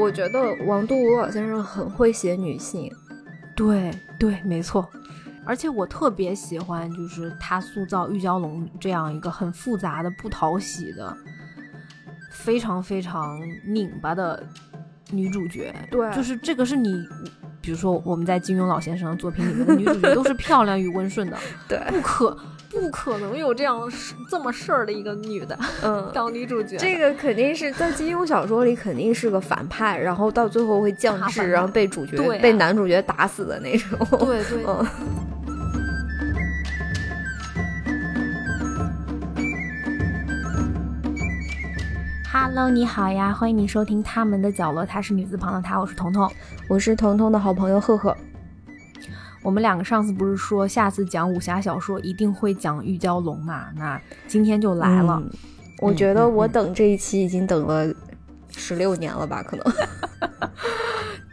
[0.00, 2.90] 我觉得王度武老先生很会写女性，
[3.54, 4.88] 对对，没错。
[5.44, 11.16] 而且我特别喜欢，就是他塑造玉娇龙这样一个很复杂的、不讨喜的、
[12.30, 14.42] 非常非常拧巴的
[15.10, 15.74] 女主角。
[15.90, 17.04] 对，就是这个是你，
[17.60, 21.36] 比如说我们在金庸老先生的作品里面的女主角都是漂亮与温顺的，
[21.68, 22.36] 对，不可。
[22.80, 23.78] 不可能有这样
[24.26, 33.98] 这么事儿的一个女的，嗯，当女主角，这个肯定是在金庸小说里肯定是个反派，然后到最后会降智，然后被主角被男主角打死的那种。
[34.20, 34.64] 对对。
[34.66, 34.86] 嗯。
[42.32, 46.32] Hello，你好呀，欢迎你收听他们的角落，她是女字旁的她，我是彤彤，
[46.66, 48.16] 我是彤彤的好朋友赫赫。
[49.42, 53.66] 我们两个上次不是说下次讲武侠小说一定会讲玉娇龙嘛？
[53.76, 55.22] 那今天就来了。
[55.78, 57.90] 我觉得我等这一期已经等了
[58.54, 59.42] 十六年了吧？
[59.42, 59.64] 可能。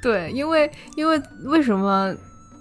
[0.01, 2.15] 对，因为因为为什么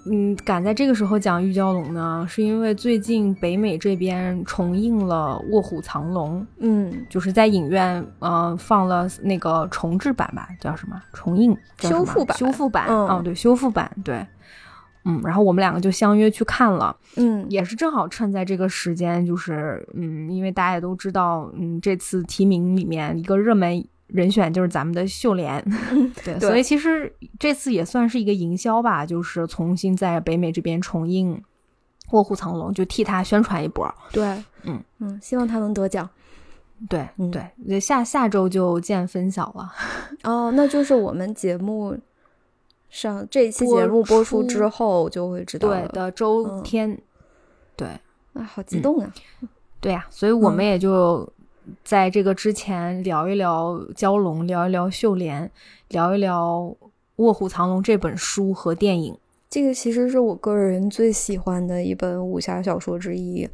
[0.09, 2.25] 嗯敢在这个时候讲玉娇龙呢？
[2.27, 10.49] 是因为最近北美这边重映了《卧虎藏龙》，嗯，就是在影院嗯放了那个重制版吧？
[10.59, 11.01] 叫什么？
[11.13, 11.55] 重映？
[11.79, 12.37] 修复版？
[12.37, 12.87] 修复版？
[12.89, 14.25] 嗯，对，修复版，对。
[15.07, 25.63] 嗯，然后我们两个就相约去看了，嗯，也是正好趁在这个时间，就是嗯，因为大家也都知道，嗯，这次提名里面一个热门人选就是咱们的秀莲，
[26.25, 31.35] 对，所以其实这次也算是一个营销吧，就是重新在北美这边重映
[32.11, 34.25] 《卧虎藏龙》，就替他宣传一波，对，
[34.63, 36.09] 嗯嗯，希望他能得奖，
[36.89, 37.07] 对
[37.65, 39.71] 对，下下周就见分晓了，
[40.23, 41.97] 哦，那就是我们节目。
[42.89, 46.99] 上这一期节目播出之后就会知道对的周天，
[47.75, 47.87] 对
[48.33, 49.13] 啊，好激动啊！
[49.79, 51.27] 对呀，所以我们也就
[51.83, 55.51] 在这个之前聊一聊蛟龙，聊一聊秀莲，
[55.89, 56.75] 聊一聊
[57.17, 59.17] 《卧虎藏龙》这本书和电影。
[59.49, 63.47] 这个其实是我个人最喜欢的一本武侠小说之一。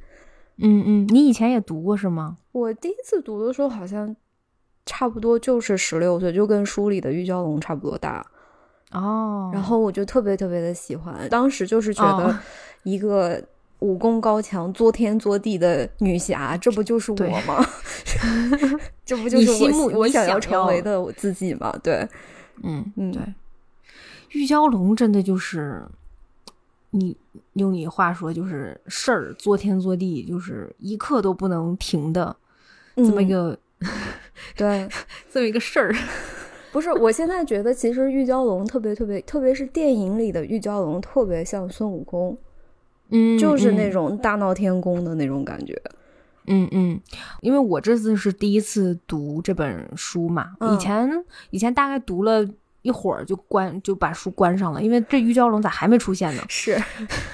[0.57, 2.38] 嗯嗯，你以前也读过是吗？
[2.51, 4.15] 我第一次读的时候好像
[4.85, 8.25] 差不多就是十六岁，就跟书里的玉娇龙差不多大。
[8.93, 12.37] 哦，然后我就特别特别的喜欢，当时就是觉得
[12.83, 13.41] 一个
[13.79, 17.15] 武功高强、作天作地的女侠，这不就是我
[17.45, 17.65] 吗？
[19.05, 21.73] 这不就是我我想要成为的我自己吗？
[21.83, 22.07] 对，
[22.63, 23.21] 嗯嗯，对。
[24.31, 25.83] 玉娇龙真的就是
[26.91, 27.15] 你
[27.53, 32.35] 用你话说就是事儿，作天作地，就是一刻都不能停的
[32.95, 33.57] 这么一个，
[34.55, 34.87] 对，
[35.31, 35.93] 这么一个事儿。
[36.73, 42.35] 不是，我现在觉得其实玉娇龙特别特别，特别是电影里的玉娇龙特别像孙悟空，
[43.09, 45.79] 嗯，就是那种大闹天宫的那种感觉，
[46.47, 47.00] 嗯嗯。
[47.41, 51.07] 因为我这次是第一次读这本书嘛，以前
[51.51, 52.44] 以前大概读了
[52.81, 56.44] 一会儿就关就把书关上了，因为这玉娇龙咋还没出现呢？
[56.50, 56.75] 是，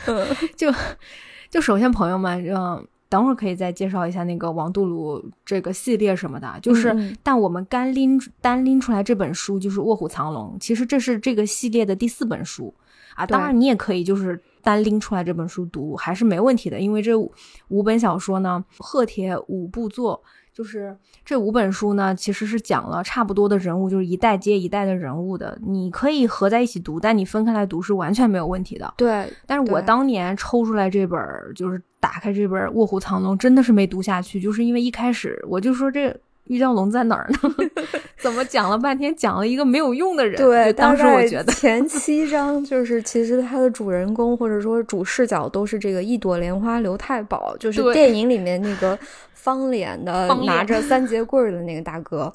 [0.57, 0.69] 就
[1.49, 2.85] 就首先朋友们嗯。
[3.09, 12.73] 等会儿可以再介绍一下那个王杜鲁这个系列什么的，就是，但我们单拎单拎出来这本书就是《卧虎藏龙》，其实这是这个系列的第四本书
[13.15, 13.25] 啊。
[13.25, 17.17] 当然你也可以就是单拎出来这本书读，还是没问题的，因为这
[17.69, 20.23] 五本小说呢，贺铁五部作。
[20.59, 20.93] 就是
[21.23, 25.57] 这五本书呢，其实是讲了差不多的人物，就是一代接一代的人物的。
[25.65, 28.93] 你可以合在一起读，但你分开来读是完全没有问题的。
[28.97, 31.17] 对，但是我当年抽出来这本，
[31.55, 36.13] 就是打开这本《卧虎藏龙》，真的是没读下去，就是因为一开始我就说这
[36.49, 37.55] 玉娇龙在哪儿呢？
[38.19, 40.35] 怎么讲了半天，讲了一个没有用的人？
[40.35, 48.99] 对，当时我觉得前七章就是其实他的主人公或者说主视角都是这个一朵莲花刘太保，就是电影里面那个。
[49.41, 52.31] 方脸的拿着三节棍的那个大哥，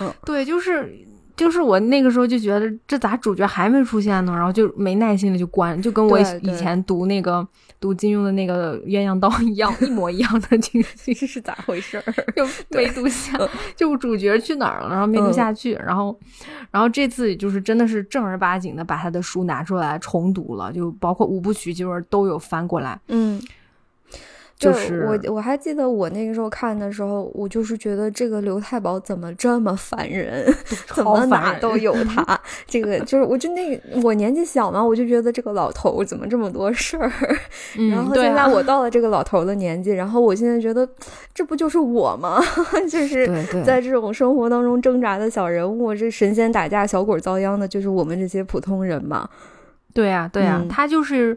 [0.00, 0.90] 嗯，对，就是
[1.36, 4.32] 就是我那个时候就觉得这咋主角还没出现呢？
[4.32, 7.46] 然后就没耐心了，就关，就跟我以前读那个
[7.80, 12.02] 读金庸的那个鸳鸯刀一样，一模一样的剧情 是咋回事？
[12.36, 13.36] 就没读下，
[13.74, 14.88] 就主角去哪儿了？
[14.90, 16.16] 然后没读下去，然后
[16.70, 23.42] 然后这次就是真的是正儿八经的把他的书拿出来重读了，就包括五部曲就是都有翻过来，嗯。
[24.56, 30.46] 就是我，我还记得我那个时候看的时候，我就是觉得这个刘太保怎么这么烦人，
[30.94, 32.40] 怎么哪都有他。
[32.66, 37.10] 这个就是，我就那个我年纪小嘛，我就觉得这个老头怎么这么多事儿。
[37.90, 40.88] 然后现在我到了这个老头的年纪，然后我现在觉得
[41.34, 42.40] 这不就是我吗？
[42.88, 43.26] 就是
[43.64, 49.28] 在这种生活当中挣扎的小人物，这神仙打架、小鬼遭殃的，就是我们这些普通人嘛。
[49.92, 51.36] 对呀，对呀，他就是。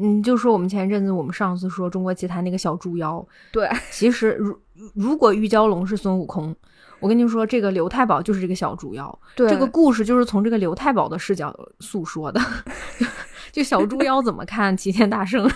[0.00, 4.58] 嗯，就说我们前一阵子我们上次说中国奇谭那个小猪妖，对，其实如
[4.94, 6.54] 如果玉娇龙是孙悟空，
[7.00, 12.40] 我跟你说，这个刘太保就是这个小猪妖，对，这个故事就是从这个刘太保的视角诉说的。
[13.50, 15.48] 就小猪妖怎么看齐天大圣，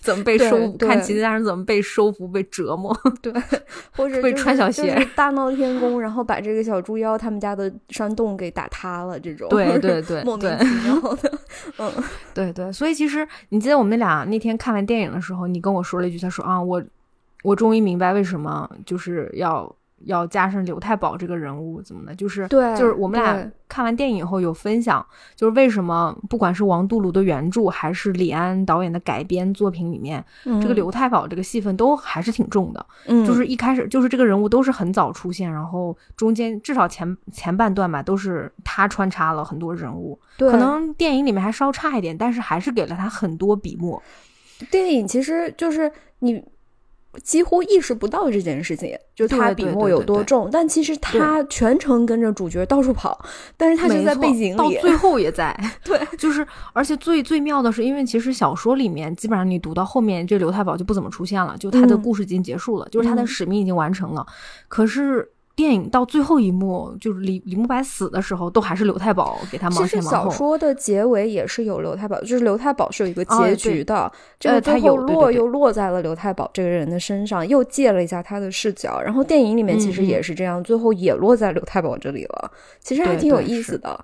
[0.00, 0.72] 怎么被收？
[0.78, 2.96] 看齐天大圣怎么被收服、被折磨？
[3.20, 3.32] 对，
[3.96, 9.18] 或者 被穿小鞋，大闹天宫，然后把这个小猪妖他们家的山洞给打塌了。
[9.18, 11.38] 这种，对对对， 莫名其妙的。
[11.78, 11.92] 嗯，
[12.34, 12.72] 对对。
[12.72, 16.82] 所以其实你记得我们俩那天看完电影的时候，你跟我说了一句，他说啊，我
[17.42, 19.74] 我终于明白为什么就是要。
[20.04, 22.14] 要加上刘太保这个人物怎么的？
[22.14, 25.04] 就是对，就是我们俩看完电影以后有分享，
[25.34, 32.84] 就是为什么不管是王杜鲁的原著还是李安导演的改编作品里面，这个刘太保这个戏份都还是挺重的。
[33.06, 40.18] 嗯，就是一开始就是这个人物都是很早出现，然后中间至少前前半段吧，都是他穿插了很多人物。
[40.36, 44.02] 对，可能电影里面还稍差一点，但是还是给了他很多笔墨。
[44.70, 46.44] 电影其实就是你。
[47.22, 53.22] 几乎意识不到这件事情，就他笔墨有多重，但其实他全程跟着主角到处跑，
[53.56, 55.54] 但是他就在背景里，到最后也在。
[55.84, 64.26] 对，就是而且最最妙的是，因为其实小说里面基本上你读到后面，这刘太保就不怎么出现了，就他的故事已经结束了，就是他的使命已经完成了。
[64.68, 65.28] 可是。
[65.54, 70.30] 电影到最后一幕，就是李李慕白死的时候，都还是刘太保给他忙前忙后。
[70.30, 74.10] 小说的结尾也是有刘太保，就是刘太保是有一个结局的。
[74.40, 78.98] 这个最后落又落在了刘太保这个人的身上，又借了一下他的视角。
[79.02, 82.50] 然后电影里面其实也是这样，最后也落在刘太保这里了。
[82.80, 84.02] 其实还挺有意思的。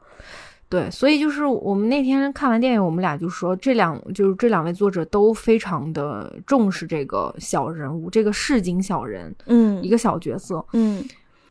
[0.69, 11.03] 对，所以就是我们那天看完电影，我们俩就说，这两就是这两位作者都非常的重视这个小人物，这个市井小人，嗯，一个小角色，嗯。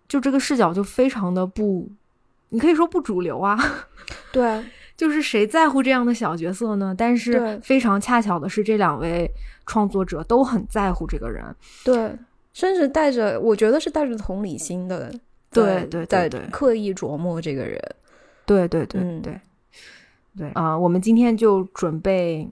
[0.07, 1.89] 就这个视角就非常的不，
[2.50, 3.57] 你可以说不主流啊。
[4.31, 4.63] 对，
[4.95, 6.95] 就是谁在乎这样的小角色呢？
[6.98, 9.30] 但是非常恰巧的是，这两位
[9.65, 11.44] 创作者都很在乎这个人。
[11.83, 12.15] 对，
[12.54, 15.13] 甚至带着，我觉得是带着同理心的。
[15.51, 17.81] 对对对对，刻意琢磨这个人。
[18.45, 19.39] 对对对对
[20.38, 20.77] 对啊！
[20.77, 22.48] 我们今天就准备，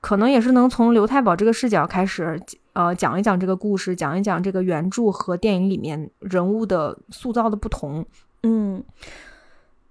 [0.00, 2.40] 可能也是能从刘太保这个视角开始。
[2.74, 8.04] 呃，讲一讲这个故事，讲一讲这个原著和电影里面人物的塑造的不同。
[8.42, 8.82] 嗯，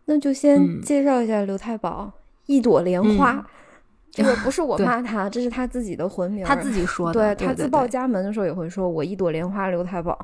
[0.06, 2.12] 那就先介绍一下刘太保，
[2.46, 3.46] 一朵莲花。
[4.12, 7.34] 这个不是 我骂他，这是他自己的魂名，他自己说的。
[7.34, 10.20] 对他自报家门的时候也会说：“我一朵莲花，刘太保。”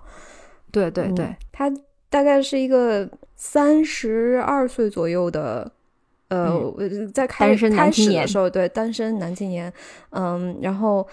[0.70, 1.72] 对对对，他
[2.10, 5.72] 大概是一个三十二岁左右的，
[6.28, 6.62] 呃，
[7.14, 9.72] 在开开始的时候，对单身男青年。
[10.10, 11.08] 嗯，然后。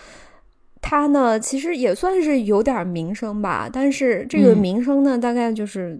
[0.88, 5.98] 他呢，其实也算是有点名声吧，但是这个名声呢，大概就是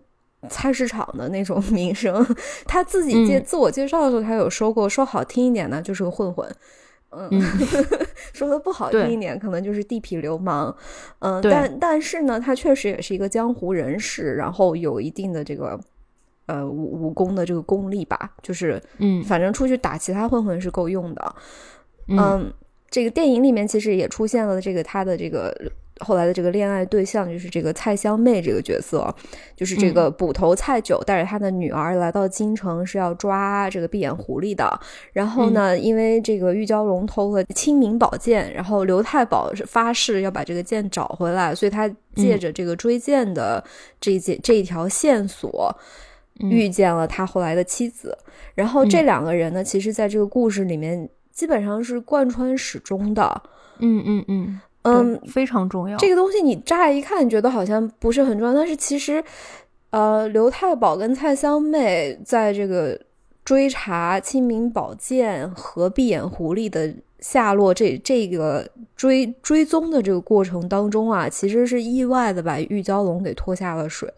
[0.49, 2.25] 菜市场的那种 名声。
[2.67, 6.49] 他自己介自我介绍的时候，他有说过，说好听一点呢，就是个混混，
[7.11, 7.29] 嗯，
[8.33, 10.73] 说的不好听一点，可能就是地痞流氓，
[11.19, 15.77] 嗯，但但是呢，他确实也是一个江湖人士，然后有一定的这个
[16.47, 21.35] 呃武武功的这个功力吧，就是嗯，反正出去打其他混混是够用的，
[22.07, 22.53] 嗯。
[22.91, 25.55] 这个电影里面其实也出现了这个他的这个
[26.01, 29.15] 后来的这个恋爱对象，就是这个蔡香妹这个角色，
[29.57, 34.79] 就是这个捕头蔡九带着他的女儿来到京城是要抓这个闭眼狐狸的。
[35.15, 43.65] 然后呢，因为这个玉娇龙偷了清明宝剑，然后刘太保是发誓要把这个剑找回来，所以他借着这个追剑的
[43.99, 45.75] 这一这一条线索，
[46.41, 48.17] 遇见了他后来的妻子。
[48.55, 51.09] 然后这两个人呢，其实在这个故事里面。
[51.37, 53.43] 基本上是贯穿始终的，
[53.79, 55.99] 嗯嗯嗯嗯，非常重要。
[55.99, 59.23] 这个东西你乍一看觉得好像不是很重要，但是其实，
[59.91, 62.99] 呃，刘太保跟蔡香妹在这个
[63.45, 66.91] 追查清明宝剑和闭眼狐狸的
[67.21, 68.67] 下落，这这个
[68.97, 74.11] 追追踪的这个过程当中啊，其实是意外的把玉娇龙给拖下了水。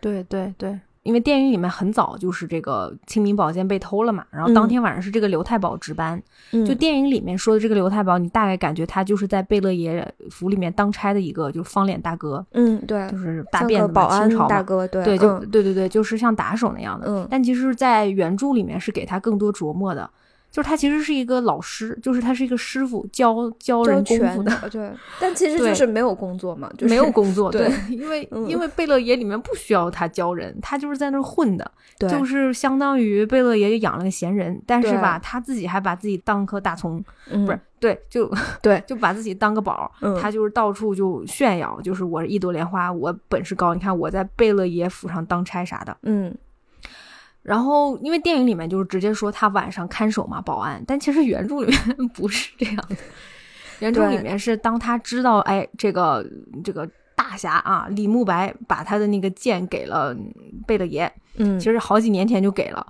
[0.00, 0.80] 对对对。
[1.04, 6.20] 因为电影里面很早就是这个清明宝剑被偷了嘛，然后当天晚上是这个刘太保值班。
[6.66, 12.44] 就电影里面说的这个刘太保，你大概感觉他就是在贝勒爷府里面当差的一个，就是方脸大哥。
[12.52, 17.06] 嗯，对，就是大辫子保安大哥，对对，就对对对，就是像打手那样的。
[17.06, 20.08] 嗯，但其实，在原著里面是给他更多琢磨的。
[20.54, 24.68] 就是他其实是一个老师，就是他是一个师傅，教教人功夫的。
[24.70, 27.50] 对，但其实就是没有工作嘛， 就是没有工作。
[27.50, 31.68] 对，因为因为贝勒爷里面不需要他教人，他就是在那混的，
[31.98, 37.60] 就是相当于贝勒爷就养了个闲人，但是吧，他自己还把自己当颗大葱，不是？
[37.80, 38.32] 对，就
[38.62, 39.90] 对，就把自己当个宝，
[40.22, 46.32] 他就是到处就炫耀，就是我一朵莲花，我本事高，你看我在贝勒爷府上当差啥的，嗯。
[47.44, 52.96] 然后因为电影里面就是直接说他晚上看守嘛，保安，但其实原著里面不是这样的。
[53.80, 56.24] 原著里面是当他知道，哎，这个
[56.64, 60.16] 这个大侠啊，李慕白把他的那个剑给了
[60.66, 62.86] 贝勒爷，嗯，其实好几年前就给了。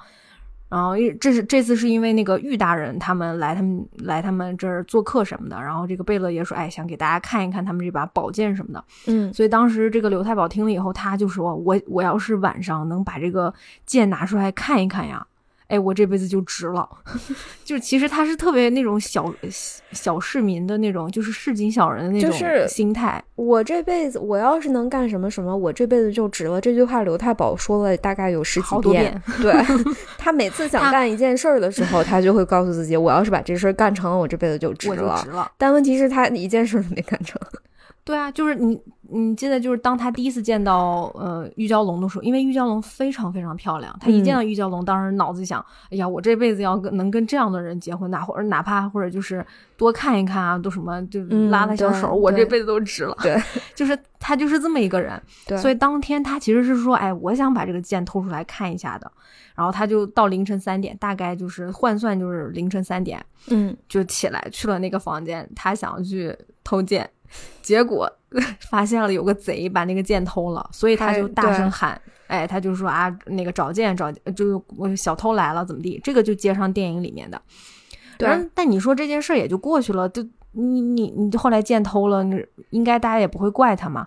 [0.75, 13.55] 然后，这是这次是因为那个玉大人他们来他们来他们这儿做客什么的，然后这个贝勒爷说，哎，想给大家看一看他们这把宝剑什么的，嗯，所以当时这个刘太保听了以后，他就说，我我要是晚上能把这个
[13.87, 15.25] 剑拿出来看一看呀。
[15.69, 16.89] 哎，我这辈子就值了，
[17.65, 19.33] 就其实他是特别那种小
[19.93, 23.23] 小市民的那种，就是市井小人的那种心态。
[23.35, 26.61] 我这辈子我要是能干什么什么，我这辈子就值了。
[26.61, 29.21] 这句话刘太保说了大概有十几遍。
[29.41, 29.55] 对
[30.19, 35.51] 他每次想干一件事儿的时候， 他就会告诉自己，我要是把这事儿干成了，我这辈子就值了。
[35.57, 37.41] 但问题是，他一件事都没干成。
[38.05, 38.79] 对啊，就是你，
[39.15, 49.45] 你记得就是当他第一次见到呃玉娇龙的时候，因为玉娇龙非常非常漂亮，他一见到玉娇龙，当时脑子想，哎呀，我这辈子要跟能跟这样的人结婚，哪或者哪怕或者就是
[49.77, 53.17] 多看一看啊，都什么就拉拉小手，我这辈子都值了。
[53.23, 53.41] 对，
[53.75, 55.21] 就是他就是这么一个人。
[55.47, 59.11] 对，所以当天他其实是说，哎，我想把这个剑偷出来看一下的，
[59.55, 67.09] 然后他就到凌晨三点，大概就是换算就是凌晨三点，嗯，就起来去了那个房间，他想去偷剑。
[67.63, 68.09] 结果
[68.69, 77.41] 发现了有个贼把那个剑偷了，所以他就大声喊：“哎，他就说啊，那个找剑找，就我小偷来了，怎么地？”这个就接上电影里面的。
[78.19, 80.23] 对，但你说这件事也就过去了，就
[80.53, 82.25] 你你你后来剑偷了，
[82.71, 84.07] 应该大家也不会怪他嘛。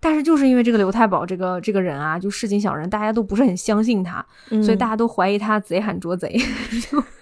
[0.00, 4.24] 但是就是因为这个刘太保这个这个人啊，就市井小人，大家都不是很相信他，
[4.62, 6.38] 所以大家都怀疑他贼喊捉贼。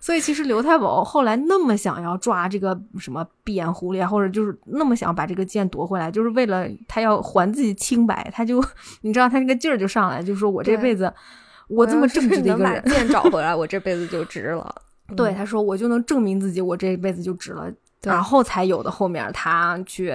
[0.00, 8.30] 所以其实刘太保后来那么想要抓这个什么闭眼狐狸啊，或者就是那么想把这个剑夺回来，就是为了他要还自己清白。
[8.32, 8.62] 他就
[9.02, 11.12] 你知道他那个劲儿就上来，就说我这辈子
[11.68, 14.74] 我这么正直的一个人，剑找回来， 我这辈子就值了。
[15.16, 17.70] 对，他说我就能证明自己，我这辈子就值了。
[18.02, 20.10] 然后才有的后面他去，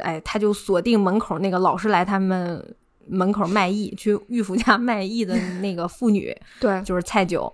[0.00, 2.74] 哎，他就锁定门口那个老是来他们
[3.06, 7.52] 门口卖艺去玉福家卖艺的那个妇女，对，就是蔡九。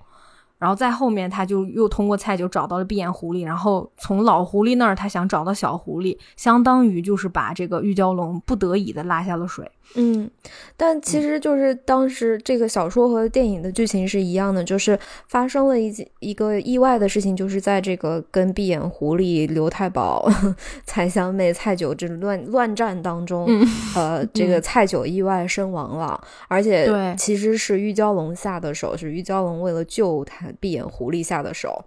[0.58, 9.70] 然后在后面，他就又通过蔡九找到了闭眼狐狸，然后从老狐狸那儿，他想找到小狐狸，相当于就是把这个玉娇龙不得已的拉下了水。
[9.94, 10.30] 嗯，
[10.76, 20.30] 但其实就是当时这个小说和电影的剧情是一样的，就是发生了一一个意外的事情，就是在这个跟闭眼狐狸、刘太保、
[20.84, 23.48] 蔡香妹、蔡九这乱乱战当中，
[23.96, 31.82] 呃，这个蔡九意外身亡了，而且其实是玉娇龙下的手，是玉娇龙为了救他闭眼狐狸下的手。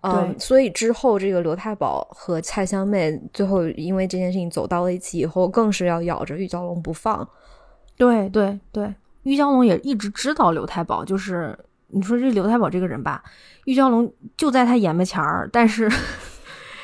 [0.00, 7.28] 嗯，所以之后这个刘太保和蔡香妹最后因为这件事情走到了一起以后，更是要咬着玉娇龙不放。
[8.02, 11.56] 对对对，玉娇龙也一直知道刘太保，就是
[11.88, 13.22] 你说这刘太保这个人吧，
[13.66, 15.90] 玉娇龙就在他眼巴前儿，但是。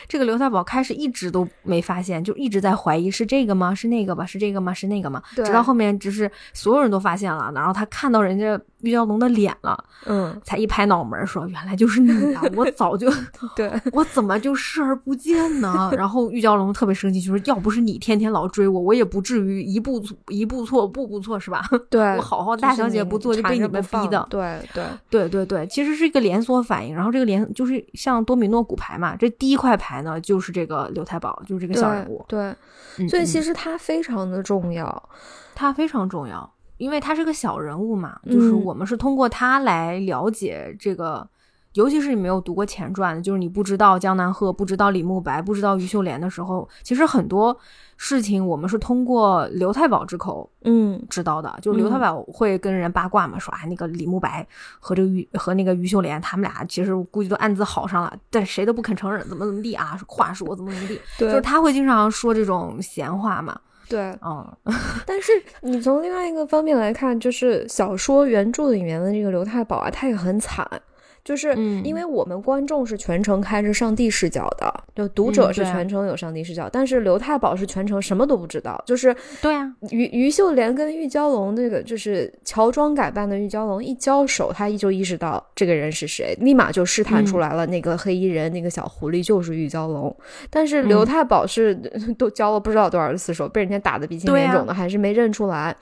[0.08, 3.74] 这个刘太保开始一直都没发现，就一直在怀疑是这个吗？
[3.74, 4.24] 是那个吧？
[4.24, 4.72] 是这个吗？
[4.72, 5.22] 是那个吗？
[5.36, 12.42] 直到后面，只是所有人都发现了，然后他看到人家玉娇龙的脸了，嗯，才一拍脑门说：“原来就是你啊！
[12.56, 13.12] 我 早就
[13.56, 21.62] 对 我怎么就视而不见呢？” 然后玉娇龙特别生气，就说：“要不是你天天老追我，我也不至于一步一步错，步步错，是吧？
[21.90, 24.26] 对我好好大小姐不做就被你们逼的。
[24.30, 26.94] 对对对对对，其实是一个连锁反应。
[26.94, 29.98] 然后这个连就是像多米诺骨牌嘛，这第一块牌。
[29.98, 32.24] 呢，就是这个刘太保，就是这个小人物。
[32.28, 32.54] 对，
[33.08, 35.08] 所以其实他非常的重要，
[35.56, 38.18] 他非常重要，因为他是个小人物嘛。
[38.24, 41.28] 就是我们是通过他来了解这个，
[41.74, 47.54] 尤其是你没有读过前传，就是你不知道江南鹤，不知道李慕白，不知道于秀莲的时候，其实很多。
[48.00, 51.52] 事情我们是通过刘太保之口，嗯，知道的。
[51.60, 54.46] 就是刘太保会跟人八卦嘛，说啊，那个李慕白
[54.78, 59.98] 和这个于和那个于秀莲，他们俩其实估计都暗自好上了，但谁都不肯承认，怎么怎么地啊？
[60.06, 63.60] 话说怎么怎么地，就是他会经常说这种闲话嘛。
[63.88, 64.56] 对，嗯。
[65.06, 70.68] 但是你从另外一个方面来看，就是小说原著里面的这个刘太保啊，他也很惨。
[71.28, 71.54] 就是
[71.84, 78.82] 因为我们观众是全程开着上帝视角的，就读者是全程有上帝视角，但是刘太保是全程什么都不知道。
[78.86, 90.16] 就是对啊，于于秀莲跟玉娇龙那个就是乔装改扮的玉娇龙一交手，他就意识到这个人是谁，立马就试探出来了，那个黑衣人那个小狐狸就是玉娇龙。
[90.48, 91.74] 但是刘太保是
[92.16, 95.76] 都交了不知道多少次手，被人家打的鼻青脸肿的，还是没认出来。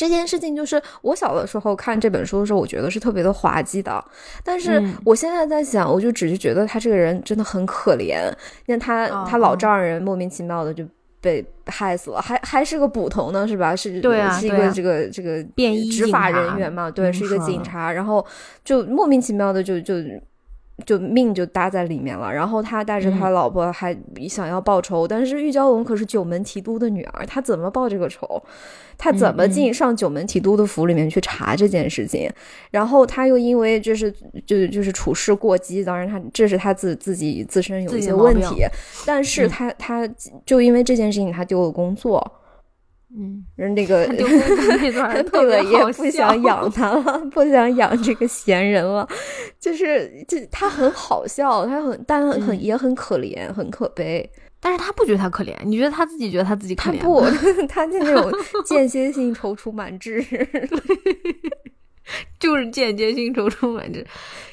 [0.00, 4.02] 这件事情就是我小的时候看这本书的时候，我觉得是特别的滑稽的。
[4.42, 8.32] 但是我现在在想，我就只是觉得他这个人真的很可怜。
[8.64, 10.82] 你看他，他老丈人莫名其妙的就
[11.20, 13.76] 被害死了，还还是个捕头呢，是吧？
[13.76, 16.90] 是，对啊，是一个这个这个便衣执法人员嘛？
[16.90, 18.24] 对，是一个警察，然后
[18.64, 19.96] 就莫名其妙的就就。
[20.84, 23.96] 就命就搭在里面了，然后他带着他老婆还
[24.28, 28.42] 想要报仇，但是玉娇龙可是九门提督的女儿，他怎么报这个仇？
[28.98, 32.30] 他怎么进上九门提督的府里面去查这件事情？
[32.70, 34.12] 然后他又因为就是
[34.44, 38.64] 就就是处事过激，当然他这是他自自己自身有一些问题，
[39.06, 40.06] 但是他他
[40.44, 42.39] 就因为这件事情他丢了工作。
[43.16, 44.06] 嗯，人那个
[45.64, 49.08] 也不想养他了，不想养这个闲人了，
[49.58, 54.30] 就是这他很好笑，他很但很也很可怜，很可悲。
[54.62, 56.98] 但是他不觉得他可怜，你觉得他自己觉得他自己可怜？
[56.98, 57.22] 他不，
[57.66, 58.30] 他就那种
[58.64, 60.22] 间歇性踌躇满志，
[62.38, 64.06] 就是间歇性踌躇满志。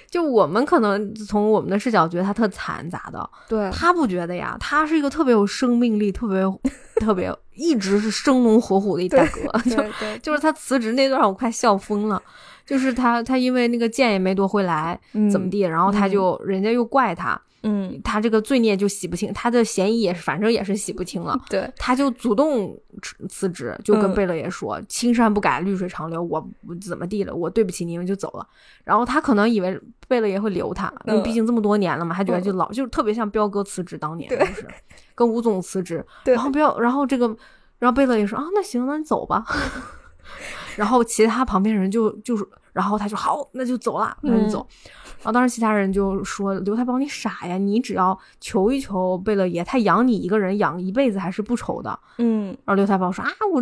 [0.10, 3.30] 就我们可能从我们的视角觉得他特惨咋的？
[3.48, 6.42] 对他不觉得呀，他是一个特别有生命力、特别
[7.00, 9.60] 特别一直是生龙活虎的一大哥。
[9.70, 9.78] 就
[10.22, 12.22] 就是他辞职那段，我快笑疯了。
[12.66, 15.00] 就是他他因为那个剑也没夺回来，
[15.32, 17.40] 怎么地，然后他就人家又怪他。
[17.64, 21.38] 嗯，他这个罪孽就洗不清，他的嫌疑也是，反正也是洗不清了。
[21.50, 22.78] 对，他就主动
[23.28, 26.50] 辞职，就跟贝勒爷说：“青山不改，绿水长流，我
[26.80, 27.36] 怎么地了？
[27.36, 28.48] 我对不起你们，就走了。”
[28.86, 34.68] 然后他可能以为贝勒爷会留他，因为毕竟这么多年了嘛，他觉得就老，就是特别像彪哥辞职当年，就是
[35.16, 36.06] 跟吴总辞职。
[36.26, 37.28] 然后彪，然后这个，
[37.80, 39.44] 然后贝勒爷说：“啊，那行，那你走吧。
[40.78, 42.48] ”然后其他旁边人就就是，
[42.78, 44.68] 然后他就好，那就走了，那就走。
[45.18, 47.58] 然后当时其他人就说：“刘太保，你傻呀！
[47.58, 52.56] 你只要求一求贝勒爷，他养你一个人养一辈子还是不愁的。”嗯。
[52.66, 53.60] 然后刘太保说：“啊，我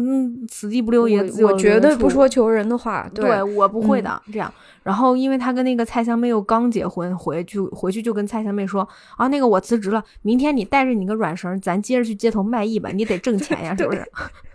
[0.49, 3.09] 此地不留爷，我绝对不说求人的话。
[3.15, 4.21] 对我不会的。
[4.33, 4.53] 这样。
[4.83, 14.05] 然后因为他跟那个蔡香妹又刚结婚，回去回去就跟蔡香妹说：啊，那个我辞职了，明天你带着你个软绳，咱接着去街头卖艺吧，你得挣钱呀，是不是？”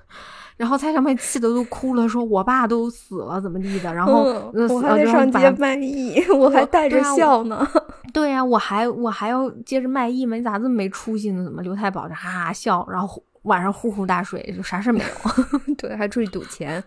[0.60, 7.66] 然后蔡小妹气得都哭了，说：“我爸都死了，怎么地的？”然后我还得上街卖艺，我还带着笑呢。
[8.12, 10.36] 对呀，我还我还要接着卖艺吗？
[10.36, 11.42] 你咋这么没出息呢？
[11.42, 15.06] 怎么刘太保就哈哈笑，然后晚上呼呼大睡，就啥事没有。
[15.78, 16.84] 对，还出去赌钱。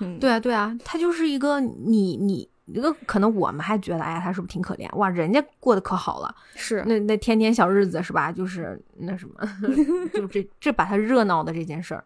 [0.00, 2.46] 嗯，对啊，对啊，他就是一个你你。
[2.72, 4.88] 这个可能我们还觉得，哎呀，他是不是挺可怜？
[4.96, 8.32] 哇，人家过得可好了，是那那天天小日子是吧？
[8.32, 9.34] 就是那什么，
[10.14, 12.02] 就这这把他热闹的这件事儿，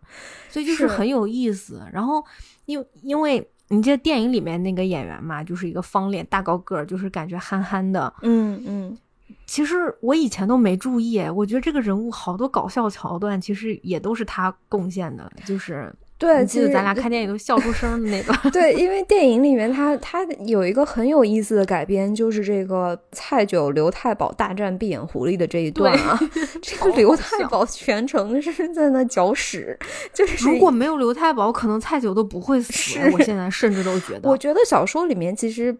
[0.48, 1.82] 所以就是很有意思。
[1.92, 2.24] 然后
[2.64, 8.12] 因因为你记得电影里面那个演员嘛，就是一个方脸大高个儿，就是感觉憨憨的。
[8.22, 8.98] 嗯嗯，
[9.46, 15.94] 其实我以前都没注意，我觉得这个人物好多搞笑桥段，其实也都是他贡献的，就是。
[16.18, 18.34] 对，记得咱俩看电影都笑出声的那个。
[18.50, 26.18] 对，因为电影里面他他有一个很有意思的改编，就是这个蔡九刘太保大战闭眼狐狸的这一段啊。
[26.60, 29.78] 这个刘太保全程是在那搅屎，
[30.12, 32.98] 就是如果没有刘太保，可能蔡九都不会死。
[33.12, 35.76] 我现在甚至都觉得，我觉得小说里面其实。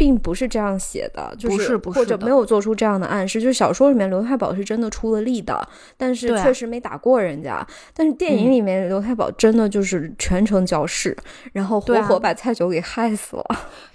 [0.00, 3.38] 并不是这样写的，就是或者没有做出这样的暗示。
[3.38, 7.66] 就是小说里面刘太保是真的出了力的，但是确实没打过人家。
[7.92, 11.14] 但是电影里面刘太保真的就是全程搅事，
[11.52, 13.44] 然后活活把蔡九给害死了。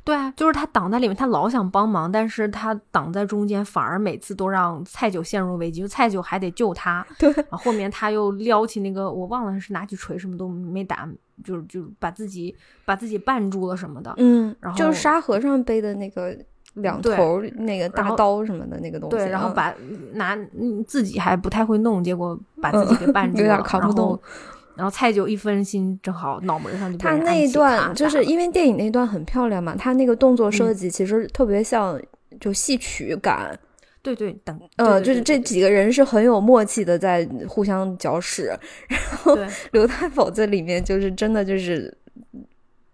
[0.06, 7.06] 对啊，就是他挡在里面，他老想帮忙，但是他挡在中间，反而每次都让蔡九陷入危机，就蔡九还得救他。
[7.20, 11.10] 对，后面他又撩起那个，我忘了是拿起锤，什么都没打。
[11.44, 16.34] 就是就是把自己把自己绊住了什么的，嗯，然后就是沙和尚背的那个
[16.76, 19.74] 两头那个大刀什么的那个东西，对，然后把
[20.14, 20.34] 拿
[20.88, 24.18] 自己还不太会弄，结果把自己给绊住了，有点扛不动。
[24.76, 32.02] 然后蔡九一分心，正好脑门上就他那一段就是因为电影那段很漂亮嘛，他那个动作设计其实特别像
[32.40, 33.58] 就戏曲感。
[34.02, 38.56] 对对，等呃，就是这几个人是很有默契的，在互相搅屎。
[38.88, 39.36] 然后
[39.72, 41.92] 刘太保在里面就是真的就是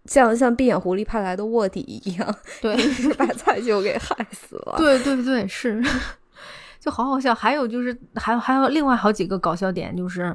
[0.06, 2.78] 像像闭眼狐狸派来的卧底一样，对，
[3.17, 4.76] 把蔡九给害死了。
[4.78, 5.84] 对对对，是，
[6.80, 7.36] 就好好笑。
[7.36, 10.34] 还有就是还有还有另外好几个搞笑点，就是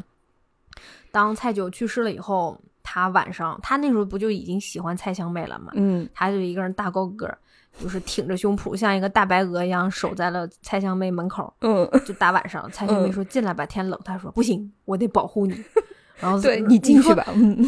[1.17, 5.73] 当蔡九去世了以后，他晚上他那时候不就已经喜欢蔡香妹了吗？
[5.75, 7.39] 嗯，他就一个人大高个儿。
[7.79, 11.53] 就是挺着胸脯，像一个大白鹅一样守在了蔡香妹门口。
[11.61, 14.01] 嗯，就大晚上， 蔡香妹说进来吧，天冷。
[14.03, 15.63] 他说不行，我得保护你。
[16.19, 17.27] 然后对你进去吧，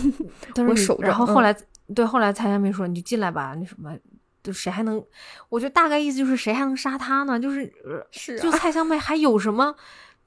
[0.67, 1.07] 我守着。
[1.07, 1.55] 然后后来，
[1.95, 3.95] 对后来蔡香妹说你就进来吧，那什么，
[4.43, 5.05] 就谁还能？
[5.51, 7.39] 我觉得大概意思就是谁还能杀他呢？
[7.39, 7.71] 就是
[8.11, 9.75] 是，就蔡香妹还有什么？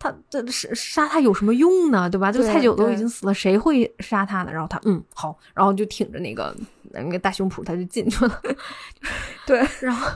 [0.02, 2.10] 他这杀杀他有什么用呢？
[2.10, 2.32] 对吧？
[2.32, 4.52] 就蔡九都已经死了，谁会杀他呢？
[4.52, 6.56] 然后他嗯好，然后就挺着那个
[6.92, 8.42] 那个大胸脯，他就进去了。
[9.46, 10.08] 对， 然后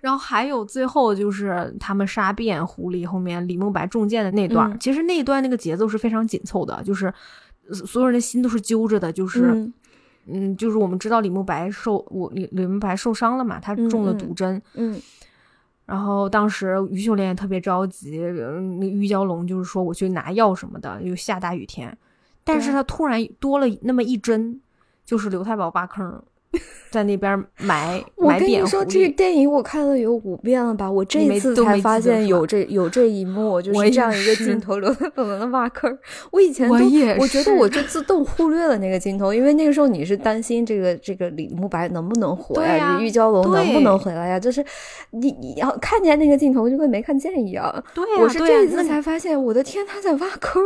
[0.00, 7.14] 然后还有最后就是他们杀遍狐狸后面李慕白中箭的那段，其实那一段那个节奏是非常紧凑的，就是
[7.86, 9.70] 所有人的心都是揪着的，就是
[10.26, 15.00] 嗯，就是我们知道李慕白受我李李慕白受伤了嘛，他中了毒针，嗯，
[15.90, 21.98] 然后当时于秀莲也特别着急，那于娇龙就是说我去拿药什么的，又下大雨天，
[22.44, 24.60] 但是他突然多了那么一针，
[25.04, 26.22] 就是刘太保挖坑。
[26.90, 30.90] 在那边埋 我跟你说，这个电影我看了有五遍了吧？
[30.90, 35.96] 我这一次才发现有这有这一幕，就是这样一个镜头，刘太保在那挖坑。
[36.32, 36.74] 我以前都
[37.20, 44.40] 我觉得我就自动忽略了那个镜头，因为那个时候你是担心这个这个李慕白能不能活呀，玉娇龙能不能回来呀？
[44.40, 44.64] 就是
[45.10, 47.72] 你你要看见那个镜头就跟没看见一样。
[47.94, 50.60] 对呀，我是这一次才发现，我的天，他在挖坑。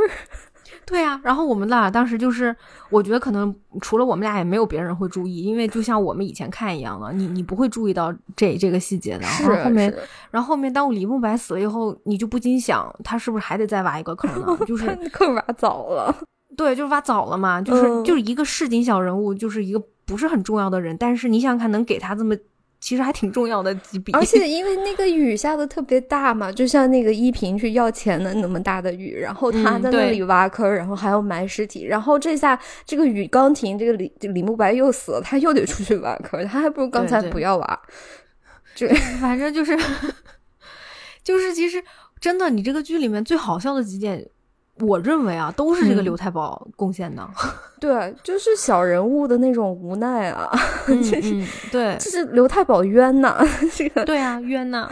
[0.87, 2.55] 对啊，然后我们俩当时就是，
[2.91, 9.25] 我觉得可能除了我们俩也没有别人会注意，因为就像我们以前看一样了，你你不会注意到这这个细节的。
[9.25, 9.95] 是后面，
[10.31, 14.59] 然后后面当李慕白死了以后，你就不禁想，他是不是还得再挖一个坑呢？
[14.67, 16.15] 就是 坑挖早了，
[16.57, 22.37] 对，就是挖早了嘛，就是就是一个市井小人物，就是一个不是很重要的人，但是你想想看，能给他这么。
[22.85, 37.81] 其实还挺重要的几笔，而 且因为那个雨下的特别大嘛，就像那个依萍去要钱的那么大的雨，然后他在那里挖坑，然后还要埋尸体，然后这下这个雨刚停，这个李李慕白又死了，他又得出去挖坑，他还不如刚才不要挖。
[38.75, 38.87] 就
[39.19, 39.75] 反正就是，
[41.25, 41.83] 就是其实
[42.21, 44.29] 真的，你这个剧里面最好笑的几点。
[44.81, 47.29] 我认为啊，都是这个刘太保贡献的。
[47.81, 50.51] 对，就是小人物的那种无奈啊，
[50.89, 53.39] 就是对，就是刘太保冤呐，
[53.75, 54.91] 这个对啊，冤呐。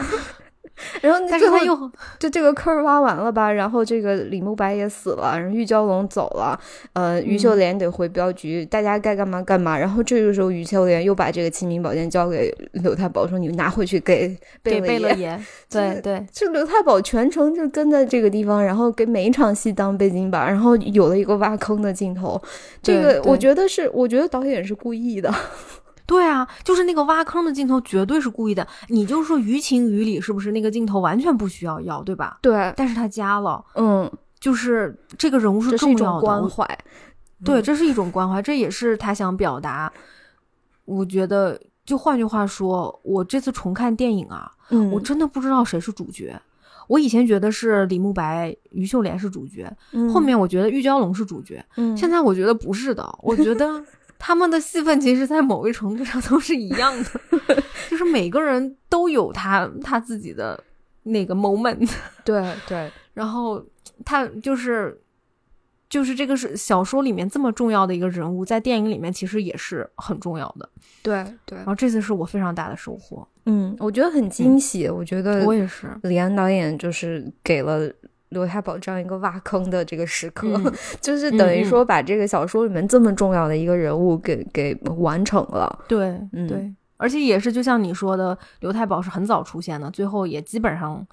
[1.00, 3.52] 然后，但是他又就这个坑挖完了吧？
[3.52, 6.58] 然后这个李慕白也死了，然后玉娇龙走了，
[6.94, 9.78] 呃，于秀莲得回镖局，大家该干嘛干嘛。
[9.78, 22.40] 然后这个时候，于秀莲又把这个清明宝剑交给刘太保，说：“你拿回去给给贝勒爷。”对对，就刘太保全程就跟在这个地方，然后给每一场戏当背景板，然后有了一个挖坑的镜头。
[22.82, 25.32] 这个我觉得是，我觉得导演是故意的。
[26.12, 28.66] 对啊，就是那个挖坑的镜头，绝对是故意的。
[28.88, 32.38] 你就说于情于理，是不是那个镜头完全不需要要，对吧？
[32.42, 36.78] 对，但是他加了，嗯，就是这个人物是重要的关怀，
[37.42, 39.90] 对，这是一种关怀，这也是他想表达。
[40.84, 46.38] 我觉得，就换句话说，我这次重看电影啊，嗯，我真的不知道谁是主角。
[46.88, 49.74] 我以前觉得是李慕白、于秀莲是主角，
[50.12, 53.82] 后面我觉得玉娇龙是主角，嗯，现在我觉得不是的，我觉得。
[54.24, 57.20] 他们的戏份其实，在某一程度上都是一样的，
[57.90, 60.62] 就是每个人都有他他自己的
[61.02, 61.90] 那个 moment。
[62.24, 63.60] 对对，然后
[64.04, 65.02] 他就是
[65.90, 70.68] 就是这个是小说里面这么重要的一个人物，在电影里面其实也是很重要的。
[71.02, 73.26] 对对，然后这次是我非常大的收获。
[73.46, 74.88] 嗯，我觉得很惊喜。
[74.88, 77.92] 我觉得我也是，李安导演就是给了。
[78.32, 80.48] 刘太保这样一个挖坑的这个时刻，
[81.00, 85.84] 就是等于说把这个小说里面这么重要的一个人物给给完成了。
[85.86, 91.06] 对，嗯对，而且也是就像你说的，刘太保是很早出现的，最后也基本上，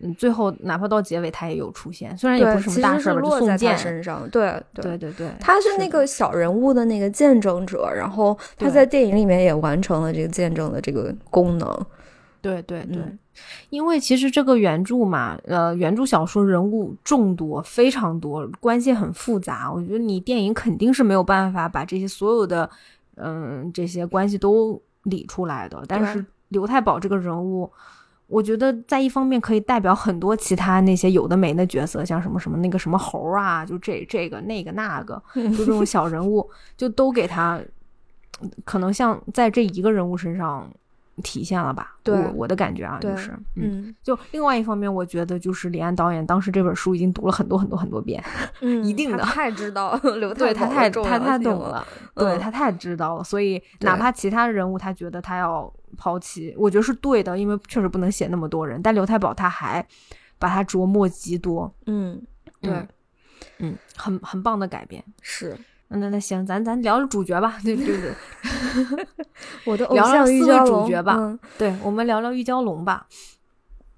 [0.00, 4.28] 嗯，最后哪怕到结尾他也有出现，虽然也不是什么大事儿，落在他身上。
[4.30, 11.86] 对，对，对，对，他是那个小人物的那个见证者，然后他在电影里面也完成了这个见证的这个功能。
[12.42, 13.02] 对，对，对。
[13.70, 19.72] 因为其实这个原著嘛，呃，原著小说人物众多，非常多，关系很复杂。
[19.72, 22.68] 我觉得你电影肯定是没有办法把这些所有的，
[23.14, 25.82] 嗯，这些关系都理出来的。
[25.88, 27.70] 但是刘太保这个人物，
[28.26, 37.58] 我觉得在一方面可以代表很多其他那些有的没的角色，像什么什么那个什么猴啊，就这这个那个那个， 就这种小人物，就都给他，
[38.64, 40.70] 可能像在这一个人物身上。
[41.22, 41.96] 体现了吧？
[42.02, 48.22] 对我的感觉啊，就是，嗯，就另外一方面，我觉得就是李安导演当时这本书已经读了很多很多很多遍，
[48.60, 59.86] 嗯， 一定的，太知道 刘对他太他太懂了，对他太知道了，所以哪怕其他人物他觉得他要抛弃，我觉得是对的，因为确实不能写那么多人，但刘太保他还
[60.38, 62.20] 把他琢磨极多，嗯，
[62.60, 62.88] 对，
[63.58, 65.56] 嗯，很很棒的改编，是。
[65.98, 68.12] 那那行，咱咱聊聊主角吧，对对对，
[69.64, 73.06] 我的偶像玉娇龙主角吧，对，我们聊聊玉娇龙吧。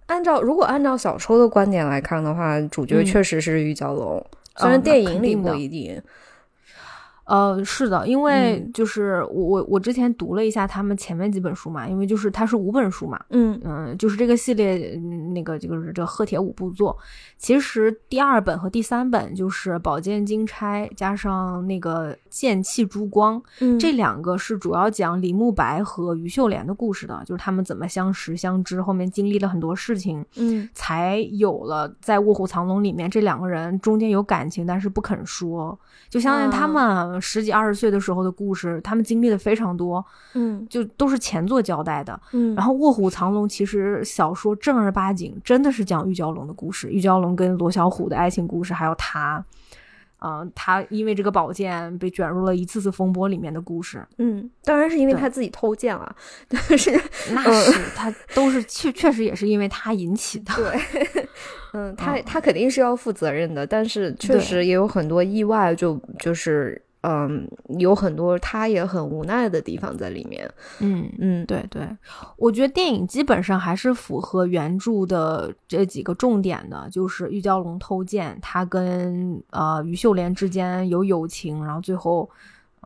[0.07, 4.25] 按照如果按照小说的观点来看的话，主角确实是玉娇龙，
[4.57, 6.03] 虽然电影里不一定。
[7.25, 13.59] 呃，是的，因为就是我我我之前读了一下他们前面几本书嘛，因为就是它是五本书嘛，嗯。
[13.65, 14.95] 嗯，就是这个系列
[15.33, 16.97] 那个就是这贺铁五部作，
[17.39, 23.79] 其实第二本和第三本就是宝剑金钗加上那个剑气珠光，嗯。
[23.79, 30.69] 这两个是主要讲李慕白和于秀莲的故事的，就是他们怎么相识相知，后面经历了很多事情，嗯。
[30.75, 35.79] 才有了在《卧虎藏龙》里面这两个人中间有感情，但是不肯说。
[36.11, 42.21] 就相当于他们十几二十岁的时候的故事，他们经历的非常多，嗯就都是前作交代的。
[42.33, 49.45] 嗯，然后《卧虎藏龙》其实小说正儿八经真的是讲玉娇龙的故事，玉娇龙跟罗小虎的爱情故事，还有他，
[50.21, 54.07] 嗯、他因为这个宝剑被卷入了一次次风波里面的故事。
[54.19, 56.17] 嗯，当然是因为他自己偷剑了，
[56.49, 56.91] 但是
[57.33, 60.55] 那是他都是确确实也是因为他引起的。
[60.55, 61.27] 对，
[61.75, 67.47] 嗯，他嗯他肯定是要负责任的，但是确实也有很多意外，就就是嗯，
[67.79, 70.51] 有很多他也很无奈的地方在里面。
[70.81, 71.13] 嗯。
[71.19, 71.87] 嗯，对对，
[72.39, 82.31] 我觉得电影基本上还是符合原著的这几个重点的，就是玉娇龙偷剑，他跟呃于秀莲之间有友情，然后最后，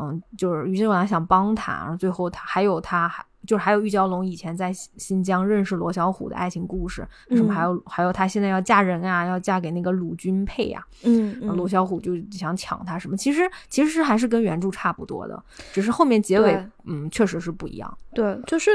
[0.00, 17.98] 嗯，就是于秀莲想帮他，然后最后他还有他还就是还有玉娇龙以前在新新疆认识罗小虎的爱情故事，什么还有、还有她现在要嫁人啊，要嫁给那个鲁君配呀、嗯罗嗯，小虎就想抢她什么，其实其实还是跟原著差不多的，只是后面结尾嗯确实是不一样。
[18.12, 18.70] 对，就是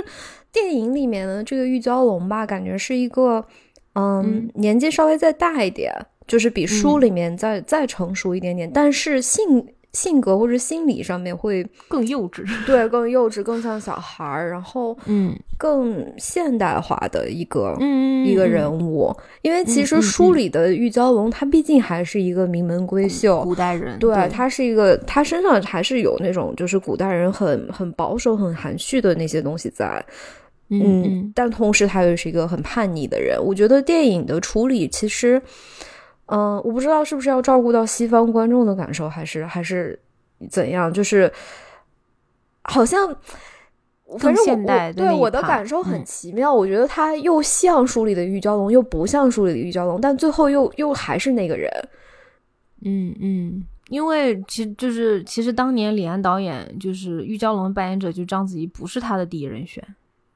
[0.51, 3.45] 电影里面的这个玉娇龙吧，感觉是一个
[3.93, 5.93] 嗯嗯年纪稍微再大一点，
[6.25, 7.01] 就是比书嗯。
[7.01, 12.43] 里面再、再成熟一点点，但是性性格或者心理上面会更幼稚。
[12.67, 17.75] 对更幼稚，更像小孩儿，然后嗯更现代化的一个。
[17.79, 30.01] 嗯一个人物，因为其实书里的玉娇龙，他毕竟还是一个名门闺秀，古代人，对对，他是一个，他身上还是有那种就是古代人很很保守、很含蓄的那些东西在，
[30.69, 33.37] 嗯嗯但同时他又是一个很叛逆的人。
[33.43, 35.41] 我觉得电影的处理其实，
[36.25, 39.99] 嗯、我不知道是不是要照顾到西方观众的感受，还是还是
[40.49, 41.31] 怎样，就是
[42.63, 43.15] 好像。
[44.19, 51.71] 反正对我的感受很嗯奇妙，我觉得他又像书里的玉娇龙，又不像书里的玉娇龙，但最后又又还是那个人。
[52.83, 59.83] 嗯嗯，因为其实就是其实当年李安导演就是玉娇龙的扮演者就章子怡不是他的第一人选，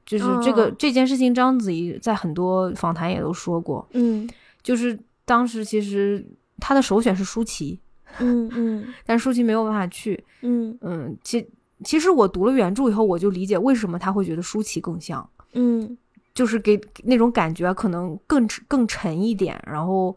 [0.04, 4.28] 就是这个、嗯这件事情章子怡在很多访谈也都说过，嗯
[4.60, 4.98] 就是
[5.28, 6.26] 当时其实
[6.58, 7.78] 他的首选是舒淇，
[8.18, 11.46] 嗯嗯 但舒淇没有办法去，嗯嗯，其
[11.84, 15.28] 其实我读了原著以后，我就理解为什么他会觉得舒淇更像。
[15.52, 15.96] 嗯
[16.34, 20.16] 就是给那种感觉可能更更沉一点，然后，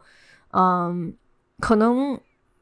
[0.51, 1.11] 嗯，
[1.59, 2.19] 可能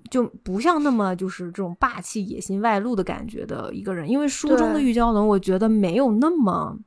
[0.09, 4.09] 就不像那么就是这种霸气、野心外露的感觉的一个人。
[4.09, 6.77] 因为书中的玉娇龙，我觉得没有那么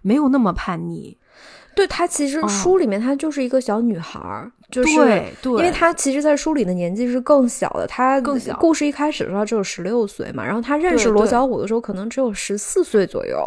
[0.00, 1.18] 没有那么叛逆，
[1.78, 13.46] 对她其实哦书里面她就是一个小女孩儿，就是对对，因为她其实，在书里的年纪是更小的，她更小故事一开始的时候只有十六岁嘛，然后她认识罗小虎的时候可能只有十四岁左右，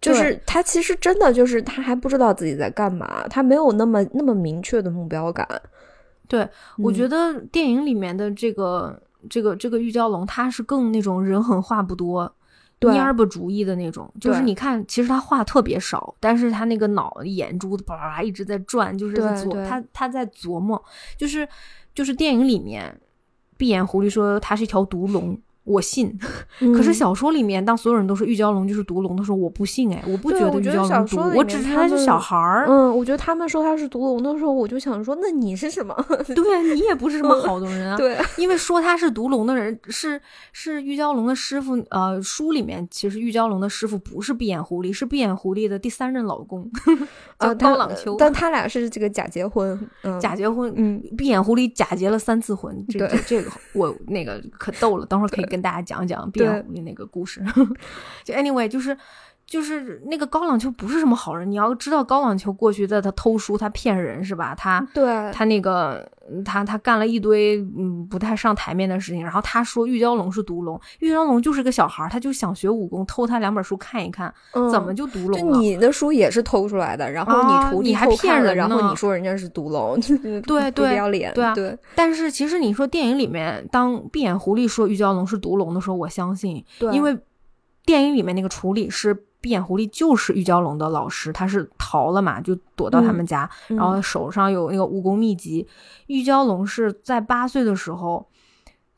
[0.00, 5.46] 就是她其实真的就是她还不知道自己在干嘛，她没有那么那么明确的目标感。
[6.26, 12.32] 对，我嗯觉得电影里面的这个这个这个玉娇龙，他是更那种人狠话不多。
[12.78, 12.94] 对。
[12.94, 20.82] 蔫儿吧主意的那种，就是你看，其实他话特别少，但是他那个脑眼珠子叭叭叭一直在转，就是在他他在琢磨，
[21.16, 21.48] 就是
[21.94, 23.00] 就是电影里面，
[23.56, 25.36] 闭眼狐狸说他是一条毒龙，
[25.68, 26.18] 我信。
[26.58, 32.66] 可是嗯小说里面，当所有人都说玉娇龙就是毒龙的时候，我不信哎，我不觉得玉娇龙毒我只是他是小孩儿。
[32.68, 35.94] 嗯，我觉得他们说他是毒龙的时候，我就想说，那你是什么？
[36.34, 37.96] 对啊，你也不是什么好的人啊。
[37.98, 40.20] 对，因为说他是毒龙的人是
[40.52, 46.68] 是玉娇龙的师傅，呃，书里面其实玉娇龙的师傅不是闭眼狐狸，是闭眼狐狸的第三任老公，
[47.38, 48.16] 叫啊，他高朗秋。
[48.18, 57.42] 但他俩是这个假结婚，嗯，假结婚，嗯，闭眼狐狸假结了三次婚，这这个我那个可逗了，等会儿可以跟大家讲讲闭眼狐狸那个故事。
[58.24, 58.96] 就 anyway，就是
[59.48, 64.54] 就是那个高朗秋不是什么好人，你要知道高朗秋过去在他偷书，他骗人是吧？
[64.54, 66.06] 他对，他那个
[66.44, 75.58] 他他干了一堆嗯不太上台面的事情，然后他说玉娇龙是毒龙，玉娇龙就是个小孩儿，他就想学武功，偷他两本书看一看，嗯怎么就毒龙了？
[75.58, 79.98] 你的书也是偷出来的，然后啊你徒弟你还骗人然后你说人家是毒龙，
[80.42, 87.16] 对不对要脸，对啊对，但是其实你说电影里面，当闭眼狐狸说玉娇龙是毒龙的时候，我相信，对因为
[87.88, 95.66] 电影里面那个处理是闭眼狐狸就是玉娇龙的老师，他是逃了嘛，就躲到他们家，嗯然后手上有那个武功秘籍。
[96.08, 98.28] 玉娇龙是在八岁的时候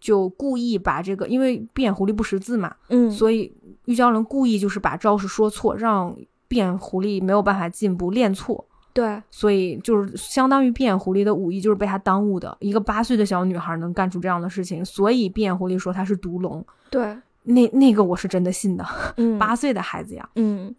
[0.01, 6.17] 就故意把这个，因为闭眼狐狸不识字嘛，嗯，所以玉娇龙故意就是把招式说错，让
[6.49, 8.67] 闭眼狐狸没有办法进步，练错。
[8.93, 12.57] 对，所以就是相当于闭眼狐狸的武艺就是被他耽误的。
[12.59, 16.65] 一个八岁的小女孩能干出这样的事情，所以闭眼狐狸说她是毒龙。
[16.91, 18.85] 对，那那个我是真的信的。
[19.17, 20.75] 嗯，八岁的孩子呀，嗯。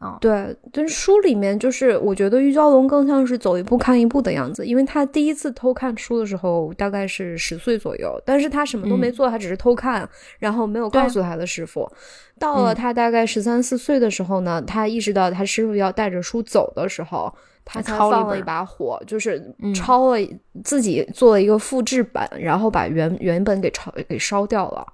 [0.00, 10.06] 啊，对，但书里面就是我觉得玉娇龙更像是走一步看一步的样子，因为他第一次偷看书的时候大概是十岁左右，但是他什么都没做，他只是偷看，
[10.38, 11.90] 然后没有告诉他的师傅。
[12.38, 17.32] 到了他大概十三四岁的时候呢，他意识到他师傅要带着书走的时候，
[17.64, 19.40] 他才放了一把火，就是
[19.74, 20.18] 抄了
[20.64, 24.86] 自己做了一个复制版，然后把原原本给抄给烧掉了。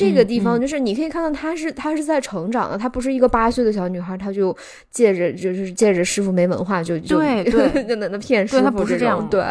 [0.00, 4.56] 这个地方就是你可以看到，她是她是在成长的，她不是一个八岁的小女孩，她就
[4.90, 7.84] 借着就是借着师傅没文化就就对 对。
[7.84, 9.44] 就在那骗师傅不是这样对，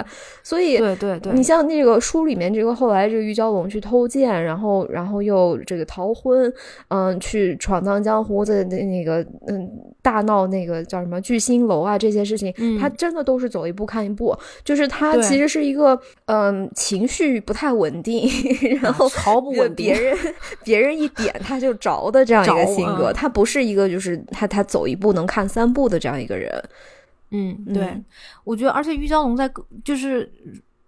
[0.43, 6.51] 所以对对对，你像那个书里面这个后来这个玉娇龙去偷剑，然后然后又这个逃婚，
[6.87, 9.69] 嗯，去闯荡江湖的那那个嗯
[10.01, 18.29] 大闹那个叫什么聚星楼啊这些事情，她真的都是走一步看一步，就是她其实是一个嗯情绪不太稳定，
[18.81, 20.17] 然后毫不稳定，别人。
[20.63, 26.63] 别人一点他就着的这样一个性格，他不是一个就是他他走一步能看三步的这样一个人。
[27.31, 28.01] 嗯，对，
[28.43, 29.51] 我觉得，而且玉娇龙在
[29.83, 30.31] 就是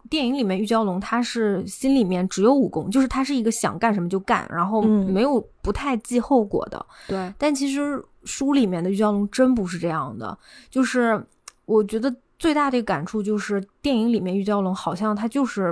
[0.10, 6.86] 电影里面，玉娇龙他是心里面只有武功，就是他是一个想干什么就干，然后没有不太计后果的。
[7.08, 10.38] 对，但其实书里面的玉娇龙真不是这样的，
[10.70, 11.24] 就是
[11.66, 12.14] 我觉得。
[12.42, 15.72] 最大的感触就是电影里面玉娇龙好像她就是，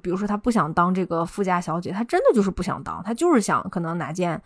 [0.00, 4.40] 比如说她不想当这个富家小姐，她真的就是不想当，她就是想可能哪件，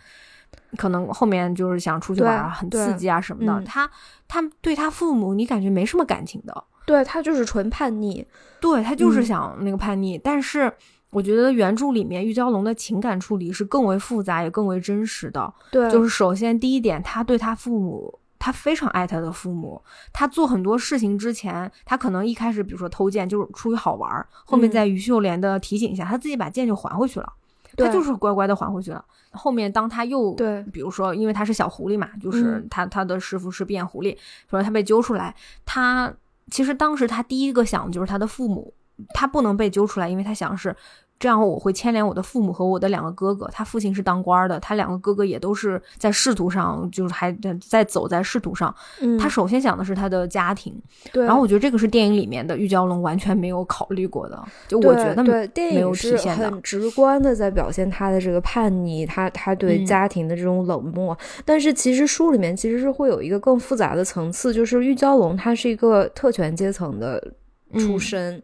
[0.78, 3.62] 可能后面就是想出去玩很刺激啊什么的。
[3.66, 3.86] 她
[4.26, 8.26] 她对她父母你感觉没什么感情的，对她就是纯叛逆，
[8.62, 10.16] 对她就是想那个叛逆。
[10.16, 10.72] 但是
[11.10, 15.52] 我觉得原著里面玉娇龙的情感处理是更为复杂也更为真实的。
[15.70, 18.17] 对，就是首先第一点，她对她父母。
[18.38, 27.32] 他非常爱他的父母，他做很多事情之前，他可能一开始，比如说偷剑，就是出于好玩后面在于秀莲的提醒下，他自己把剑就还回去了，
[27.76, 29.04] 他就是乖乖的还回去了。
[29.32, 34.16] 后面当他又对，比如说，因为他是小狐狸嘛，就是他他的师傅是变狐狸，
[34.48, 35.34] 说他被揪出来，
[35.66, 36.12] 他
[36.50, 38.72] 其实当时他第一个想的就是他的父母，
[39.14, 40.74] 他不能被揪出来，因为他想是。
[41.18, 43.48] 这样我会牵连我的父母和我的两个哥哥。
[43.52, 48.74] 他父亲是当官的，他两个哥哥也都是在仕途上，就是还在走在仕途上。
[49.18, 50.74] 他首先想的是他的家庭。
[51.12, 51.24] 对。
[51.24, 54.40] 然后我觉得这个是电影里面的玉娇龙完全没有考虑过的。
[54.68, 61.16] 就我觉得对电影是很直观的在表现他的这个叛逆，他他对家庭的这种冷漠。
[61.44, 67.32] 但是其实书里面其实是会有一个更复杂的层次，就是玉娇龙他是一个特权阶层的
[67.78, 68.40] 出身。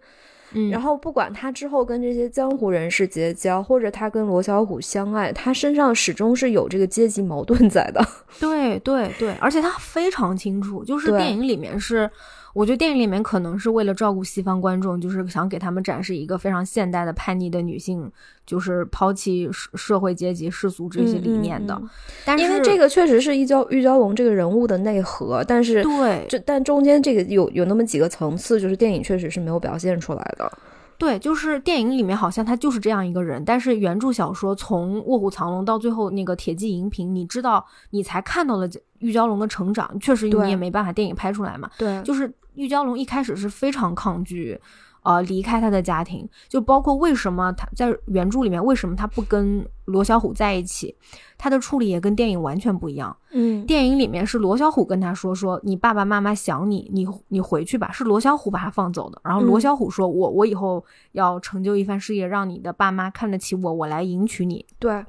[0.71, 8.05] 然后不管他之后跟这些江湖人士结交，或者他跟罗小虎相爱，他身上始终是有这个阶级矛盾在的。
[8.41, 12.11] 对对对，而且他非常清楚，就是电影里面是。
[12.55, 18.11] 我觉得电影里面可能是为了照顾西方观众，就是想给他们展示一个非常现代的叛逆的女性，
[18.47, 21.79] 就是抛弃社社会阶级世俗这些理念的。
[22.25, 30.51] 但是因为这个确实是玉娇玉娇龙这个人物的内核，但是对，这但中间这个有有那么几个层次，就是电影确实是没有表现出来的。
[30.97, 39.99] 对，就是电影里面好像他就是这样一个人，但是原著小说从《卧虎藏龙》到最后那个铁骑银屏，你知道，你才看到了玉娇龙的成长。
[39.99, 41.69] 确实，你也没办法，电影拍出来嘛。
[41.77, 44.61] 对，就是玉娇龙一开始是非常抗拒。
[45.05, 50.97] 呃，离开他的家庭，就包括为什么他在原著里面为什么他不跟罗小虎在一起，
[51.37, 53.15] 他的处理也跟电影完全不一样。
[53.33, 59.21] 嗯，电影里面是罗小虎跟他说说你爸爸妈妈想你，你你回去吧，是罗小虎把他放走的。
[59.23, 64.65] 然后罗小虎说，我我以后要成就一番事业，让你的爸妈看得起我，我来迎娶你。
[64.79, 65.05] 对，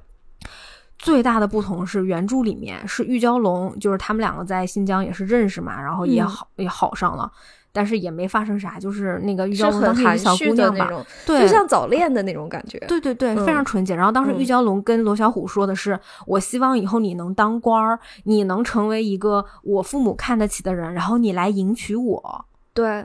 [0.97, 7.31] 最大的不同是原著里面是玉娇龙，就是他们两个在新疆也是认识嘛，然后也好也好上了。
[7.71, 10.89] 但是也没发生啥，就是那个玉娇龙当时小姑娘吧，
[11.25, 12.79] 对，就像早恋的那种感觉。
[12.87, 13.93] 对对对，非常纯洁。
[13.93, 23.03] 然后当时玉娇龙跟罗小虎说的是：“我希望以后你能当官儿，你能成为一个我父母看得起的人，然后你来迎娶我。”对，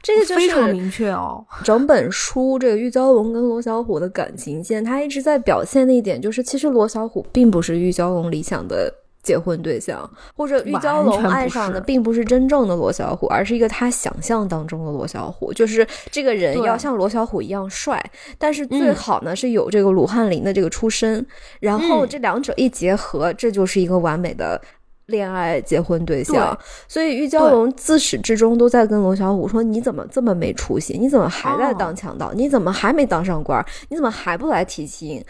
[0.00, 1.44] 这个就是非常明确哦。
[1.64, 8.92] 整本书这个玉娇龙跟罗小虎的感情线，他一直在表现的一点就是，其实罗小虎并不是玉娇龙理想的。
[9.22, 15.52] 结婚对象，或者玉娇龙爱上的并不是真正的罗小虎，而是一个他想象当中的罗小虎。
[15.52, 18.00] 就是这个人要像罗小虎一样帅，
[18.38, 21.26] 但是最好呢是有这个鲁汉林的这个出身，
[21.58, 24.62] 然后这两者一结合，这就是一个完美的
[25.06, 30.98] 恋爱结婚对象，所以玉娇龙自始至终都在跟罗小虎说：“你怎么这么没出息？
[30.98, 32.32] 你怎么还在当强盗？
[32.32, 33.64] 你怎么还没当上官？
[33.88, 35.24] 你怎么还不来提亲？”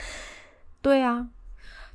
[0.83, 1.29] 对呀。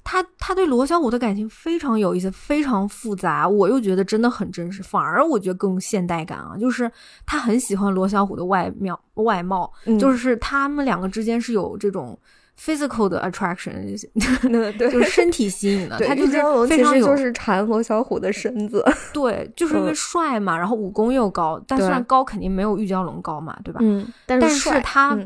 [0.03, 6.57] 他他对罗小虎的感情非常有意思，非常复杂，我又觉得真的很真实，反而我觉得更现代感啊。
[6.59, 6.91] 就是
[7.23, 12.17] 他很喜欢罗小虎的外貌，外貌，就是他们两个之间是有这种
[12.62, 13.74] physical 的 attraction，
[14.78, 15.97] 对，就是身体吸引的。
[15.99, 16.34] 他就是
[16.68, 23.80] 非常就是馋罗小虎的身子， 对，就是因为帅嘛，然后武功又高，但虽然高肯定没有玉娇龙高嘛，对吧？
[23.82, 25.18] 嗯，但是他。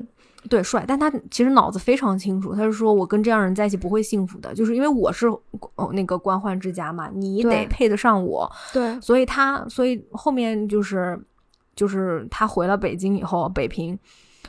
[0.47, 2.53] 对，帅，但他其实脑子非常清楚。
[2.53, 5.25] 他是说我跟这样人在一起不会幸福的，就是因为我是
[5.73, 8.47] 哦那个官宦之家嘛，你得配得上我。
[8.71, 11.19] 对，所以他，所以后面就是，
[11.75, 13.97] 就是他回了北京以后，北平。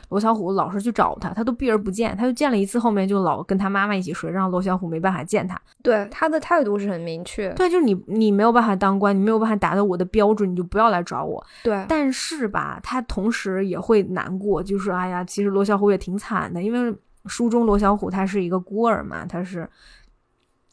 [0.09, 2.15] 罗小虎老是去找他，他都避而不见。
[2.15, 5.59] 他就见了一次，后面就老跟他妈妈一起睡，让罗小虎没办法见他。
[5.83, 7.51] 对他的态度是很明确。
[7.53, 11.45] 对，就是你，你没有办法当官，你没有办法达到我的标准，你就不要来找我。
[11.63, 11.85] 对。
[11.87, 16.95] 但是吧，他同时也会难过，就是哎呀，其实罗小虎也挺惨的，因为
[17.25, 19.69] 书中罗小虎他是一个孤儿嘛，他是。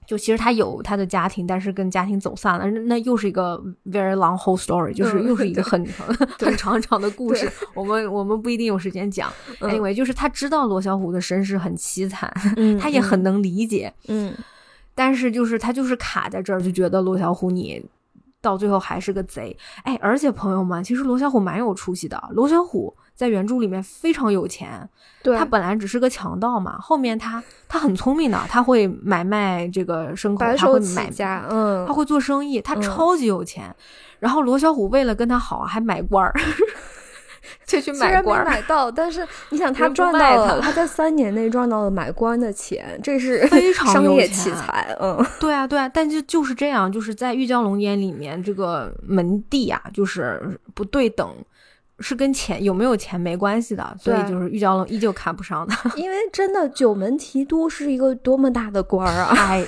[0.07, 5.85] 就其实他有他的家庭，但是跟家庭走散了，那又是一个 very long whole story，就是又是一个很
[6.39, 7.51] 很长长的故事。
[7.75, 9.33] 我们我们不一定有时间讲。
[9.61, 12.33] Anyway，就是他知道罗小虎的身世很凄惨，
[12.81, 13.93] 他也很能理解。
[14.09, 14.35] 嗯，
[14.95, 17.85] 但是就是他就是卡在这儿，就觉得罗小虎你
[18.41, 19.57] 到最后还是个贼。
[19.85, 22.23] 哎，而且朋友们，其实罗小虎蛮有出息的。
[22.33, 22.95] 罗小虎。
[23.15, 24.89] 在原著里面非常有钱，
[25.39, 33.75] 他本来只是个强盗嘛，后面他他很聪明的，他会买卖这个牲口，他会买家，嗯，他会做生意，他超级有钱。
[34.19, 36.35] 然后罗小虎为了跟他好，还买官儿，
[37.67, 38.09] 就去买官。
[38.09, 51.33] 虽然没买到，但是你想他赚到了，他在三年内赚到了买官的钱，这是非常商业奇才，嗯， 对啊，对啊，但就就是这样，就是在玉娇龙眼里面，这个门第啊，就是不对等。
[52.01, 55.91] 是跟钱有没有钱没关系的，所以就是玉娇龙依旧看不上他。
[55.97, 59.65] 因为真的九门提督是一个多么大的官儿啊，太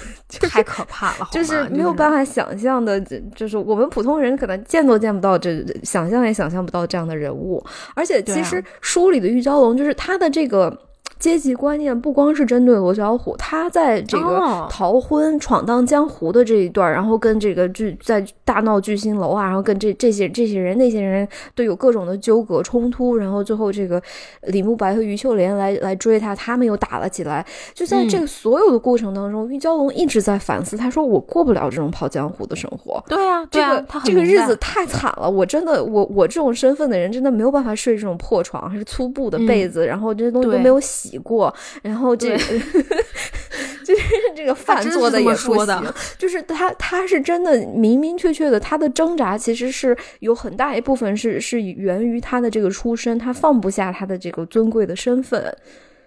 [0.48, 3.00] 太可怕了，就是没有办法想象的，
[3.34, 7.64] 就是我们普通人可能见都见不到，这想象也想象不到这样的人物。
[7.94, 10.85] 而且其实书里的玉娇龙，就是他的这个。
[11.18, 24.00] 阶级观念不光是针对罗小虎，他在这个逃婚、闯荡江湖的这一段，然后跟这个巨在大闹巨星楼啊，然后跟这这些这些人那些人都有各种的纠葛冲突，然后最后这个
[24.42, 27.44] 李慕白和于秀莲来来追他，他们又打了起来。
[27.72, 41.05] 就在这个所有的过程当中，玉娇龙一直在反思，他说：“我过不了这种跑江湖的生活。”对啊，这个这个日子太惨了，我真的我我这种身份的人真的没有办法睡这种破床，还是粗布的被子，然后这些东西都没有洗。
[41.06, 42.38] 洗过，然后这个
[43.84, 44.02] 就是
[44.34, 55.56] 这个饭做的也不行，就是他他是真的明明确确的，他的挣扎其实是有很大一部分是是源于他的这个出身，他放不下他的这个尊贵的身份。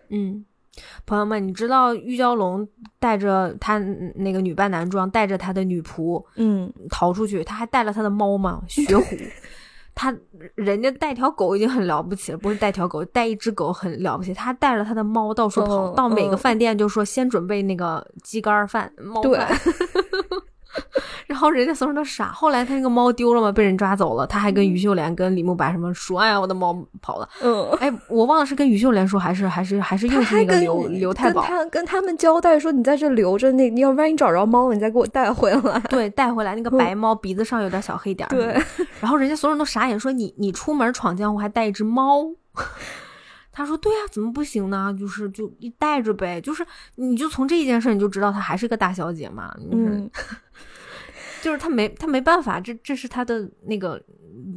[0.10, 0.44] 嗯，
[1.06, 2.68] 朋友们，你知道玉娇龙
[3.00, 3.78] 带着他
[4.16, 8.62] 那个女扮男装，带着他的女仆，嗯，逃出去，他还带了他的猫嘛？
[8.68, 9.16] 雪虎。
[10.00, 10.16] 他
[10.56, 14.34] 人家带条狗已经很了不起了，不是带条狗，带一只狗很了不起。
[14.34, 19.50] 他带着他的猫到处跑，到每个饭店就说先准备那个鸡肝饭、猫饭。
[21.28, 22.32] 然后人家所有人都傻。
[22.32, 24.26] 后来他那个猫丢了嘛，被人抓走了。
[24.28, 31.44] 他还跟于秀莲、跟李慕白什么说：“哎呀，我的猫跑了。”嗯，哎，我忘了是跟于秀莲说，还是还是还是又是那个刘刘太保。
[31.44, 38.28] 他跟他们交代说：“你在这留着，那你要万一找着猫了，你再给我带回来。”对，带回来那个白猫鼻子上有点小黑点。
[38.30, 38.60] 对。
[39.00, 42.26] 然后人家所有人都傻眼，说：“你你出门闯江湖还带一只猫？”
[43.52, 44.96] 他说：“对呀，怎么不行呢？
[44.98, 46.66] 就是就一带着呗，就是
[46.96, 50.10] 你就从这一件事你就知道她还是个大小姐嘛。”嗯。
[51.42, 54.02] 就是他没他没办法，这这是他的那个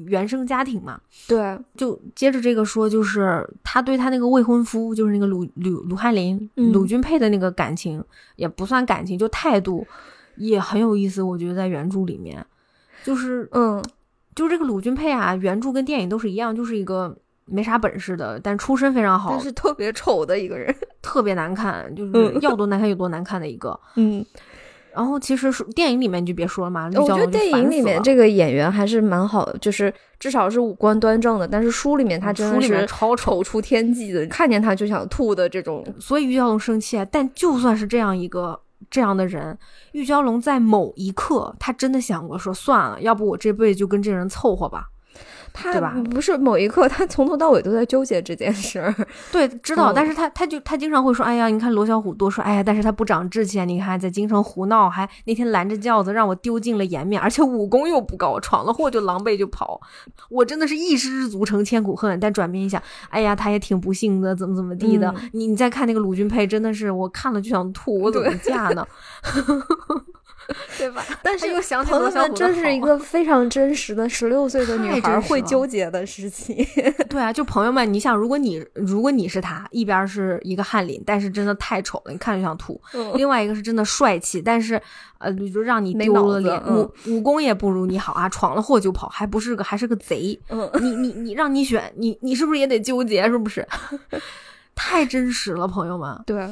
[0.06, 1.00] 原生家庭嘛。
[1.28, 8.02] 对，就接着这个说，就是他对他那个未婚夫，就是那个鲁鲁鲁汉林鲁俊佩的那个感情，
[8.36, 9.86] 也不算感情，就态度
[10.36, 11.22] 也很有意思。
[11.22, 12.44] 我觉得在原著里面，
[13.04, 13.82] 就是嗯，
[14.34, 24.24] 就是这个鲁俊佩啊，原著跟电影都是一样，就是一个没啥本事的，但出身非常好，但是特别丑的一个人，特别难看，就是要多难看有多难看的一个，嗯。
[24.94, 31.48] 然后其实电影里面你就别说了嘛，我觉得电影里面这个演员还是蛮好的，就是至少是五官端正的。
[31.48, 35.84] 但是书里面他真的是超丑出天际的，看见他就想吐的这种。
[35.98, 37.06] 所以玉娇龙生气啊！
[37.10, 39.58] 但就算是这样一个这样的人，
[39.92, 44.88] 玉娇龙在某一刻他真的想过说算了，要不我这辈子就跟这人凑合吧。
[45.52, 45.80] 他
[46.10, 48.94] 不是某一刻，他从头到尾都在纠结这件事儿。
[49.30, 53.64] 对，知道，但是他他就他经常会说：“哎呀，你看罗小虎多帅，哎呀，但是他不长志气啊！
[53.64, 59.80] 你看在京城胡闹，还那天拦着轿子让我丢尽了颜面，而且武功又不高，闯了祸就狼狈就跑。
[60.30, 62.18] 我真的是一失足成千古恨。
[62.18, 65.14] 但转变一下，哎呀，他也挺不幸的，怎么怎么地的。
[65.32, 68.86] 你你再看那个鲁俊佩，真的是我看了就想吐，我怎么嫁呢？”
[70.78, 71.04] 对吧？
[71.22, 76.66] 但是又想起朋友们，这是一个非常真实的十六岁的女孩会纠结的事情。
[77.08, 82.74] 对啊，就朋友们，你想，如果你如果你是他，一边是一个翰林，但是真的太丑了，你看就想吐；
[83.14, 84.80] 另外一个是真的帅气，但是
[85.18, 90.38] 呃，就让你丢了脸，武武功也不如你好啊，闯了祸就跑，还不是个还是个贼。
[90.48, 93.28] 嗯，你你你让你选，你你是不是也得纠结？
[93.28, 93.66] 是不是？
[94.74, 96.20] 太真实了，朋友们。
[96.26, 96.48] 对，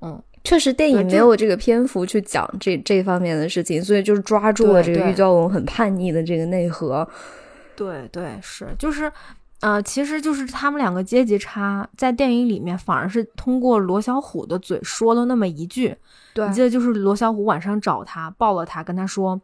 [0.00, 0.20] 嗯。
[0.44, 7.08] 确实，电影没有这个篇幅去讲这这方面的事情，所以就是抓住了这个玉娇龙很叛逆的这个内核。
[7.74, 9.10] 对对，是就是，
[9.60, 15.96] 呃，其实就是他们两个阶级差，在电影里面反而是通过罗小虎的嘴说了那么一句。
[16.34, 19.40] 对，你记得就是罗小虎晚上找他抱了他，跟他说：“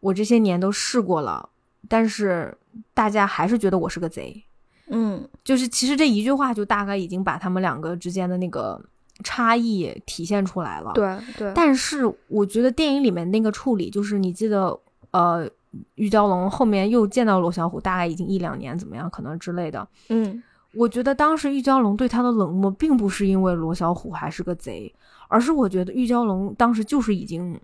[0.00, 1.48] 我这些年都试过了，
[1.88, 2.54] 但是
[2.92, 4.44] 大家还是觉得我是个贼。”
[4.88, 8.78] 嗯，就是其实这一句话就大概已经把他们两个之间的那个。
[9.22, 14.76] 差异体现出来了，对对，但是我觉得电影里面那个处理，就是你记得，
[15.10, 15.48] 呃，
[15.94, 19.86] 玉娇龙后面又见到罗小虎，大概已经一两年，怎么样，可能之类的。
[20.08, 20.42] 嗯，
[20.74, 24.92] 我觉得当时玉娇龙对他的冷漠，并不是因为罗小虎还是个贼，
[25.28, 27.60] 而是我觉得玉娇龙当时就是已经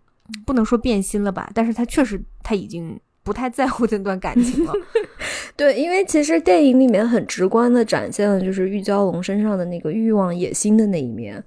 [0.47, 2.99] 不能说变心了吧，但是他确实他已经。
[3.29, 4.73] 不太在乎这段感情了，
[5.55, 11.45] 对，因为其实电影里面很直观的展现了就是玉娇龙身上的那个欲望、野心的那一面。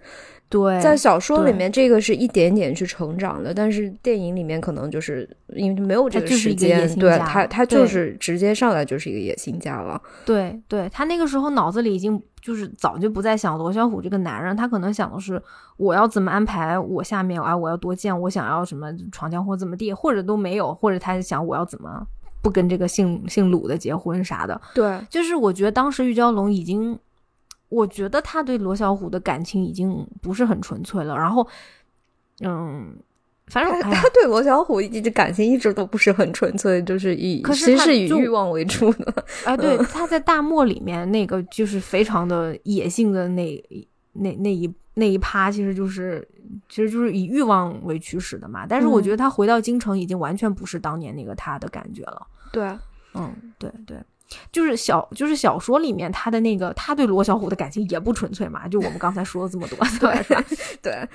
[0.51, 9.99] 对，在小说里面，这个是一点点去成长的，但是电影里面可能就是因为没有这个时间，对他，他就是直接上来就是一个野心家了。
[10.25, 15.41] 对，对他那个时候脑子里已经就是早就不再想罗小虎这个男人，他可能想的是
[15.77, 22.05] 我要怎么安排我下面啊，我要多见，我想要什么闯江湖怎么地，或者都没有，或者他想我要怎么
[22.41, 24.59] 不跟这个姓姓鲁的结婚啥的。
[24.75, 26.99] 对，就是我觉得当时玉娇龙已经。
[27.71, 31.47] 我觉得他对罗小虎的感情已经不是很纯粹了，然后，
[32.41, 32.93] 嗯，
[33.47, 39.25] 反正他对罗小虎的感情一直都不是很纯粹，就是以其实是以欲望为主的。
[39.45, 43.63] 哎，对，他在大漠里面那个就是非常的野性的那
[44.11, 46.27] 那那一那一趴，其实就是
[46.67, 48.65] 其实就是以欲望为驱使的嘛。
[48.67, 52.27] 但是我觉得他回到京城已经完全不是当年那个他的感觉了。
[52.51, 52.69] 对，
[53.13, 53.97] 嗯，对对。
[54.51, 58.67] 就是小，就是小说里面他的那个，他对罗小虎的感情也不纯粹嘛。
[58.67, 60.43] 就我们刚才说了这么多， 对
[60.81, 61.09] 对，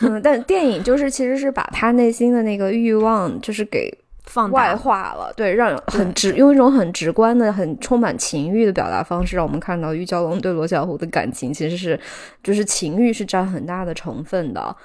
[0.00, 3.92] 嗯，但电影就是其实是把他内心的那个欲望，就是给
[4.24, 11.98] 放外化了，对，让很直，用一种很直观的、很充满情欲的表达方式，让我们看到玉娇龙对罗小虎的感情其实是，
[12.42, 14.76] 就是情欲是占很大的成分的。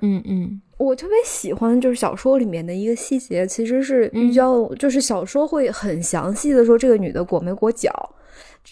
[0.00, 0.60] 嗯嗯。
[0.82, 7.92] 我特别喜欢就是小说里面的一个细节，其实是玉娇，就是小说会很详细的说这个女的裹没裹脚，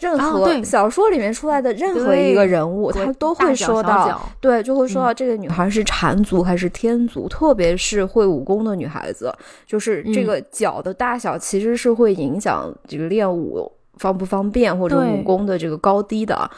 [0.00, 9.32] 任何小说里面出来的任何一个人物，他都会说到，对，就会说到这个女孩是缠足还是天足，特别是会武功的女孩子，
[9.64, 16.50] 就是这个脚的大小其实是会影响这个练武方不方便或者武功的这个高低的。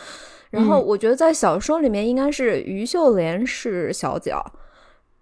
[0.49, 4.43] 然后我觉得在小说里面应该是于秀莲是小脚。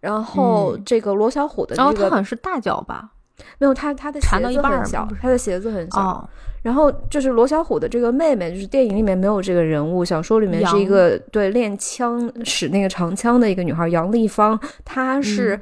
[0.01, 3.11] 然后这个罗小虎的这个，他好像是大脚吧？
[3.59, 6.29] 没有，他他的鞋子很小，他的鞋子很小。
[6.63, 15.59] 然后就是罗小虎的这个妹妹，就是电影里面没有这个人物，小说里面是一个对练枪使那个长枪的一个女孩杨丽芳，她是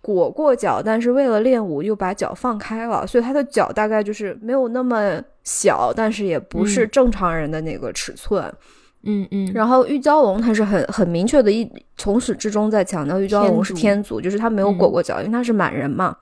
[0.00, 8.42] 裹过脚，但是为了练武又把脚放开了，所以她的脚大概就是没有那么小，但是也不是正常人的那个尺寸。
[8.44, 8.54] 嗯
[9.02, 16.16] 嗯嗯，然后玉娇龙他是很很明确的，一从始至终在强调玉娇龙是天族，就是他没有裹过脚，因为他是满人嘛。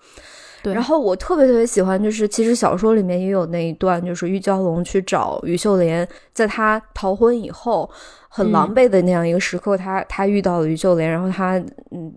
[0.63, 0.73] 对。
[0.73, 7.89] 然后我特别特别喜欢，就是其实小说里面也有那一段，就是玉娇龙去找于秀莲，在他逃婚以后
[8.29, 11.57] 很狼狈的那样一个时刻，他他遇到了于秀莲，然后他
[11.91, 12.13] 嗯。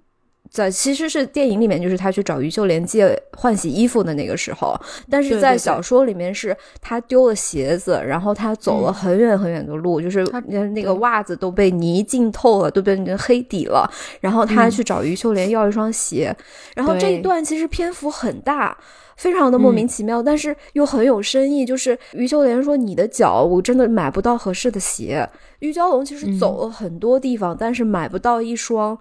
[0.52, 4.78] 在其实是电影里面，就是他去找于秀莲借换洗衣服的那个时候，
[5.10, 10.26] 但是在小说里面是他丢了鞋子，然后他走了很远很远的路，就是
[10.74, 13.90] 那个袜子都被泥浸透了，都变成黑底了，
[14.20, 16.36] 然后他去找于秀莲要一双鞋，
[16.76, 18.78] 然后这一段其实篇幅很大，
[19.16, 25.30] 非常的莫名其妙，但是又很有深意，就是于秀莲说你的脚我真的买不到合适的鞋，
[25.60, 29.00] 玉娇龙其实走了很多地方，但是买不到一双。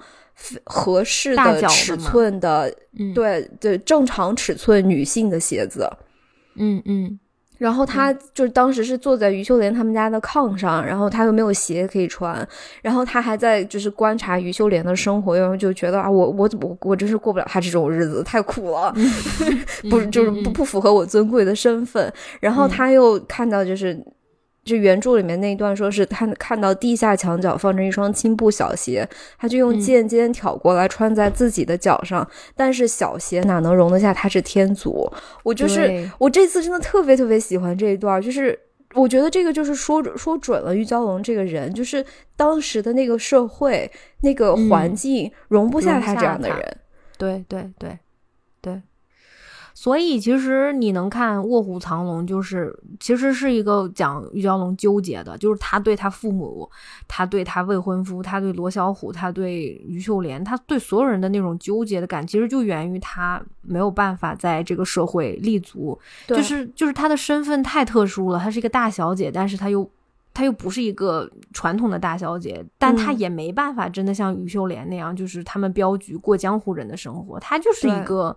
[0.64, 2.72] 合适的尺寸的，
[3.14, 5.90] 对对，正常尺寸女性的鞋子，
[6.56, 7.20] 嗯嗯，
[7.58, 12.46] 然后他就是当时是坐在于秀莲他们家的炕上，然后他又没有鞋可以穿，
[12.80, 18.94] 然后他还在就是观察于秀莲的生活，然后就觉得啊，我我我我真是过不了他这种日子，太苦了，
[19.90, 22.12] 不就是不不符合我尊贵的身份。
[22.40, 24.02] 然后他又看到就是。
[24.62, 29.08] 就原著里面那一段，说是他看到地下墙角放着一双青布小鞋，
[29.38, 32.28] 他就用剑尖挑过来穿在自己的脚上。
[32.54, 35.10] 但是小鞋哪能容得下他是天族？
[35.42, 38.58] 我就是我这次真的特别特别喜欢这一段，就是
[38.94, 42.04] 我觉得这个就是说说准了玉娇龙这个人，就是
[42.36, 43.90] 当时的那个社会
[44.20, 46.76] 那个环境容不下他这样的人。
[47.16, 47.98] 对对对对。
[49.80, 56.70] 所以其实你能看《卧虎藏龙》，就是其实是一个讲玉娇龙纠结的，就是他对他父母，
[57.08, 69.90] 他对他未婚夫，他对罗小虎，他对于秀莲，他对所有人的那种纠结的感，其实就源于他没有办法在这个社会立足，就是就是他的身份太特殊了，她是一个大小姐，但是他又
[70.34, 78.36] 她又不是一个传统的大小姐，但她也没办法真的像于秀莲那样，就是他们镖局过江湖人的生活，她就是一个。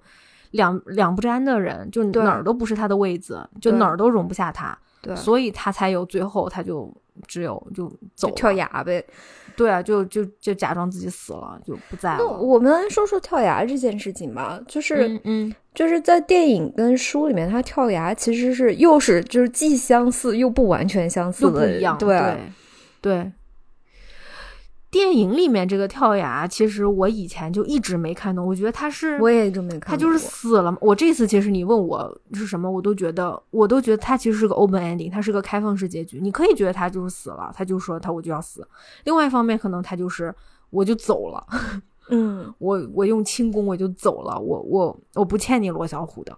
[0.54, 6.92] 两两不沾的人，就哪儿都不是他的位子，就哪儿都容不下他，对，所以他才有最后，他就
[7.28, 9.04] 只有就走跳崖呗，
[9.56, 12.26] 对啊，就就就假装自己死了，就不在了。
[12.26, 22.38] 我们来说说跳崖这件事情吧，就是嗯，就是在电影跟书里面，他跳崖其实是又是就是既相似又不完全相似的，不一样，对
[23.02, 23.32] 对。
[24.94, 28.46] 电影里面这个跳崖，其实我以前就一直没看懂。
[28.46, 29.90] 我觉得他是，我也一直没看。
[29.90, 30.78] 他就是死了。
[30.80, 36.20] 我这次其实你问我是什么，我都觉得，我都觉得他其实是个 open ending，他是个开放式结局。
[36.22, 38.68] 你可以觉得他就是死了，他就说他我就要死。
[39.06, 40.32] 另外一方面，可能他就是
[40.70, 41.44] 我就走了。
[42.10, 44.40] 嗯， 我我用轻功我就走了。
[44.40, 46.38] 我我我不欠你罗小虎的，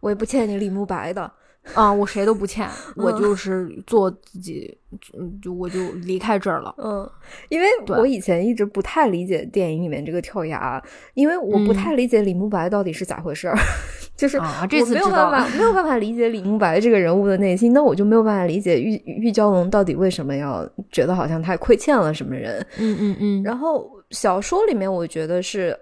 [0.00, 1.30] 我也不欠你李慕白的。
[1.74, 4.76] 啊，我谁都不欠，我就是做自己，
[5.18, 6.74] 嗯，就我就离开这儿了。
[6.78, 7.08] 嗯，
[7.48, 10.82] 因为我以前一直不太理解电影里面这个跳崖，
[11.14, 13.56] 因为我不太理解李慕白到底是咋回事儿，
[14.16, 22.64] 就是我没有办法没有办法理解李慕白这个人物的内心，那我就没有办法理解玉玉娇龙到底为什么要觉得好像他亏欠了什么人。
[22.78, 23.42] 嗯嗯嗯。
[23.42, 25.78] 然后小说里面我觉得是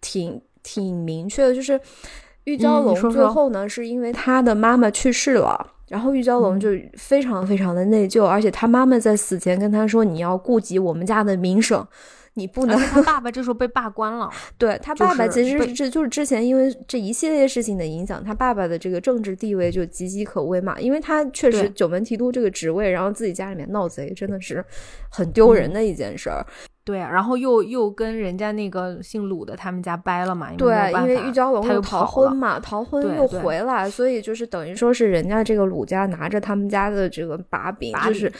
[0.00, 1.80] 挺挺明确的，就是。
[2.44, 11.86] 玉娇龙最后呢，是因为他的妈妈去世了，然后玉娇龙就非常非常的内疚，而且他妈妈在死前跟他说：“你要顾及我们家的名声，
[12.34, 14.28] 你不能。”他爸爸这时候被罢官了，
[14.58, 24.64] 对他爸爸其实这就是之前因为这一系列事情的影响，他爸爸的这个政治地位就岌岌可危嘛，因为他确实九门提督这个职位，然后自己家里面闹贼，真的是
[25.08, 26.44] 很丢人的一件事儿。
[26.84, 30.50] 对，然后又又跟人家那个姓鲁的他们家掰了嘛？
[30.58, 38.32] 对，因为玉娇龙又逃婚嘛，逃婚又回来，所以就是等于说是人家这个鲁家拿着他们家的这个把柄，就是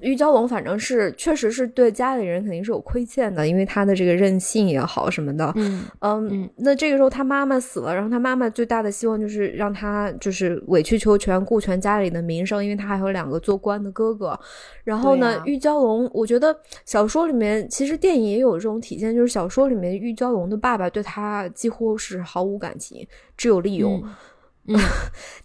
[0.00, 5.52] 玉娇龙反正是确实是对家里人肯定是有亏欠的，因为他的这个任性也好什么的。
[5.56, 14.40] 嗯嗯，那这个时候他妈妈死了，然后他妈妈最大的希望就是让他就是委曲求全，顾全家里的名声，因为他还有两个做官的哥哥。
[14.84, 17.89] 然后呢，玉娇龙，我觉得小说里面其实。
[17.90, 24.02] 实电影也有这种体现，就是小说里面玉娇龙的爸爸对他几乎是毫无感情，只有利用。
[24.68, 24.78] 嗯，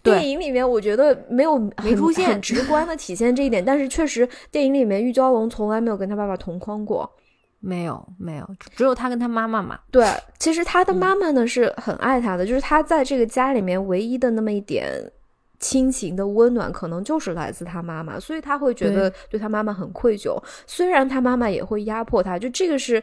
[0.02, 7.10] 电影里面我觉得没有没出现很直观的体现这一点，但是确实电影里面玉娇龙从来没有跟他爸爸同框过，
[7.58, 9.80] 没有没有，只有他跟他妈妈嘛。
[9.90, 10.06] 对，
[10.38, 15.10] 其实他的妈妈呢是很爱他的，就是他在这个家里面唯一的那么一点。
[15.58, 20.36] 亲情的温暖可能就是来自他妈妈，所以他会觉得对他妈妈很愧疚。
[20.66, 23.02] 虽然他妈妈也会压迫他，就这个是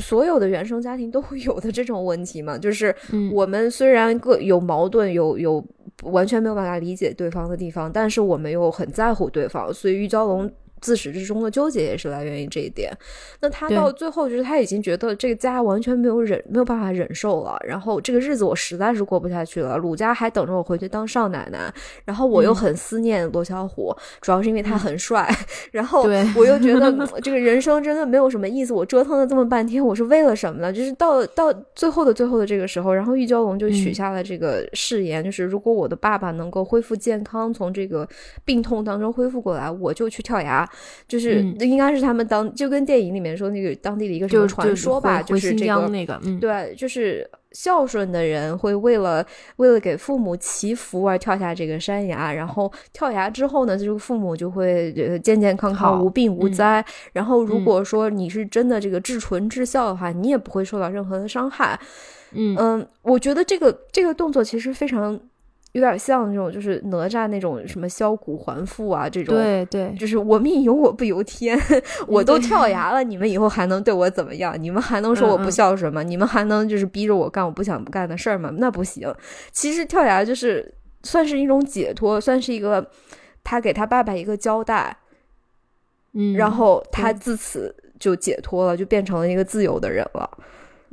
[0.00, 2.58] 所有的原生家庭都会有的这种问题嘛。
[2.58, 2.94] 就是
[3.32, 5.64] 我们虽然各有矛盾，有有
[6.02, 9.72] 完全没有办法理解对方的地方，但是我们又很在乎对方。
[9.72, 10.50] 所以玉娇龙。
[10.80, 12.92] 自始至终的纠结也是来源于这一点。
[13.40, 19.76] 那他到最后就是他已经觉得这个家完全没有忍没有办法忍受了，然后这个日子我实在是过不下去了。
[19.76, 21.72] 鲁家还等着我回去当少奶奶，
[22.04, 25.28] 然后我又很思念罗小虎，主要是因为他很帅。
[25.72, 26.02] 然后
[26.34, 30.72] 我又觉得 这个人生真的没有什么意思，我折腾了这么半天，我是为了什么呢？
[30.72, 38.08] 就是到到最后的最后的这个时候，然后玉娇龙就许下了这个誓言，就是如果我的爸爸能够恢复健康，从这个
[38.44, 40.65] 病痛当中恢复过来，我就去跳崖。
[41.08, 49.24] 就是应该是他们当就跟电影里面说那个当地的一个什么传说吧，就是这个那个，嗯，对，就是孝顺的人会为了
[49.56, 54.92] 为了给父母祈福而跳下这个山崖，然后跳崖之后呢，就是父母就会
[55.22, 56.84] 健健康康、无病无灾。
[57.12, 61.78] 然后如果说你是真的这个至纯至孝的话，你也不会受到任何的伤害。
[62.32, 65.18] 嗯嗯，我觉得这个这个动作其实非常。
[65.76, 71.54] 有点像那种就是哪吒那种什么削骨还父啊这种，对对，就是我命由我不由天，
[72.08, 74.56] 我都跳崖了，你们以后还能对我怎么样？
[74.58, 76.02] 你们还能说我不孝顺吗？
[76.02, 78.50] 你们还能就是逼着我干我不想不干的事儿吗？
[78.56, 79.14] 那不行。
[79.52, 82.90] 其实跳崖就是算是一种解脱，算是一个
[83.44, 84.96] 他给他爸爸一个交代，
[86.14, 90.30] 嗯，然后他自此就解脱了，就变成了一个自由的人了。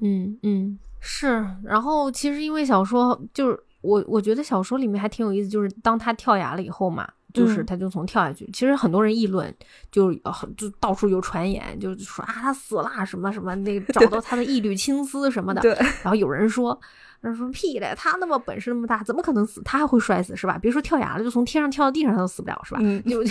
[0.02, 1.46] 嗯嗯，是。
[1.64, 3.58] 然后其实因为小说就是。
[3.84, 8.50] 我我觉得小说里面还挺有意思，就是当他跳崖了以后嘛，就是他就从跳下去。
[8.52, 9.54] 其实很多人议论，
[9.92, 10.12] 就
[10.58, 15.76] 就到处有传言，就说啊他死了什么什么，那找到他的 一缕青丝什么的。
[16.02, 16.80] 然后有人说。
[17.24, 19.62] 他说屁嘞，他那么本事那么大，怎么可能死？
[19.64, 20.58] 他还会摔死是吧？
[20.62, 22.80] 别说跳崖了，就从天上跳到地上他都死不了是吧？
[22.84, 23.24] 嗯就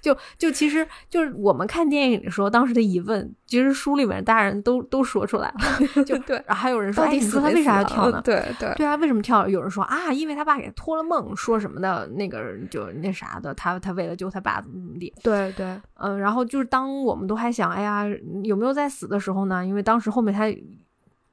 [0.00, 6.04] 就就其实就是我们看电影的时候，当时的疑问，其实书里面大人都都说出来了。
[6.04, 8.20] 就对，然后还有人说，哎，死他为啥要跳呢？
[8.24, 9.48] 对对对啊，为什么跳？
[9.48, 15.12] 有人说啊，因为他爸给他托了梦，说什么的，那个就那啥的，他他为了救他爸怎么怎么地。
[15.22, 18.04] 对对，嗯，然后就是当我们都还想，哎呀，
[18.44, 19.66] 有没有在死的时候呢？
[19.66, 20.44] 因为当时后面他。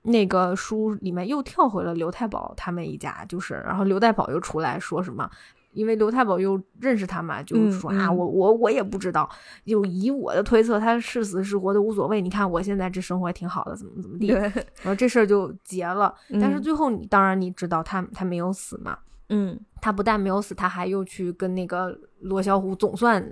[0.09, 5.29] 那个书里面又跳回了刘太保他们一家，就是，然后刘太保又出来说什么？
[5.71, 9.29] 因为刘太保又认识他嘛，就说啊，我我我也不知道，
[9.63, 12.19] 就以我的推测，他是死是活都无所谓。
[12.19, 16.13] 你看我现在这生活也挺好的，怎么怎么地，然后这事儿就结了。
[16.41, 18.97] 但是最后你当然你知道他他没有死嘛，
[19.29, 23.31] 嗯，他不但没有死，他还又去跟那个罗小虎总算。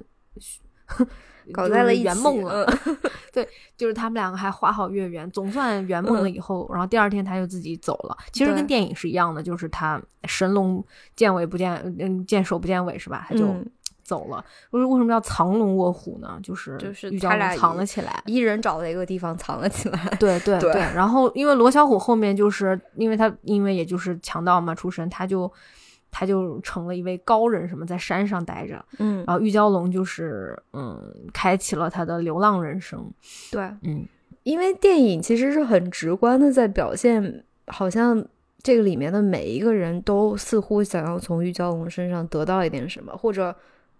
[1.54, 2.66] 搞在了一起圆梦了
[3.32, 8.18] 对，就是他们两个还花好月圆，总算圆梦了以后，然后第二天他就自己走了。
[8.32, 10.84] 其实跟电影是一样的，就是他神龙
[11.16, 13.26] 见尾不见，嗯，见首不见尾是吧？
[13.30, 13.54] 他就
[14.04, 14.44] 走了。
[14.72, 16.40] 为为什么叫藏龙卧虎呢？
[16.42, 20.00] 就是就是他俩藏了起来，一人找了一个地方藏了起来。
[20.20, 20.74] 对 对对。
[20.96, 25.52] 然后因为罗小虎后面就是因为他因为也就是强盗嘛出身，他就。
[26.20, 31.00] 他就成了一位高人，什么在山上待着，嗯，然后玉娇龙就是嗯，
[31.32, 33.08] 开启了他的流浪人生，
[33.52, 34.04] 对，嗯，
[34.42, 38.26] 因为电影其实是很直观的在表现，好像
[38.64, 43.56] 这个里面的每一个人都似乎想要从玉娇龙身上得到一点什么，或者。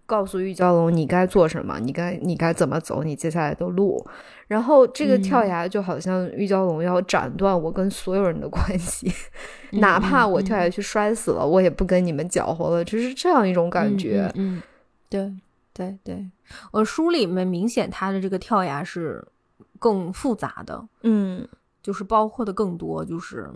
[0.08, 4.02] 告诉玉娇龙你该做什么，你该你该怎么走，你接下来的路。
[4.46, 9.12] 然后这个跳崖就好像玉娇龙要斩断我跟所有人的关系，
[9.78, 14.32] 哪怕我跳下去摔死了，我也不跟你们搅和了，就是这样一种感觉。
[14.36, 14.62] 嗯，
[15.10, 15.30] 对
[15.74, 16.26] 对对，
[16.72, 19.22] 呃，书里面明显他的这个跳崖是
[19.78, 20.88] 更复杂的。
[21.02, 21.46] 嗯。
[21.82, 23.48] 就是包括的更多，就是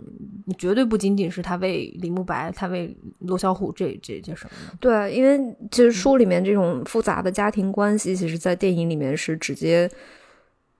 [0.45, 4.77] 你绝对不仅仅是他为李慕白，他为罗小虎这这这什么的。
[4.79, 9.89] 对，因为其实书里面这种复杂的家庭关系，其实在电影里面是直接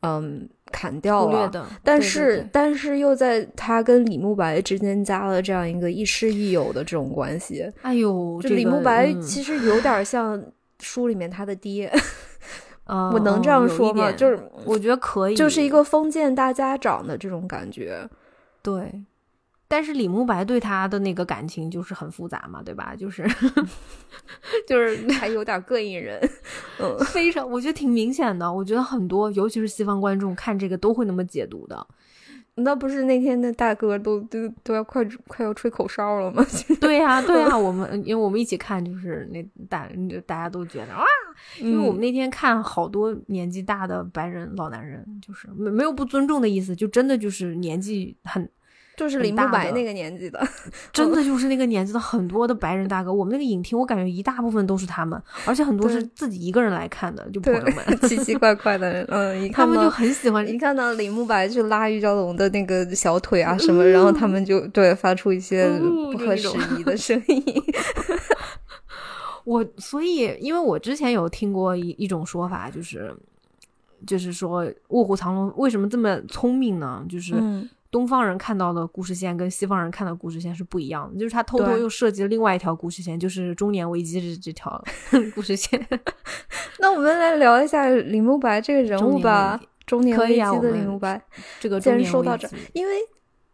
[0.02, 1.66] 嗯砍掉了的。
[1.84, 7.70] 但是但是又在他跟李慕白之间加了这样一个亦师亦友的这种关系。
[7.82, 10.42] 哎呦，这李慕白其实有点像
[10.80, 11.92] 书里面他的爹。
[12.86, 14.12] 我能这样说吗？
[14.12, 18.08] 就是我觉得可以，就是一个封建大家长的这种感觉。
[18.62, 19.04] 对，
[19.68, 22.94] 但是李慕白对他的那个感情就是很复杂嘛，对吧？
[22.96, 23.26] 就是
[24.68, 26.20] 就是 还有点膈应人，
[26.80, 28.52] 嗯，非常，我觉得挺明显的。
[28.52, 31.88] 我觉得很多，尤其是西方观众看这个都会那么解读的。
[32.56, 36.46] 那不是那天那大哥都都都要快快要吹口哨了吗？
[36.80, 39.90] 对呀，对呀， 我们因为我们一起看，就是那大
[40.28, 41.04] 大家都觉得啊，
[41.60, 48.48] 因为我们那天看好多年纪大的白人老男人，就是没没有不尊重的意思，就真的就是年纪很。
[48.96, 50.40] 就是李慕白那个年纪的，
[50.94, 53.12] 真的就是那个年纪的很多的白人大哥。
[53.12, 57.76] 我们那个影厅，我感觉一大部分都是他们，而且很多是自己一个人来看的，就朋友们
[58.08, 59.04] 奇奇怪怪的。
[59.10, 67.44] 嗯， 他们就很喜欢一看到李慕白去拉玉娇龙的那个小腿啊什么，然后他们就对发出一些不合时宜的声音。
[69.44, 73.14] 我所以，因为我之前有听过一一种说法，就是
[74.06, 77.04] 就是说《卧虎藏龙》为什么这么聪明呢？
[77.10, 77.34] 就是。
[77.94, 84.84] 东方人看到的故事线跟西方人看到故事线是不一样的，就是他偷偷又设计了另外一条故事线，就是中年危机这这条
[85.36, 85.80] 故事线。
[86.82, 91.22] 那我们来聊一下李慕白这个人物吧，中年危机的李慕白。
[91.60, 92.94] 这个既然说到这，因为。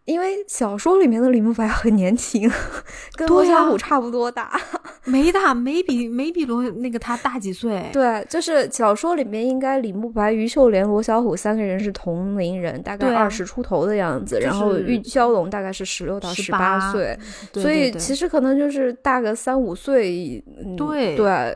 [0.10, 2.50] 因为小说里面的李慕白很年轻，
[3.16, 4.60] 跟罗小虎差不多大，
[5.06, 7.88] 没大，没比没比罗那个他大几岁。
[7.94, 14.40] 对，就是小说里面应该李慕白、于秀莲、罗小虎三个人是同龄人，大概二十出头的样子。
[14.40, 17.16] 然后玉娇龙大概是十六到十八岁，
[17.54, 20.44] 所以其实可能就是大个三五岁。
[20.76, 21.56] 对对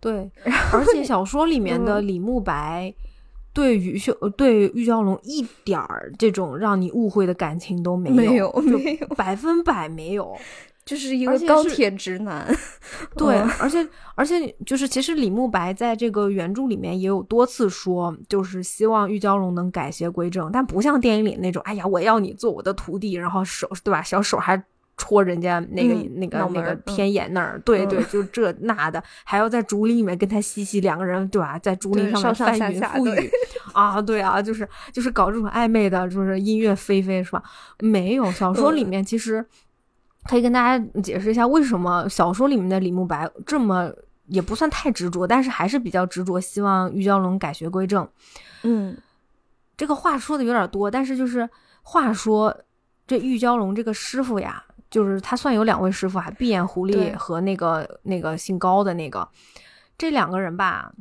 [0.00, 0.30] 对，
[0.72, 2.94] 而且小说里面的李慕白。
[3.60, 10.34] 对于秀，对玉娇龙一点儿这种让你误会的感情都没有，没有，百分百没有。
[10.82, 12.52] 就是一个钢铁直男。
[13.14, 24.56] 对，而且而且就是其实李慕白在这个原著里面也有多次说，就是希望玉娇龙能改邪归正，但不像电影里那种，哎呀，我要你做我的徒弟，然后手对吧，小手还。
[25.00, 33.30] 戳人家那个那个那个天眼那儿，对对，就这那的，还要在竹林里面跟他嬉戏，两个人对吧，在竹林上面翻云覆雨
[33.72, 37.42] 啊，对啊，就是就是搞这种暧昧的，就是音乐飞飞是吧？
[37.78, 39.42] 没有小说里面其实
[40.24, 43.90] 可以跟大家解释一下，为什么小说里面的李慕白这么
[44.26, 48.06] 也不算太执着，但是还是比较执着，希望玉娇龙改邪归正。
[48.64, 48.94] 嗯，
[49.78, 51.48] 这个话说的有点多，但是就是
[51.80, 52.54] 话说
[53.06, 54.62] 这玉娇龙这个师傅呀。
[54.90, 59.28] 就是他算有两位师傅，啊闭眼狐狸和那个那个姓高的那个，
[59.96, 60.92] 这两个人吧，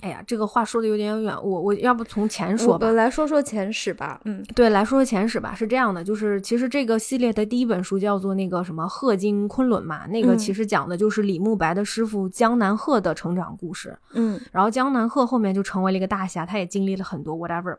[0.00, 17.76] 哎呀，这个话说的有点远，我我要不从前说吧，来说说前史吧，嗯，对，来说说前史吧，是这样的，就是其实这个系列的第一本书叫做那个什么《鹤精昆仑》嘛，那个其实讲的就是李慕白的师傅江南鹤的成长故事，嗯，然后江南鹤后面就成为了一个大侠，他也经历了很多 whatever。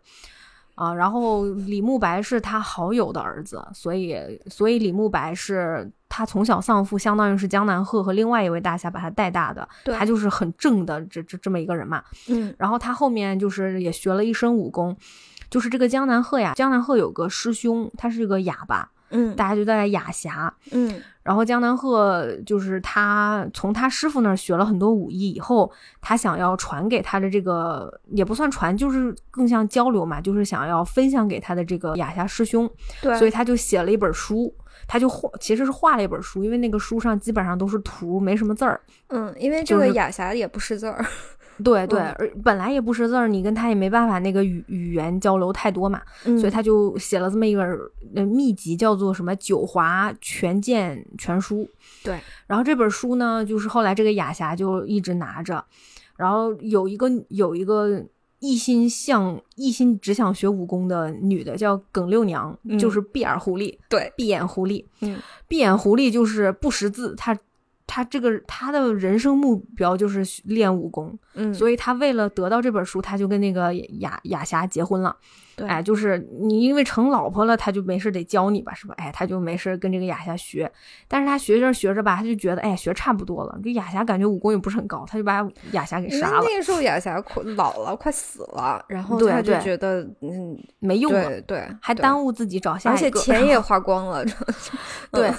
[0.76, 4.18] 啊，然后李慕白是他好友的儿子，所以
[4.48, 12.04] 所以李慕白是他从小丧父，相当于是江南鹤和另外一位大侠把他带大的，他就是很正的这这这么一个人嘛。
[12.28, 14.98] 嗯，然后他后面就是也学了一身武功，
[15.50, 18.90] 就是这个江南鹤呀，江南鹤有个师兄，他是个哑巴。
[19.14, 20.54] 嗯，大家就在雅霞。
[20.72, 32.70] 嗯，然后江南鹤就是他从他师傅那儿学了很多武艺以后，他想要传给他的这个也不算传，就是更像交流嘛，就是想要分享给他的这个雅霞师兄。
[33.02, 34.54] 对，所以他就写了一本书，
[34.88, 38.82] 他就画，其实是画了一本书，因为那个书上基本上都是图，没什么字儿。
[39.10, 41.06] 嗯，因为这个雅霞也不识字儿。
[41.62, 47.80] 对对，而本来也不识字儿，你跟他也没办法那个语语言交流太多嘛，所以他就写了这么一本
[48.16, 51.58] 呃秘籍，叫做什么《九华全剑全书》。
[52.04, 55.64] 对，然后这本书呢，就是后来这个雅霞就一直拿着，
[56.16, 58.04] 然后有一个有一个
[58.40, 67.38] 一心向一心只想学武功的女的叫耿六娘，就是闭眼狐狸，对，闭眼狐狸，嗯，闭眼狐狸就是不识字，她。
[67.94, 75.16] 他这个他的人生目标就是练武功，嗯，所以他为了得到这本书，他就跟那个雅雅霞结婚了。
[75.56, 78.96] 对，哎，就是你因为成老婆了，他就没事得教你吧，是吧？
[78.98, 80.72] 哎，他就没事跟这个雅霞学，
[81.08, 83.60] 但是他学着学着吧，他就觉得哎，学差不多了。
[83.64, 86.44] 这雅霞感觉武功也不是很高，他就把雅霞给杀了。
[86.44, 94.26] 那个时候雅霞快老了，快死了，然后他就觉得嗯没用了，对，还耽误自己找下一个，而且钱也 花光了，
[95.14, 95.32] 对。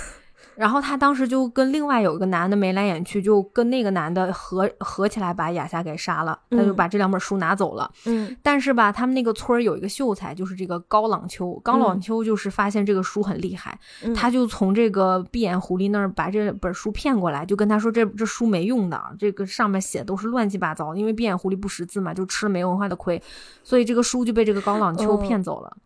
[0.56, 6.38] 然后他当时就跟另外有一个男的眉来眼去，就跟那个男的合合起来把雅霞给杀了。
[6.50, 7.90] 他就把这两本书拿走了。
[8.06, 11.58] 嗯，但是吧，他们那个村儿有一个秀才，就是这个高朗秋。
[11.64, 13.78] 高朗秋就是发现这个书很厉害，
[14.14, 20.94] 他就从这个闭眼狐狸那儿把这本书骗过来，就跟他说这这书没用的，这个上面写都是乱七八糟。
[20.94, 23.20] 因为闭眼狐狸不识字嘛，就吃了没文化的亏，
[23.62, 25.76] 所以这个书就被这个高朗秋骗走了。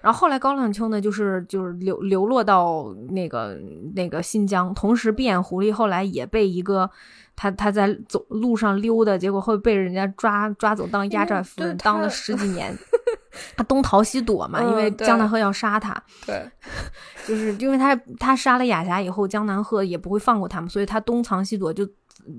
[0.00, 3.58] 然后后来高冷秋呢，就是就是流流落到那个
[3.94, 6.88] 那个新疆，同时闭眼狐狸后来也被一个
[7.34, 12.76] 他他在走路上溜达，结果会被人家抓抓走当压寨夫人，当了十几 年，
[13.56, 16.48] 他东逃西躲嘛，因为江南鹤要杀他，对，
[17.26, 21.88] 就是因为他他杀了雅霞以后，江南鹤也不会放过他们，所以他东藏西躲就。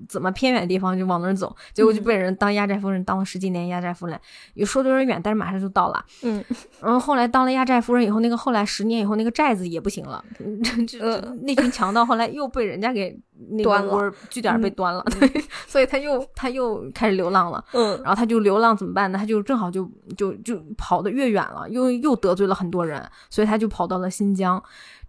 [0.07, 4.19] 怎么偏远的地方就往那儿走，结果就被人当压寨夫人当了十几年压寨夫人，
[4.53, 6.03] 也说的有点远，但是马上就到了。
[6.23, 6.43] 嗯，
[6.82, 10.23] 然后后来当了压寨夫人以后，那个后来十年以后那个寨子也不行了，
[11.43, 13.17] 那群强盗后来又被人家给
[13.51, 17.63] 那个 窝据点被端了，对， 所以他又他又开始流浪了。
[17.73, 19.17] 嗯，然后他就流浪怎么办呢？
[19.17, 24.61] 他就正好就就就跑得越远了，又又得罪了很多人，所以他就跑到了新疆。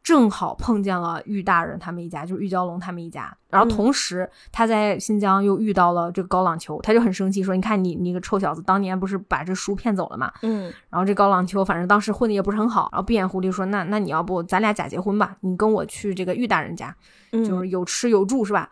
[0.02, 3.36] 正好碰见了玉大人他们一家，就是玉娇龙他们一家。
[3.50, 10.72] 然后同时他在新疆又遇到了这个高朗秋，他就很生气，说：“你看你你个臭小子，当年不是把这书骗走了吗？”嗯。
[10.88, 12.88] 然后这高朗秋反正当时混的也不是很好。
[12.92, 15.36] 然后闭眼狐狸说：“那那你要不咱俩假结婚吧？
[15.40, 16.94] 你跟我去这个玉大人家，
[17.32, 18.70] 就是有吃有住是吧？”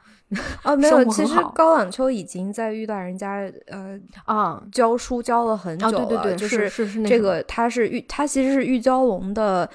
[0.62, 6.07] 哦，没有，其实高朗秋已经在玉大人家呃啊教书教了很久了。
[6.07, 9.68] 对对对，就是是是这个他是玉，他其实是玉娇龙的。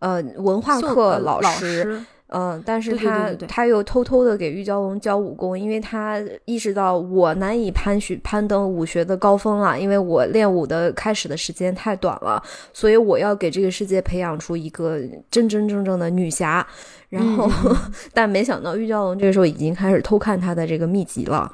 [0.00, 12.42] 呃，文化课老师，嗯，但是他他又偷偷的给玉娇龙教武功，因为他意识到我难以攀许攀登武学的高峰了，因为我练武的开始的时间太短了，
[12.72, 16.66] 所以我要给这个世界培养出一个真真正正的女侠。
[17.08, 17.50] 然后，
[18.12, 21.50] 但没想到玉娇龙这个时候已经开始偷看他的这个秘籍了。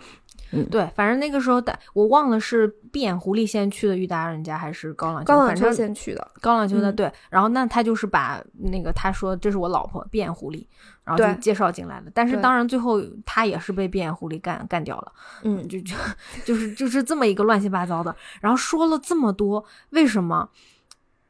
[0.55, 7.13] 嗯，对，反正那个时候的我忘了是闭眼狐狸先去的玉达人家还是高朗高朗秋先去的，高朗秋的嗯对。
[7.31, 10.65] 然后那他就是把那个他说这是我老婆闭眼狐狸，
[11.05, 12.07] 然后就介绍进来了。
[12.15, 15.13] 但是当然最后他也是被闭眼狐狸干干掉了。
[15.43, 15.95] 嗯，就就
[16.45, 18.15] 就是就是这么一个乱七八糟的。
[18.41, 20.49] 然后说了这么多，为什么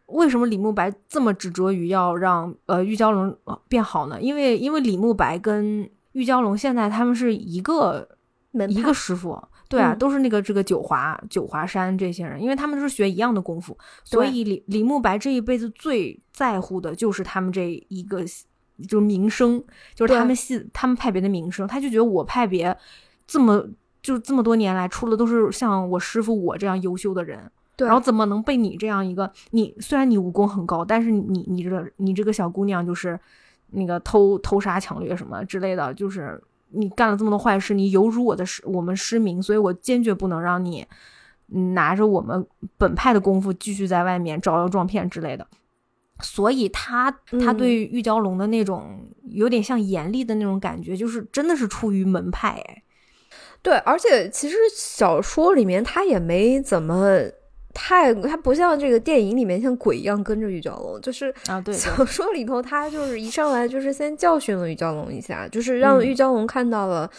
[0.06, 4.20] 为什么李慕白这么执着于要让呃玉娇龙呃变好呢？
[4.20, 8.13] 因为因为李慕白跟玉娇龙现在他们是一个一
[8.54, 9.38] 门派个师傅。
[9.66, 18.22] 对啊，嗯都是那个这个九华九华山这些人，因为他们都是学一样的功夫，所以李李慕白这一辈子最在乎的就是他们这一个
[18.86, 19.62] 就是名声，
[19.94, 22.76] 就是他们系他们派别的名声，他就觉得我派别
[23.26, 23.66] 这么
[24.02, 33.18] 就这么多年来出的都是像我师傅我这样优秀的人，对，然后怎么能被你这样一个你虽然你武功很高，但是你你这个你这个小姑娘就是
[33.70, 36.40] 那个偷偷杀抢掠什么之类的，就是
[36.74, 40.86] 你干了这么多坏事，你有辱我的师我们失明，所以我坚决不能让你
[41.52, 42.46] 嗯拿着我们
[42.76, 45.46] 本派的功夫继续在外面招摇撞骗之类的。
[46.20, 49.00] 所以他他嗯对玉娇龙的那种
[49.30, 52.82] 有点像严厉的那种感觉，就是真的是出于门派哎。
[53.62, 57.18] 对，而且其实小说里面他也没怎么
[57.74, 67.10] 太，他不像这个电影里面像鬼一样跟着玉娇龙，就是啊，对对小说里头他就是一上来就是先教训了玉娇龙一下，就是让嗯玉娇龙看到了。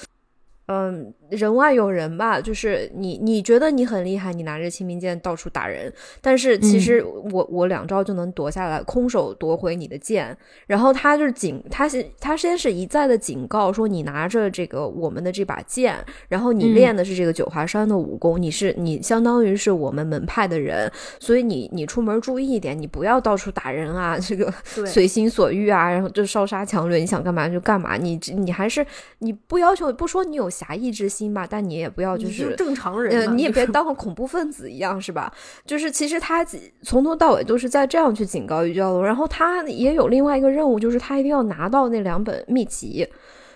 [0.68, 10.38] 嗯，人外有人吧，就是你，你觉得你很厉害，你拿着清明剑到处打人，但是其实我、我两招就能夺下来，空手夺回你的剑。
[10.68, 15.96] 然后他就是警，他是他先是一再的警告说，你拿着这个我们的这把剑，
[16.30, 16.76] 然后你嗯。
[16.76, 24.54] 练的是这个九华山的武功，你是你相当于是我们门派的人，所以你你出门注意一点，你不要到处打人啊，这个
[24.86, 28.86] 随心所欲啊，然后就烧杀抢掠，你想干嘛就干嘛，你你还是
[29.20, 35.34] 你不要求不说你有侠义之心吧，但你也不要就是正常人呃，你也别当个恐怖分子一样，是吧？
[35.66, 36.46] 就是其实他
[36.82, 43.08] 从头到尾都是在这样去警告玉娇龙，然后他也有另外一个任务，就是他一定要拿到那两本秘籍。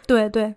[0.05, 0.55] 对对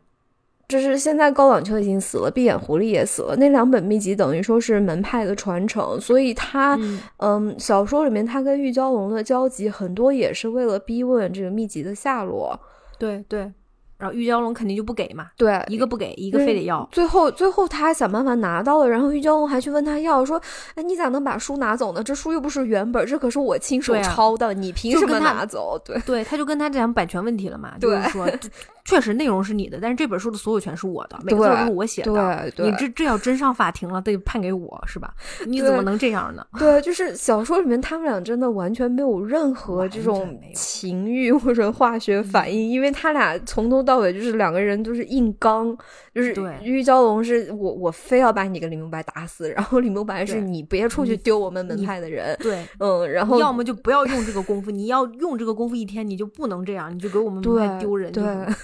[0.69, 12.59] 就是现在高朗秋已经死了，闭眼狐狸也死了，那两本秘籍等于说是门派的传承，所以他嗯嗯，小说里面他跟玉娇龙的交集很多也是为了逼问这个秘籍的下落。
[12.99, 13.53] 对对。
[14.03, 16.89] 然后玉娇龙肯定就不给嘛，对，一个不给，一个非得要。
[16.91, 20.43] 最后，最后他还想办法拿到了，然后玉娇龙还去问他要，说
[20.75, 22.03] ：“哎，你咋能把书拿走呢？
[22.03, 28.49] 这书又不是原本，这可是我亲手抄的，你凭什么拿走？”对，对，他就跟他讲版权问题了嘛，就是说， 这
[28.85, 32.13] 确实内容是你的，但是这本书的所有权是我的，每个字儿都是我写的。
[32.13, 35.15] 对对你这这要真上法庭了，得判给我是吧？
[35.47, 36.45] 你怎么能这样呢？
[36.59, 45.77] 对，就是小说里面他们俩真的完全没有任何这种情欲或者化学反应，因为他俩从头到尾就是两个人就是硬刚，
[46.15, 58.11] 就是玉娇龙是我我非要把你跟李慕白打死，然后李慕白是你别出去丢我们门派的人，对，嗯，然后要么就不要用这个功夫，你要用这个功夫一天，你就不能这样，你就给我们门派丢人。
[58.13, 58.57] 对就是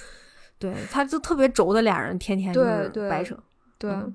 [0.58, 3.36] 对，他就特别轴的俩人，天天就是掰扯。
[3.78, 3.90] 对。
[3.90, 4.14] 嗯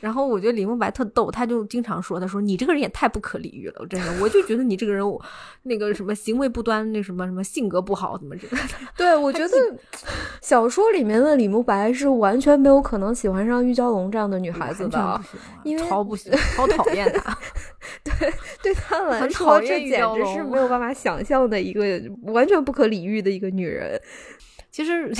[0.00, 5.22] 然后我觉得李慕白特逗，他就经常说：“他说你这个人也太不可理喻了，真的，我就觉得你这个人，我
[5.62, 8.56] 那个什么行为不端，那什么什么性格不好，怎么这个。
[8.98, 9.54] 对，我觉得
[10.40, 15.22] 小说里面的李慕白是完全没有可能喜欢上玉娇龙这样的女孩子的
[15.62, 17.38] 不，因为超不喜欢，超讨厌她。
[18.02, 21.84] 对对他 来说，这简直是没有办法想象的一个
[22.22, 24.00] 完全不可理喻的一个女人。
[24.72, 25.12] 其实，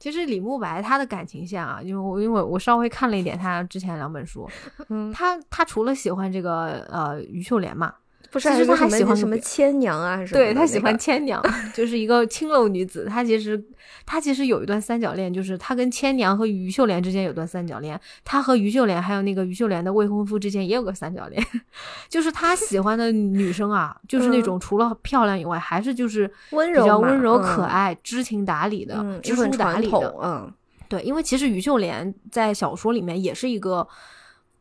[0.00, 4.48] 其实李慕白他的感情线啊，因为我因为我稍微看了一点他之前两本书，
[4.88, 7.94] 嗯，他他除了喜欢这个呃于秀莲嘛，
[8.30, 11.42] 不是，其实他还喜欢什么千娘啊，什么对他喜欢千娘，
[11.74, 13.06] 就是一个青楼女子。
[13.08, 13.62] 他其实
[14.06, 21.44] 他其实有一段三角恋，就是他跟千娘和于秀莲之间有段三角恋，他和于秀莲还有那个于秀莲的未婚夫之间也有个三角恋，
[22.08, 24.42] 就是他喜欢的女生啊，就是那嗯。
[24.42, 27.42] 种除了漂亮以外，还是就是温柔比较温柔嗯。
[27.42, 30.14] 可爱、知情达理的、嗯，知书达理的，。
[30.22, 30.52] 嗯，
[30.88, 33.86] 对，因为其实于秀莲在小说里面也是一个，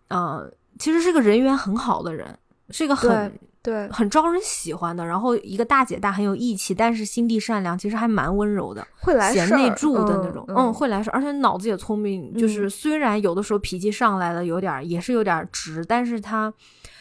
[0.10, 2.38] 呃，其实是个人缘很好的人，
[2.72, 3.32] 是一个很
[3.70, 16.52] 对，很招人喜欢的，然后一个大姐大，很有义气，但是心地善良，其实还蛮温柔的，会来贤内助的那种，嗯，会来事儿，而且脑子也聪明，就是嗯虽然有的时候脾气上来了，有点儿也是有点直，但是他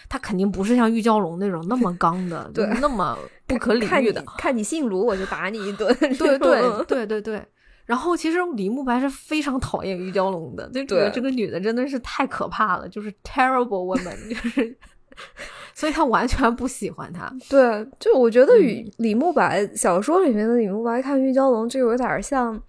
[0.09, 3.17] 他肯定不是像玉娇龙那种那么刚的， 对那么
[3.47, 5.95] 不可理喻的，看你姓卢，我就打你一顿。
[6.19, 7.43] 对对对对对。
[7.87, 14.77] 然后其实李慕白是非常讨厌玉娇龙的，就觉得对这个女的真的是太可怕了，就是 terrible woman，就是，
[15.79, 17.33] 所以他完全不喜欢他。
[17.49, 22.61] 对，就我觉得嗯与李慕白小说里面的李慕白看玉娇龙，就有点像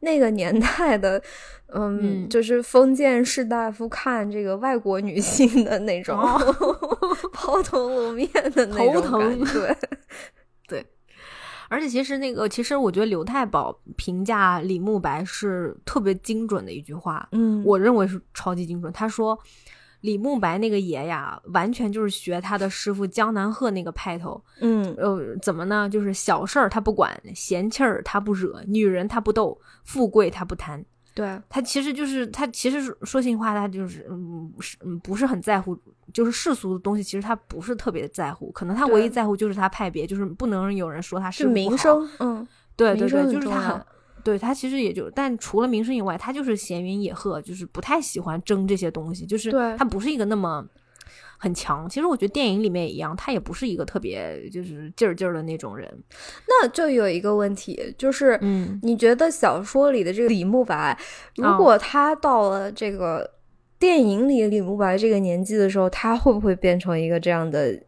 [0.00, 1.22] 那个年代的，
[1.68, 6.18] 嗯，就是封建士大夫看这个外国女性的那种
[7.32, 9.76] 抛头露面的那种感觉，对
[10.68, 10.86] 对。
[11.70, 18.92] 而且其实那个，其实我觉得刘太保评价李慕白是特别精准的一句话，嗯，我认为是超级精准。
[18.92, 19.38] 他说。
[20.00, 24.42] 李慕白那个爷呀，完全就是学他的师傅江南鹤那个派头。
[24.60, 25.88] 嗯，呃，怎么呢？
[25.88, 30.84] 就是小事儿他不管，闲气儿他不惹，女人他不逗，富贵他不贪。
[31.12, 35.76] 对他其实就是他，其实说心里话，他就是嗯，是嗯，不是很在乎，
[36.14, 38.50] 就是世俗的东西，其实他不是特别在乎。
[38.52, 42.08] 可能他唯一在乎就是他派别，就是不能有人说他是名声。
[42.20, 42.46] 嗯，
[42.76, 43.84] 对对对，就是他。
[44.24, 50.64] 对他其实也就，但除了名声以外，他就是闲云野鹤，就是不太喜欢争这些东西，就是他不是一个那么
[51.38, 51.88] 很强。
[51.88, 55.88] 其实我觉得电影里面也一样，他也不是一个特别就是劲儿劲儿的那种人。
[56.46, 60.98] 那就有一个问题，就是，嗯，你觉得小说里的这个李慕白，
[61.36, 63.30] 如果他到了这个
[63.78, 67.78] 电影里李慕白这个年纪的时候，他会不会变成一个这样的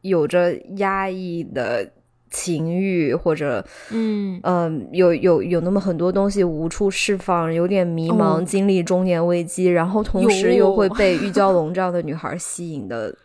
[0.00, 1.92] 有着压抑的？
[2.32, 4.40] 情欲或者，嗯。
[4.42, 10.88] 嗯，有有有那么很多东西无处释放，有点迷茫，经历中年危机，然后同时又会。
[11.02, 13.16] 被玉娇龙这样的女孩吸引的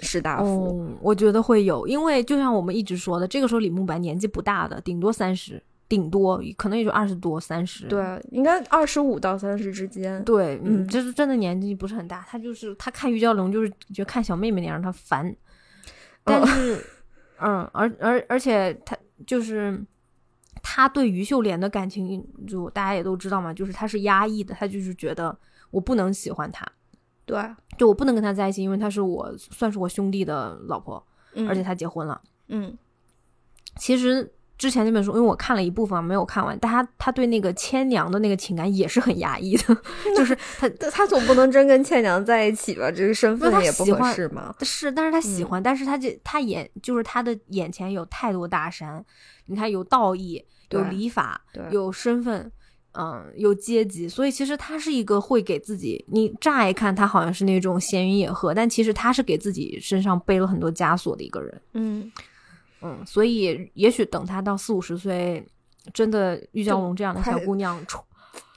[0.00, 15.34] 士大夫，我觉得会有，因为就像我们一直说的，这个时候李慕白年纪不大的，顶多三十，顶多可能也就二十多三十，对，应该二十五到三十之间，对，嗯，就是真的年纪不是很大，他就是他看玉娇龙就是觉得看小妹妹那样他烦，
[16.22, 16.84] 但是。
[17.40, 19.84] 嗯，而而而且他就是
[20.62, 25.36] 他对于秀莲的感情，就大家也都知道嘛，就是他是压抑的，他就是觉得
[25.70, 26.66] 我不能喜欢他，
[27.24, 27.42] 对，
[27.76, 31.04] 就我不能跟他在一起，因为他是我算是我兄弟的老婆，
[31.48, 32.76] 而且他结婚了，嗯，
[33.76, 34.32] 其实。
[34.58, 36.58] 之前那本书，因为我看了一部分，没有看完。
[36.60, 39.76] 但他他对那个千娘的那个情感也是很压抑的，
[40.16, 42.90] 就是他 他总不能真跟千娘在一起吧？
[42.90, 44.52] 这个身份也不合适吗？
[44.62, 49.04] 是，但是他喜欢，但是他这他眼就是他的眼前有太多大山，
[49.46, 51.40] 你看有道义，有礼法，
[51.70, 52.50] 有身份，
[52.94, 62.10] 嗯，有阶级，所以其实他是一个会给自己，你乍一看他好像是那种闲云野鹤，但其实他是给自己身上背了很多枷锁的一个人，嗯。
[62.82, 65.44] 嗯，所以也许等他到四五十岁，
[65.92, 68.04] 真的玉娇龙这样的小姑娘闯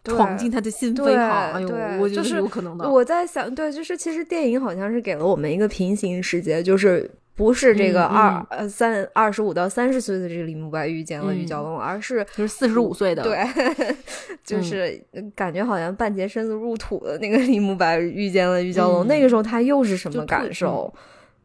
[0.03, 1.67] 闯进他的心扉，好，哎呦，
[1.99, 2.89] 我觉得是有可能的。
[2.89, 13.95] 我在想，对，就是其实电影好像是给了我们一个平行世界，就是不是这个二呃三二十五到三十岁的这个李慕白遇见了玉娇龙，而是就是四十五岁的，对，
[14.43, 14.99] 就是
[15.35, 20.93] 感觉好像半截身子入土的那个李慕白遇见了玉娇龙，那个时候他又是什么感受？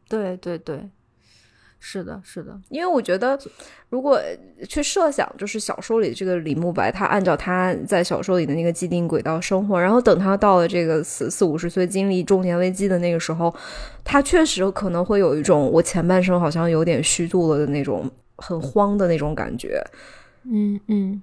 [0.09, 0.87] 对对对。
[1.79, 3.39] 是的，是的，因为我觉得，
[3.89, 4.19] 如果
[4.67, 13.53] 去设想，就是小说里这个李慕白，他按照他在小说里的那个既定轨道生活，然后等他到了这个四四五十岁经历中年危机的那个时候，
[14.03, 19.81] 他确实可能会有一种我前半生好像有点虚度了的那种很慌的那种感觉。
[20.43, 21.21] 嗯嗯，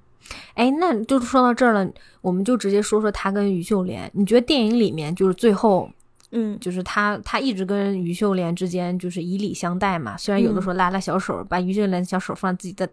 [0.55, 1.87] 哎，那就说到这儿了，
[2.21, 4.11] 我们就直接说说他跟于秀莲。
[4.15, 5.91] 你觉得电影里面就是最后？
[6.37, 10.17] 嗯，就是他，他一直跟于秀莲之间就是以礼相待嘛。
[10.17, 12.89] 虽然有的时候拉拉小手，把于秀莲小手放在自己的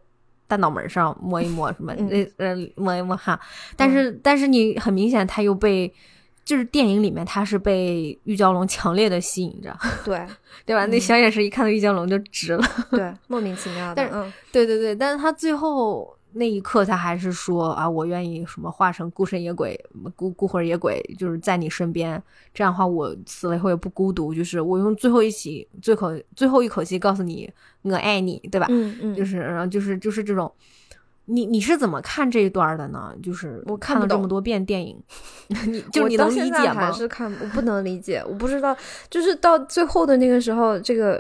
[0.47, 3.39] 大脑门上摸一摸什么那，呃，摸一摸哈。
[3.75, 5.91] 但是，但是你很明显他又被，
[6.45, 9.75] 就是电影里面他是被玉娇龙强烈的吸引着，
[10.05, 10.25] 对
[10.65, 10.85] 对吧？
[10.85, 13.95] 那小眼神一看到玉娇龙就直了，对，莫名其妙的。
[14.07, 16.15] 但是，对对对，但是他最后。
[16.33, 19.79] 那一刻，他还是说啊，我愿意什么化成孤身野鬼、
[20.15, 22.21] 孤孤魂野鬼，就是在你身边。
[22.53, 24.33] 这样的话，我死了以后也不孤独。
[24.33, 27.51] 就是我用最后一起、最口、最后一口气告诉你，
[27.81, 28.67] 我爱你，对吧？
[28.69, 30.51] 嗯嗯，就是，然后就是就是这种。
[31.25, 33.13] 你你是怎么看这一段的呢？
[33.23, 35.01] 就是我看了这么多遍电影，
[35.67, 36.87] 你就你能理解吗？
[36.87, 38.75] 还 是看我不能理解，我不知道。
[39.09, 41.17] 就是到最后的那个时候，这个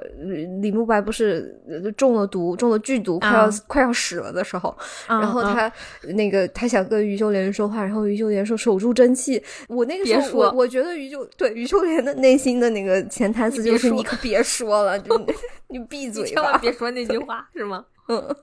[0.61, 1.55] 李慕白不是
[1.95, 4.75] 中了毒，中了剧毒，快要快要死了的时候，
[5.07, 5.71] 然后他
[6.15, 9.41] 那个他想跟于秀莲说话，然后于秀莲说守住真气。
[9.69, 15.01] 我那个时候我我觉得于秀对于秀莲的内心的那个潜台词就是你可别说了，
[15.69, 17.85] 你闭嘴，千万别说那句话，是吗？
[18.07, 18.35] 嗯。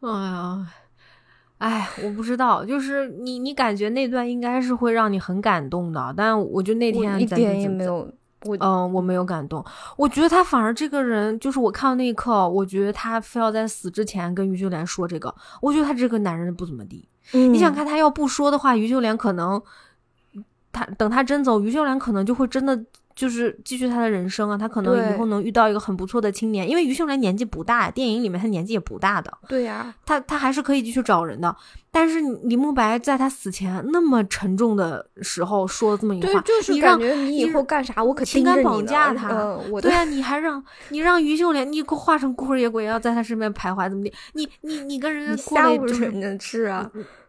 [0.00, 0.66] 哎呀，
[1.58, 8.08] 哎，我不知道，就是你，你感觉那段应该是会让你很感动的，但我就那天一点也没有，
[8.44, 9.64] 我嗯，我没有感动。
[9.96, 17.08] 我觉得他反而这个人，就是我看到那一刻，我觉得他非要在死之前跟于秀莲说这个，我觉得他这个男人不怎么地。
[17.32, 19.60] 你想看他要不说的话，于秀莲可能，
[20.70, 22.84] 他等他真走，于秀莲可能就会真的。
[23.18, 29.36] 就是继续他的人生啊，他可能以后能遇到一个很不错的青年，因为于秀莲年纪不大，电影里面他年纪也不大的。
[29.48, 31.54] 对呀，他他还是可以继续找人的。
[31.90, 39.58] 但是李慕白在他死前那么沉重的时候说了这么一句话，就是感觉你以后干啥我可情感绑架他。
[39.82, 44.12] 对啊，你还让你让于秀莲你给我化成孤儿野鬼，要在他身边徘徊怎么的？
[44.34, 46.88] 你你你跟人家过了就是是啊。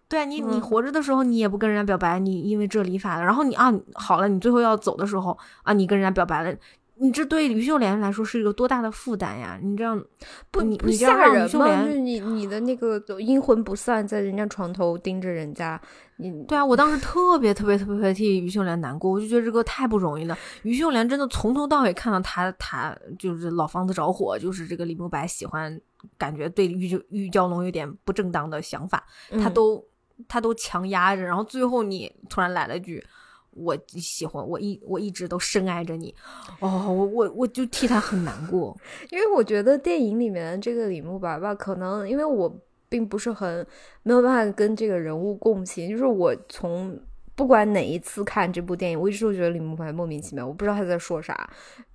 [0.09, 6.57] 对啊，你你活着的时候，你也不跟人家表白，你因为这理发的，然后你啊好了，你最后要走的时候啊，你跟人家表白了，
[6.95, 9.59] 你这对于秀莲来说是一个多大的负担呀？
[9.61, 10.03] 你这样
[10.49, 11.85] 不你不吓人吗？
[11.85, 15.79] 就你你的那个阴魂不散，在人家床头盯着人家，
[16.17, 20.35] 你对啊，我当时特别特别特别替于秀莲难过，我就觉得这个太不容易了。
[20.63, 25.79] 于秀莲真的从头到尾看到他他就是老房子着火，就是这个李慕白喜欢，
[26.17, 29.05] 感觉对玉玉娇龙有点不正当的想法，
[29.39, 29.85] 他都。
[30.27, 33.03] 他都强压着，然后最后你突然来了句
[33.51, 36.13] “我喜欢我一我一直都深爱着你”，
[36.59, 38.75] 哦，我我我就替他很难过，
[39.11, 42.53] 因为我觉得电影里面这个李慕白吧，可能因为我
[42.87, 43.65] 并不是很
[44.03, 46.99] 没有办法跟这个人物共情，就是我从
[47.35, 51.49] 不管哪一次看这部电影，我一直都觉得李慕白莫名其妙，我不知道他在说啥，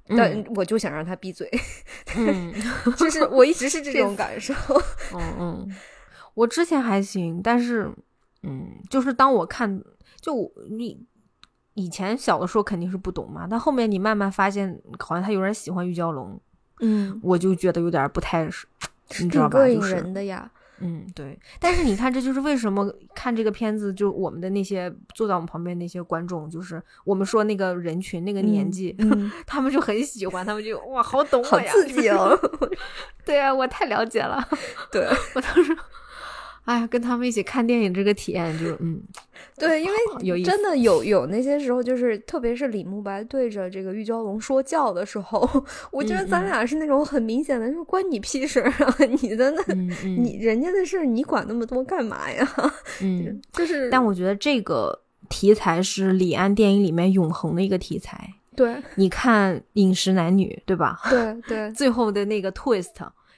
[0.08, 1.48] 但我就想让他闭嘴，
[2.16, 2.52] 嗯，
[2.96, 4.54] 就是我一直是这种感受，
[5.14, 5.76] 嗯嗯，
[6.34, 7.90] 我之前还行，但是。
[8.44, 9.82] 嗯，就是当我看，
[10.20, 11.04] 就你
[11.74, 16.40] 以前小的时候肯定是不懂嘛，但后面你慢慢发现，好像他有点喜欢玉娇龙，
[16.80, 18.44] 嗯，我就觉得有点不太，
[19.20, 19.58] 你知道吧？
[19.58, 20.50] 膈应人的呀。
[20.80, 21.38] 嗯，对。
[21.60, 28.94] 但是你看，这就是为什么看这个片子，就我们的那些坐在我们旁边那些观众，就是我们说那个人群那个年纪，
[29.46, 32.36] 他们就很喜欢，他们就哇，好懂我呀，好刺激哦。
[33.24, 34.46] 对啊，我太了解了。
[34.90, 35.74] 对 我当时。
[36.64, 38.98] 哎呀，跟他们一起看电影这个体验就嗯，
[39.58, 39.88] 对，因
[40.32, 45.46] 为 真的有有那些时候，就是特别是李慕白对着这个玉娇龙说教的时候，
[45.92, 48.96] 我觉得咱俩是那种很明显的，就关你屁事啊！
[49.20, 49.74] 你的那，
[50.04, 52.48] 你人家的事你管那么多干嘛呀？
[53.02, 58.32] 嗯，就是，但我觉得这个题材是李安电影里面永恒的一个题材。
[58.56, 60.98] 对，你看《饮食男女》，对吧？
[61.10, 62.94] 对对，最后的那个 twist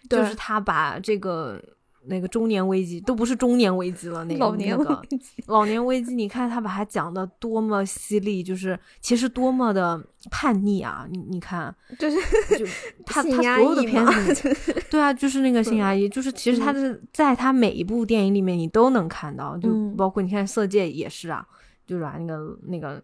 [0.09, 1.61] 就是他把这个。
[2.09, 5.03] 那个中年危机都不是中年危机了，那个老年那个
[5.47, 11.07] 老年危机，你看他把他讲的多么犀利，就是其实多么的叛逆啊！
[11.11, 12.17] 你你看，就是
[12.59, 12.67] 就
[13.05, 14.05] 他他所有的片
[14.35, 14.57] 子，
[14.91, 21.47] 对啊，就是那个新阿姨，就是其实他是在他每一部电影里面你都能看到，就包括你看《色戒》也是啊，
[21.87, 23.03] 就是啊那个那个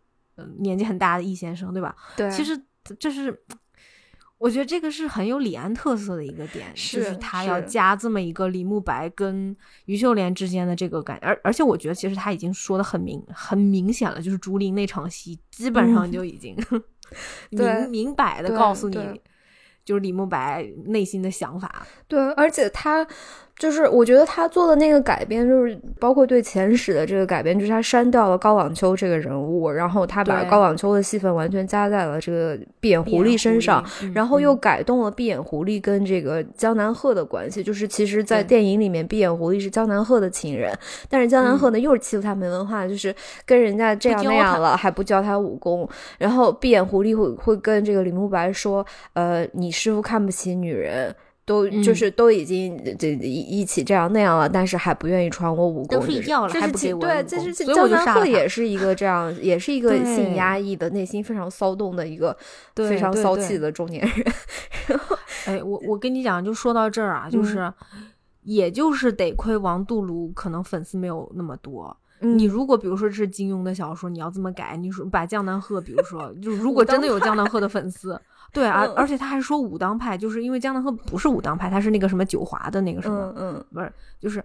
[0.59, 1.95] 年纪很大的易先生，对吧？
[2.17, 2.61] 对，其实
[2.99, 3.43] 这是。
[4.43, 16.57] 我觉得这个是很有李安特色的一个点，就是他要加这么一个李慕白跟于秀莲之间的这个感，而而且我觉得其实他已经说的很明很明显了，就是竹林那场戏基本上就已经
[17.51, 19.21] 明明摆的告诉你，
[19.85, 21.87] 就是李慕白内心的想法。
[22.09, 23.07] 对，而且他。
[23.59, 37.63] 就是我觉得他做的那个改编，就是包括对前史的这个改编，就是他删掉了高网秋这个人物，然后他把高网秋的戏份完全加在了这个闭眼狐狸身上，然后又改动了闭眼狐狸跟这个江南鹤的关系。
[37.63, 40.77] 就是其实，在电影里面，闭眼狐狸是江南鹤的情人，
[41.09, 43.15] 但是江南鹤呢又是欺负他没文化，就是
[43.47, 45.89] 跟人家这样那样了还不教他武功。
[46.19, 48.85] 然后闭眼狐狸会会跟这个李慕白说
[49.15, 62.37] ：“呃，你师傅看不起女人。”都就是都已经这一一起这样那样了，但是还不愿意传我武功，都睡觉了还不给我对，这是江南鹤也是一个这样，也是一个性压抑的、内心非常骚动的一个
[62.77, 64.99] 非常骚气的中年人。
[65.47, 67.73] 哎，我我跟你讲，就说到这儿啊，就是，
[68.45, 71.97] 也就是得亏王杜庐可能粉丝没有那么多。
[72.21, 78.21] 你如果比如说这是金庸的小说，你要这么改，你说把江南鹤，比如说，就如果真的有江南鹤的粉丝。
[78.53, 84.43] 对，而而且他还说武当派，就是因为江南鹤不是武当派，他是那个什么九华的那个什么，嗯，不是，就是。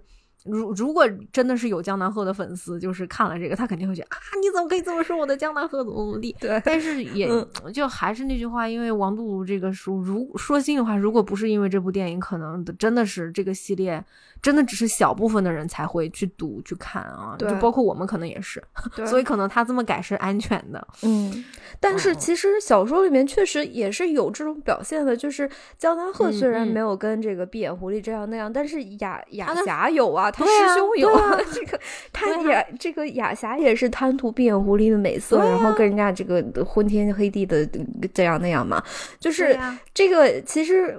[0.50, 6.34] 如如果真的是有江南鹤的粉丝，就是看了这个，他肯定会觉得啊，你怎么可以这么说我的江南鹤怎么怎么地？
[6.40, 7.30] 对，但是也
[7.74, 14.02] 就还是那句话，因为王杜庐这个书，如说心里话，如果不是因为这部电影，可能真的是这个系列，
[14.42, 18.64] 真的只是小部分的人才会去读去看啊，就包括我们可能也是，
[19.06, 20.88] 所以可能他这么改是安全的。
[21.04, 21.44] 嗯，
[21.80, 30.32] 但是其实小说里面确实也是有这种表现的，就是江南鹤虽然没有跟这个闭眼狐狸这样那样，但是雅雅霞有啊。
[30.32, 31.80] 他师兄有啊 这个，
[32.14, 37.68] 他也这个雅霞也是贪图闭眼狐狸的美色，然后跟人家这个昏天黑地的
[38.14, 38.84] 这样那样嘛。
[39.20, 39.58] 就是
[39.94, 40.98] 这个，其实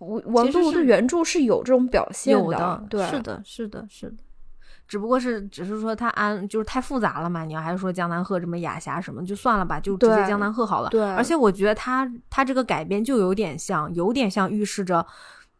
[0.00, 4.16] 王杜的原著是有这种表现的，对，是的，是的，是的。
[4.88, 10.88] 只不过是只是说他安就是太复杂了嘛，你要还是说江南鹤这么雅侠什么，就算了吧，就直接江南鹤好了。
[10.90, 15.06] 对，而且我觉得他他这个改编就有点像，有点像预示着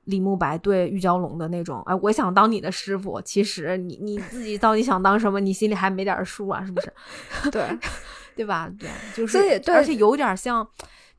[0.07, 6.93] 李慕白对玉娇龙的那种，哎，我想当你的师傅，其实你你自己到底想当什么，你心里还没点数啊，是不是？
[7.53, 7.69] 对，
[8.35, 8.69] 对吧？
[8.77, 9.39] 对，就是，
[9.71, 10.67] 而且有点像。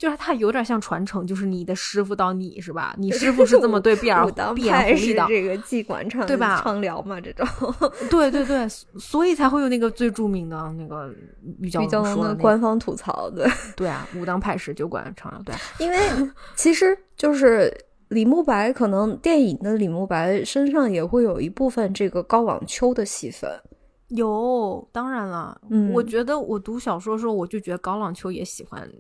[0.02, 2.96] 就是他有点像传承，就是你的师傅到你是吧？
[2.98, 4.26] 你师傅是这么对碧儿
[4.56, 6.60] 碧儿红的，这个妓馆唱对吧？
[6.64, 7.46] 畅聊嘛，这种。
[8.10, 8.68] 对对对，
[8.98, 11.14] 所以才会有那个最著名的那个
[11.60, 13.48] 玉娇龙的官方吐槽的。
[13.76, 15.40] 对啊，武当派是酒馆畅聊。
[15.44, 16.00] 对，因为
[16.56, 17.72] 其实就是
[18.08, 23.48] 李慕白，可能电影的李慕白身上也会有一部分这个高朗秋的戏份。
[24.08, 28.92] 有，当然了，嗯，我觉得我读小说的时候，我就觉得高朗秋也喜欢。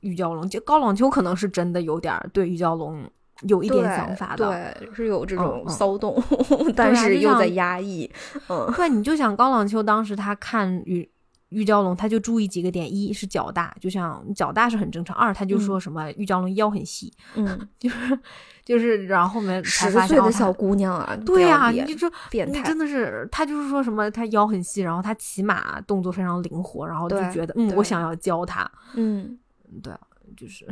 [0.00, 3.08] 玉娇龙，就高朗秋可能是真的有点对玉娇龙
[3.42, 6.22] 有一点想法的，对，是有这种骚动，
[6.76, 8.10] 但是又在压抑。
[8.48, 11.08] 嗯，对，你就想高朗秋当时他看玉
[11.48, 18.18] 玉娇龙，他就注意几个点：一是脚大，就像脚大是很正常；二他就说什么玉娇龙腰很细，嗯， 就是
[18.64, 29.38] 就是，然后后面十岁的小姑娘啊，对呀，你就说变态，真的是他就是说什么他腰很细，然后他骑马动作非常灵活，然后就觉得嗯，我想要教他，嗯。
[29.82, 30.00] 对啊，
[30.36, 30.66] 就是。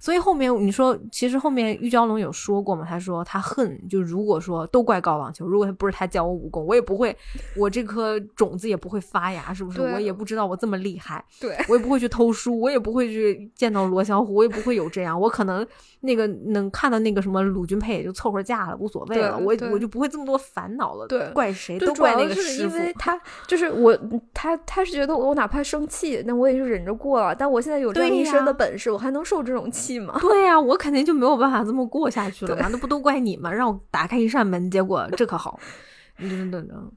[0.00, 2.86] 所以后面你说，其实后面玉娇龙有说过嘛？
[2.88, 7.14] 他说他恨，就如果说都怪高朗秋，如果他不是他教我武功，我也不会，
[7.54, 9.82] 我这颗种子也不会发芽，是不是？
[9.82, 15.66] 我也不知道我这么厉害，对我也不会去偷书，我也不会去见到罗小虎，我也不会有这样，我可能
[16.00, 21.06] 那个能看到那个什么鲁君佩也就凑合嫁了，无所谓了，我我就不会这么多烦恼了。
[21.08, 23.94] 对，怪谁都怪那个师傅， 因为他就是我，
[24.32, 27.34] 他他是觉得我哪怕生气，那我也是忍着过了。
[27.34, 30.16] 但我现在有这一身的本事，我还能受这种气吗？
[30.22, 30.60] 对呀。
[30.60, 32.68] 我肯定就没有办法这么过下去了嘛？
[32.70, 33.50] 那不都怪你吗？
[33.50, 35.58] 让我打开一扇门，结果这可好，
[36.20, 36.92] 等等等，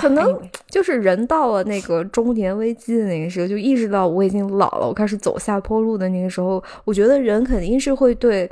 [0.00, 8.50] 可能就是人到了那个中年危机的那个时候，就意识到我已经老了，我开始走下坡路的那个时候，我觉得人肯定是会对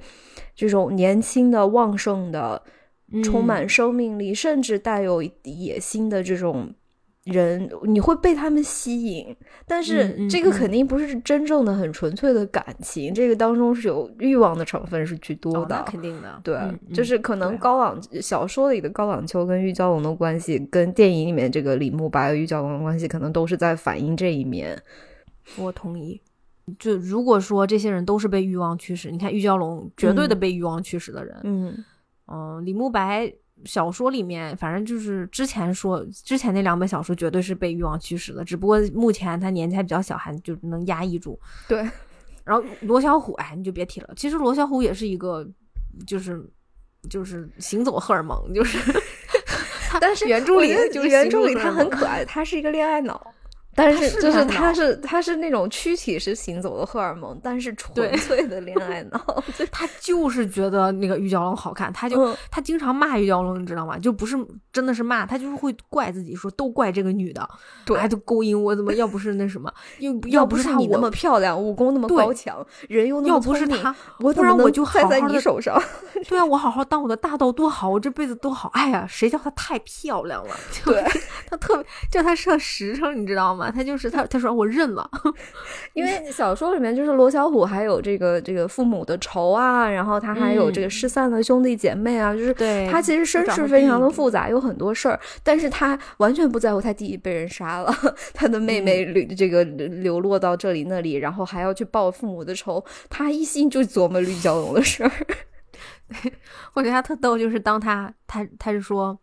[0.56, 2.60] 这种年轻的、旺盛的、
[3.22, 6.74] 充满生命力，甚至带有野心的这种。
[7.24, 16.40] 人你会被他们吸引，但是这个肯定不是真正的很纯粹的感情，这个当中是有欲望的成分是居多的，肯定的。
[16.42, 16.58] 对，
[16.92, 24.76] 就是可能高朗小说里的高朗秋跟玉娇龙的关系，跟电影里面这个李慕白和玉娇龙的关系，可能都是在反映这一面。
[25.56, 26.20] 我同意。
[26.78, 31.84] 就如果说这些人都是被欲望驱使，你看玉娇龙绝对的被欲望驱使的人，嗯
[32.26, 33.32] 嗯，李慕白。
[33.64, 41.38] 小说里面，反正就是之前说之前那两本小说绝对是被欲望驱使的，只不过目前他年纪还比较小，还就能压抑住。
[41.68, 41.78] 对，
[42.44, 44.10] 然后罗小虎，哎，你就别提了。
[44.16, 45.46] 其实罗小虎也是一个，
[46.06, 46.42] 就是
[47.08, 48.78] 就是行走荷尔蒙，就是，
[50.00, 53.34] 但是原著里就是原著里他很可爱，他是一个恋爱脑。
[53.74, 59.42] 但是就是他是他是那种躯体是行走的荷尔蒙，但是纯粹的恋爱脑。
[59.72, 63.98] 他就是觉得那个玉娇龙好看，他就他经常骂玉娇龙，你知道吗？
[63.98, 64.36] 就不是
[64.72, 67.48] 真的是骂，他就是会怪自己说都怪这个女的，
[67.86, 75.80] 对，都勾引我，怎么要不是那什么， 又要不是你那么漂亮，武功那么高强，人又那么聪明，我不然我就害在你手上。
[76.28, 78.68] 对啊，我好好当我的大道多好，我这辈子多好。
[78.74, 80.54] 哎呀，谁叫她太漂亮了？
[80.84, 81.02] 对，
[81.48, 83.61] 她特别叫她设实诚，你知道吗？
[83.70, 85.08] 她就是他他说我认了，
[85.94, 92.54] 因为小说里面就是罗小虎还有这个这个父母的仇啊，然后他还有这个失散的兄弟姐妹啊，就是
[92.90, 97.94] 他其实身世非常的复杂，有很多事儿，但是他完全不在乎他弟弟被人杀了，
[98.34, 105.10] 他的妹妹流这个流落到这里那里，然后还要去报父母的仇，他一心就琢磨绿 蛟龙的事儿。
[106.74, 109.18] 我觉得他特逗，就是当他他他是说，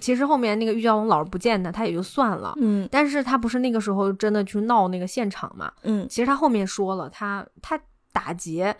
[0.00, 7.80] 其实后面那个玉娇龙老是不见他，他也就算了，嗯，但是他不是那个时候真的去闹那个现场嘛，嗯，其实他后面说了，他他
[8.12, 8.74] 打劫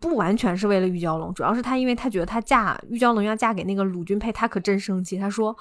[0.00, 5.56] 不完全是为了玉娇龙，主要是他因为他觉得他嫁玉娇龙要嫁给那个鲁君佩，他可真生气，他说，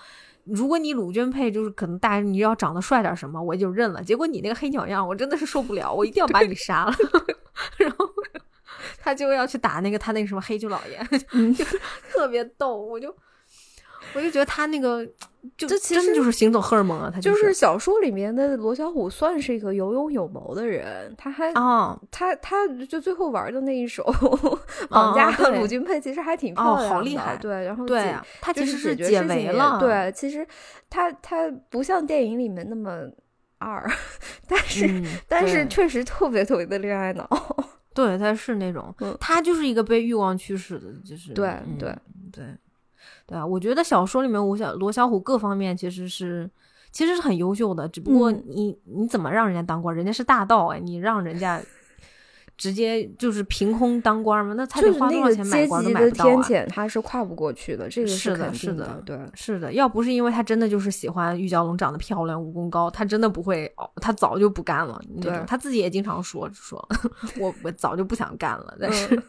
[0.46, 6.94] 如果你鲁君佩就是可能大你要长得帅点什么，我就认了，结果你那个黑鸟样，我真的是受不了，我一定要把你杀了，
[7.78, 8.10] 然后。
[9.02, 11.66] 他就要去打那个他那个什么黑舅老爷，就
[12.10, 13.14] 特别逗，我就
[14.14, 15.06] 我就觉得他那个
[15.58, 24.04] 就真的就是行走荷尔蒙啊，他就是小说里面的罗小虎算是一个有勇有谋的人，他还啊，他他就最后玩的那一手
[24.90, 30.48] 绑架鲁君佩，其实还挺漂亮，好厉害，对，然后对，他其实是解围了，对，其实
[30.90, 33.10] 他他不像电影里面那么
[33.58, 33.90] 二，
[34.48, 37.28] 但是 但是确实特别特别的恋爱脑。
[37.94, 41.96] 对，他是那种，他就是一个被欲望驱使的，就是对对
[42.32, 42.44] 对。
[43.26, 46.50] 对啊，我觉得小说里面吴小罗小虎各方面其实是
[46.92, 49.96] 其实是很优秀的，只不过你你怎么让人家当官？
[49.96, 51.62] 人家是大盗哎，你让人家。
[52.56, 54.54] 直接就是凭空当官吗？
[54.56, 56.28] 那他得花多少钱买官都买不到啊！
[56.28, 59.74] 天谴他是跨不过去的，这个是的，是的，对，是的。
[59.74, 65.02] 要不是因为他真的就是喜欢玉娇龙长得漂亮、武功高，他真的不会，他早就不干了。
[65.20, 66.88] 对，他自己也经常说说，
[67.40, 68.78] 我我早就不想干了。
[68.80, 69.22] 但是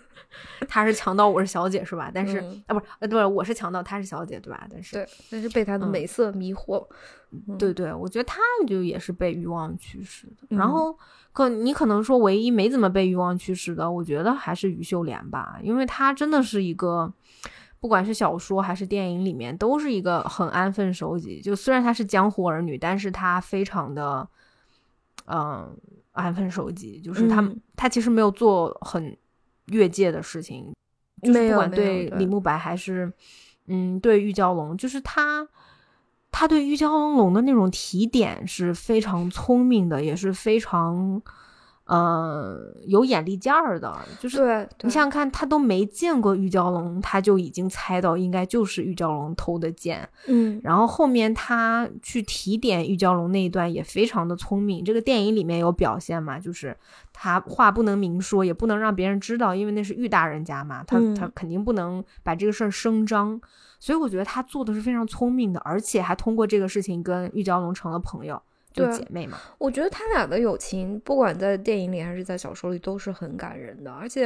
[0.68, 2.10] 他是强盗，我是小姐，是吧？
[2.12, 4.66] 但是啊，不是，呃，对，我是强盗，他是小姐，对吧？
[4.70, 6.86] 但是对，但是被他的美色迷惑。
[7.58, 8.38] 对对，我觉得他
[8.68, 10.96] 就也是被欲望驱使的，然后。
[11.34, 17.12] 可你可能说唯一没怎么被欲望驱使的，我觉得还是于秀莲吧，因为她真的是一个，
[17.80, 21.40] 不管是小说还是电影里面，都是一个很安分守己。
[21.40, 24.28] 就虽然她是江湖儿女，但是她非常的，
[25.26, 25.76] 嗯，
[26.12, 27.00] 安分守己。
[27.00, 27.44] 就是她，
[27.74, 29.16] 她其实没有做很
[29.66, 30.72] 越界的事情，
[31.20, 33.12] 就是不管对李慕白还是，
[33.66, 35.48] 嗯，对玉娇龙，就是她。
[36.36, 41.22] 他对玉娇龙的那种提点是非常聪明的，也是非常，
[41.84, 43.96] 呃，有眼力劲儿的。
[44.18, 50.08] 就是你想想看，他都没见过玉娇龙，他就已经猜到应该就是玉娇龙偷的剑。
[50.26, 54.84] 嗯，然后后面他去提点玉娇龙那一段也非常的聪明。
[54.84, 56.40] 这个电影里面有表现嘛？
[56.40, 56.76] 就是
[57.12, 63.40] 他话不能明说，也不能让别人知道，因为那是玉大人家嘛，他他肯定不能把这个事儿声张。
[63.78, 68.40] 所以我觉得他做的是非常聪明的，而且还通过这个事情跟玉娇龙成了朋友。
[68.76, 73.92] 对姐妹嘛，我觉得他俩的友情，不管在电影里还是在小说里，都是很感人的。
[73.92, 74.22] 而且，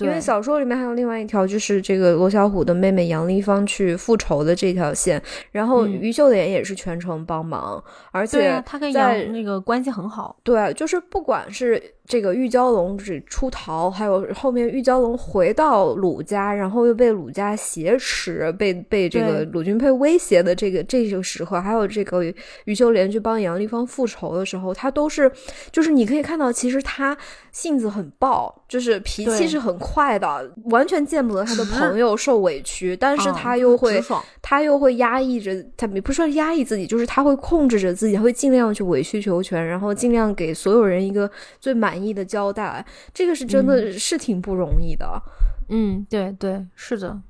[0.00, 7.82] 因为小说里面还有另外一条，就是这个罗小虎的妹妹杨丽芳去复仇的这条线，然后于秀莲也是全程帮忙，
[8.12, 10.38] 而且他跟杨那个关系很好。
[10.42, 22.24] 对，就是不管是这个玉娇龙只出逃，还有后面玉娇龙回到鲁家，然后又被鲁家挟持，被被这个鲁君佩威胁的这个这个时刻，还有这个
[22.64, 23.86] 余秀莲去帮杨丽芳。
[23.86, 25.30] 复仇的时候，他都是，
[25.72, 27.16] 就是你可以看到，其实他
[27.52, 34.00] 性子很暴，就是脾气是很快的，完全见不得他的朋友受委屈，但是他又会，
[34.40, 41.28] 他又会压抑着，他不是说压抑自己，就是他会控制着自己，会尽量去委曲求全，然后尽量给所有人一个
[41.58, 45.20] 最满意的交代，这个是真的是挺不容易的。
[45.68, 47.20] 嗯，对对，是的。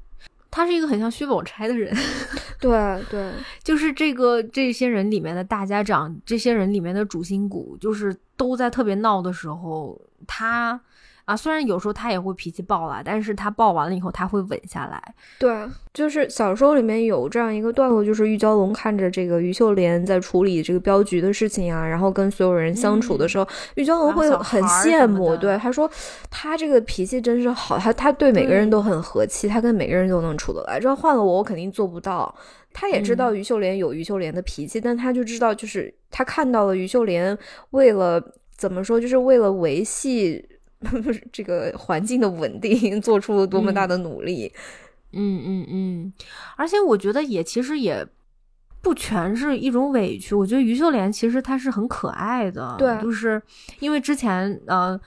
[0.50, 1.94] 他是一个很像薛宝钗的人，
[2.58, 3.32] 对对，
[3.62, 10.80] 就是这个这些人里面的大家长，这些人里面的主心骨，就是都在特别闹的时候，他。
[11.28, 15.14] 啊，虽然有时候他也会脾气暴了，但是他暴完了以后他会稳下来。
[15.38, 25.36] 对，就是小说里面有这样一个段落，就是玉娇龙看着这个于秀莲在处理这个镖局的事情啊，然后跟所有人相处的时候，玉娇龙会很羡慕。
[25.36, 25.90] 对，他说
[26.30, 30.80] 他这个脾气真是好，他他对每个人都很和气，他跟每个人都能处得来。
[30.80, 32.34] 这换了我，我肯定做不到。
[32.72, 37.36] 他也知道于秀莲有于秀莲的脾气，但他就知道，就是他看到了于秀莲
[37.72, 38.18] 为了
[38.56, 40.42] 怎么说，就是为了维系。
[41.32, 44.52] 这个环境的稳定做出了多么大的努力，
[45.12, 46.12] 嗯嗯嗯，
[46.56, 48.06] 而且我觉得也其实也
[48.80, 53.42] 不全是一种委屈，我觉得于秀莲其实她是很可爱的，对，就是
[53.80, 55.00] 因为之前呃。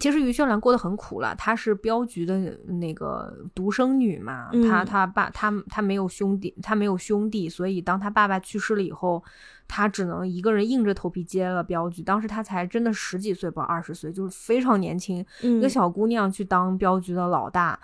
[0.00, 9.22] 其实于秀兰过得很苦了，她是镖局的那个独生女嘛，她她爸她她没有兄弟，她没有兄弟，所以当她爸爸去世了以后，
[9.68, 12.02] 她只能一个人硬着头皮接了镖局。
[12.02, 17.78] 当时她才真的十几岁，不二十岁，就是非常年轻，一个小姑娘去当镖局的老大。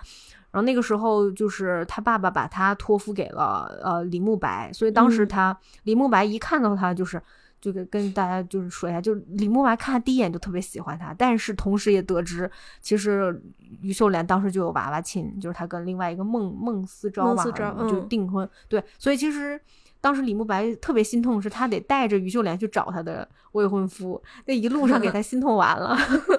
[0.51, 7.21] 然后那个时候，就是她爸爸把她托付给了呃李慕白，所以当时她李慕白一看到她就是。
[7.61, 12.49] 就跟跟大家就是说一下，就是李慕白看第一眼就特别喜欢他，但是同时也得知，
[12.81, 13.39] 其实
[13.81, 17.43] 于秀莲当时就有娃娃亲，就是他跟另外一个孟孟思昭嘛，
[17.87, 18.49] 就订婚。
[18.67, 19.61] 对，所以其实
[20.01, 25.95] 当时李慕白特别心痛，是他得带着于秀莲去找他的未婚夫，那一路上给他心痛完了，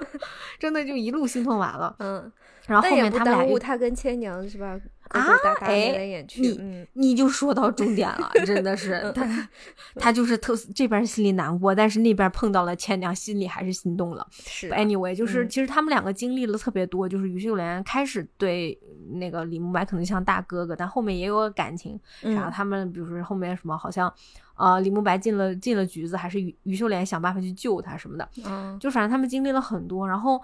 [0.59, 1.95] 真的就一路心痛完了。
[1.99, 2.29] 嗯，
[2.67, 4.77] 然后后面他们俩他跟千娘是吧？
[5.09, 5.21] 啊，
[5.61, 9.49] 哎，你你就说到重点了，真的 是他，
[9.95, 14.25] 他就是特这边心里难过，但是那边碰到了千娘，心里还是心动了。
[14.31, 18.77] 是，anyway，就是其实他们两个经历了特别多，就是于秀莲开始对
[19.11, 21.99] 那个李慕白可能像大哥哥，但后面也有感情。
[22.21, 24.11] 然后他们比如说后面什么，好像
[24.55, 28.27] 呃李慕白进了进了局子，还是于于秀莲想办法去救他什么的。
[28.45, 30.41] 嗯，就反正他们经历了很多，然后。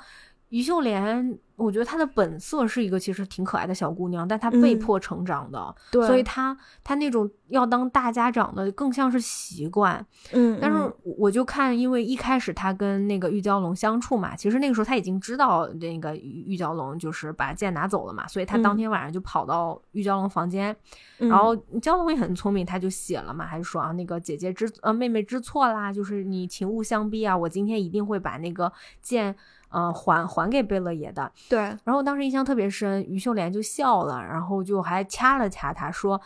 [0.50, 10.04] 于秀莲我觉得她的本色是一个其实挺可爱的小姑娘，但她被迫成长的，对，所以她她那种要当大家长的更像是习惯。
[10.32, 20.74] 嗯，但是我就看，因为一开始她跟那个玉娇龙相处嘛，其实那个时候她已经知道那个玉娇龙就是把剑拿走了嘛，所以她当天晚上就跑到玉娇龙房间，
[21.18, 28.72] 然后娇龙也很聪明，他就写了嘛，还是说啊那个姐姐知呃妹妹知错啦，就是你情勿相逼啊，我今天一定会把那个
[29.02, 29.36] 剑。
[29.72, 31.32] 嗯，还还给贝勒爷的。
[31.48, 36.20] 对，然后当时印象特别深，于秀莲就笑了，然后就还掐了掐他，说：“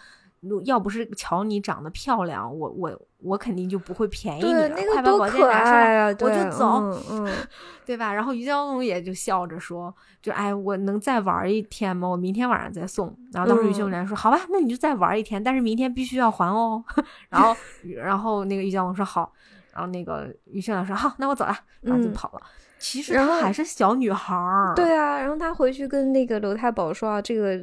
[0.65, 4.69] 要不是瞧你长得漂亮，我我我肯定就不会便宜你了。
[4.91, 7.31] 快把宝剑拿出来，我就走。”嗯，
[7.85, 8.13] 对吧？
[8.13, 12.07] 然后于娇龙也就笑着说：“就哎，我能再玩一天吗？
[12.07, 16.83] 我明天晚上再送。”然后当时于秀莲说：“好吧，那你就再玩一天，但是明天必须要还哦。”
[17.29, 17.55] 然后
[17.97, 19.31] 然后那个于娇龙说：“好。”
[19.73, 22.41] 然后那个于秀莲说：“好，那我走了。”然后就跑了。
[22.84, 25.18] 其实她还是小女孩儿，对啊。
[25.18, 27.57] 然后她回去跟那个刘太保说：“啊，这个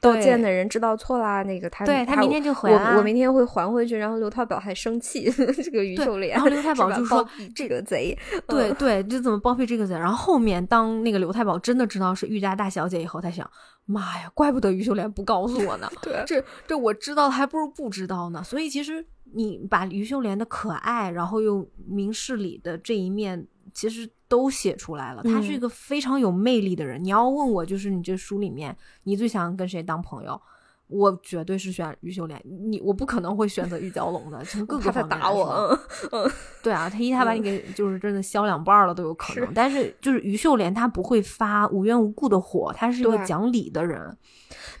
[0.00, 5.30] 道歉的人知道错啦，那个他，对他明天就回来，我我明天会还回去。”然后刘太保还生气，
[5.62, 7.24] 这个于秀莲，然后刘太保就说
[7.54, 8.18] ：“这个贼，
[8.48, 13.48] 对对，就怎么包庇这个贼？”然后后面当那个刘太保真的知道是玉家大小姐以后，他想
[13.86, 15.88] ：“妈呀，怪不得于秀莲不告诉我呢。
[16.02, 18.42] 对，这这我知道还不如不知道呢。
[18.42, 24.10] 所以其实你把于秀莲的可爱，然后又明事理的这一面，其实。
[24.28, 27.02] 都写出来了，他是一个非常有魅力的人。
[27.02, 30.40] 你要问我，就是你这书里面，你最想跟谁当朋友？
[30.88, 32.40] 我绝对是选于秀莲。
[32.44, 35.76] 你我不可能会选择玉娇龙的，从各个方面打我。
[36.12, 36.30] 嗯，
[36.62, 39.52] 对啊，他一下把你给就是真的削两半了都有可能。
[39.52, 44.16] 但是就是于秀莲，他不会发无缘无故的火，他是一个讲理的人。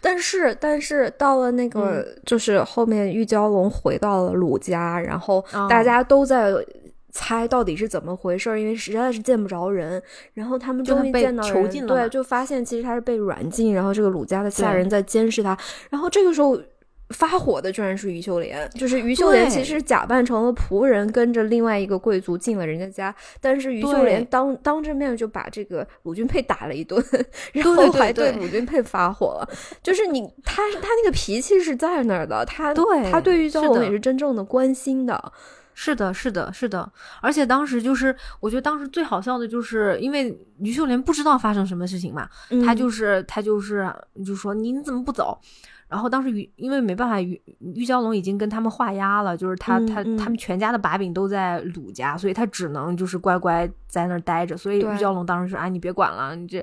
[0.00, 6.52] 但是但是到了那个就是后面玉娇龙回到了鲁家，然后大家都在。
[7.16, 8.60] 猜到底是怎么回事？
[8.60, 10.02] 因为实在是见不着人，
[10.34, 15.56] 然后他们终于见到人，对，就发现其实他是被软禁，然后这个鲁家的下人在监视他。
[15.88, 16.60] 然后这个时候
[17.10, 27.02] 发火的居然是于秀莲，就是于秀莲其实假扮成了仆人，跟着另外一个贵族进了人家家，但是于秀莲当当着面就把这个鲁君佩打了一顿，
[27.54, 29.48] 然后还对鲁君佩发火了。
[29.82, 35.32] 就是你，他他那个脾气是在那儿的，他对他对于秀莲也是真正的关心的。
[35.78, 36.90] 是的，是的，是的，
[37.20, 42.26] 而且当时就是，我觉得当时最好笑的就是，因为于秀莲不知道发生什么事情嘛，
[42.64, 43.92] 她就是她就是
[44.24, 45.38] 就说你怎么不走？
[45.88, 54.56] 然后当时于因为没办法，于于娇龙已经跟他们画押了，就是他他他们全家的把柄都在鲁家，所以他只能就是乖乖在那儿待着。
[54.56, 56.58] 所以于娇龙当时说：“啊，你别管了，你这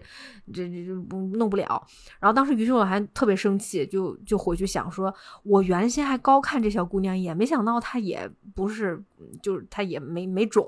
[0.54, 1.82] 这这这不弄不了。”
[2.20, 5.14] 然后当时于秀龙还特别生气，就就回去想说
[5.44, 9.02] ：“我原先还高看这小姑娘一眼，没想到她也不是，
[9.42, 10.68] 就是她也没没种，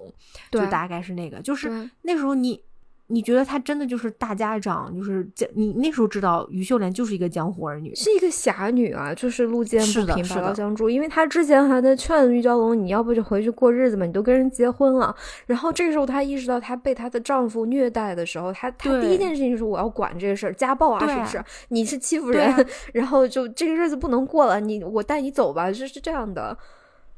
[0.49, 2.61] 就大概是那个，就是那时候你。”
[3.07, 10.89] 你觉得她真的就是大家长，就是你那时候知道于秀莲就是一个江湖儿女，是一个侠女啊，就是路见不平拔刀相助。
[10.89, 15.15] 因为她之前还在劝玉娇龙，你要不就回去过日子嘛，你都跟人结婚了。
[15.45, 21.43] 然后这个时候她意识到她被她的丈夫虐待的时候，她她第一件事情就是我要管这个事儿，家暴啊，是不是？
[21.67, 26.57] 你是欺负人， 然后就这个日子不能过了，你我带你走吧，就是这样的。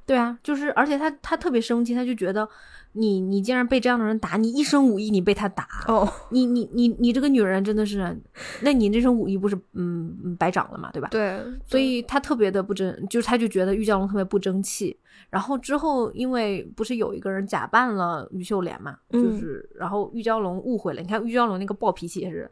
[0.05, 2.49] 对啊，就是而且她她特别生气，她就觉得。
[2.93, 8.19] 你你竟然被这样的人打，你一身武艺你被他打哦，你你你你这个女人真的是，
[8.61, 11.07] 那你这身武艺不是嗯白长了嘛，对吧？
[11.09, 14.97] 对，所以他特别的不争，就是他就觉得玉娇龙特别不争气。
[15.29, 22.49] 然后之后因为不是有一个人假扮了于秀莲嘛，就是然后玉娇龙误会了，你看玉娇龙那个暴脾气也是，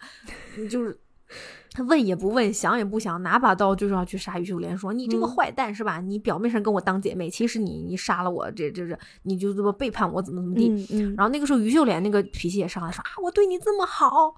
[0.69, 0.97] 就是。
[1.71, 5.99] 他问也不问，想也不想，拿把刀就是要去杀于秀莲，说你这个坏蛋是吧？
[5.99, 11.13] 你表面上跟我当姐妹，其实你你杀了我，这这这，你就这么背叛我，怎么怎么地？
[11.17, 14.33] 然后那个时候于秀莲那个脾气也上来，说啊，我对你这么好，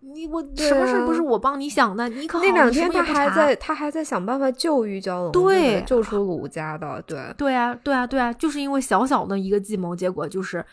[0.00, 2.08] 你我什么事不是我帮你想的？
[2.08, 10.64] 你可那两天他还在他还在想办法救于娇龙，对，救出鲁家的，对对啊对啊对啊，就是因为小小的一个计谋，结果就是。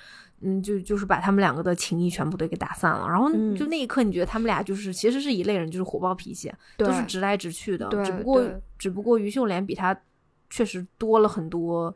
[0.42, 7.90] 嗯，就就是把他们两个的情谊全部都给打散了，然后就那一刻，你觉得他们俩就是其实是一类人，就是火爆脾气，都是直来直去的。
[8.06, 8.44] 只不过
[8.78, 10.00] 只不过于秀莲比他
[10.48, 11.92] 确实多了很多，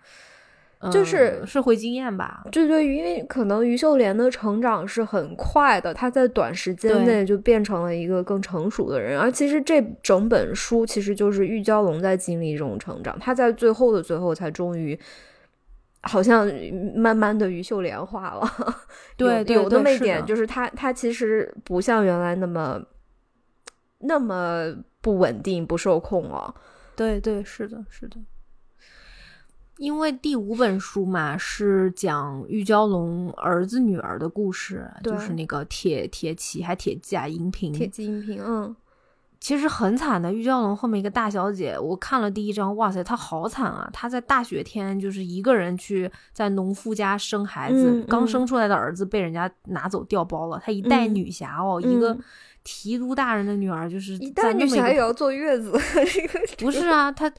[0.92, 2.44] 就是社会经验吧。
[2.52, 9.20] 对对，因为可能于秀莲的成长是很快的，她在短时间内就变成了一个更成熟的人。
[9.20, 15.00] 而其实这整本书其实就是玉娇龙在经历这种成长，他在最后的最后才终于。
[16.04, 16.48] 好像
[16.96, 18.76] 慢慢的于秀莲化了，
[19.16, 22.82] 对，有那么一点，就是他他其实不像原来那么
[24.00, 26.54] 那么不稳定、不受控了。
[26.96, 28.18] 对对，是的，是的。
[29.78, 38.76] 因为第五本书嘛是讲玉娇龙儿子女儿的故事，就是那个铁铁骑还铁骑啊，银屏，铁骑银屏，嗯，
[39.42, 40.32] 其实很惨的。
[40.32, 43.90] 玉娇龙后面一个大小姐，我看了第一章，哇塞，她好惨啊！
[43.92, 50.62] 她在大雪天就是一个人去在农夫家生孩子，刚生出来的儿子被人家拿走调包了。
[50.64, 52.18] 她一代女侠哦，一个
[52.64, 55.72] 提督大人的女儿，就是一代女侠也要坐月子，
[56.58, 57.30] 不是啊，她。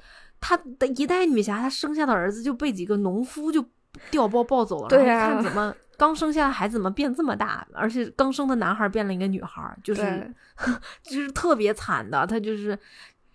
[0.45, 3.65] 她的一代女侠，她生下的儿子就被几个农夫就
[4.11, 4.89] 调包抱走了。
[4.89, 10.35] 对呀，看怎么刚生下的孩子怎么变这么大，而且刚生的男孩变了一个女孩，就是
[11.03, 12.27] 就是特别惨的。
[12.27, 12.77] 他就是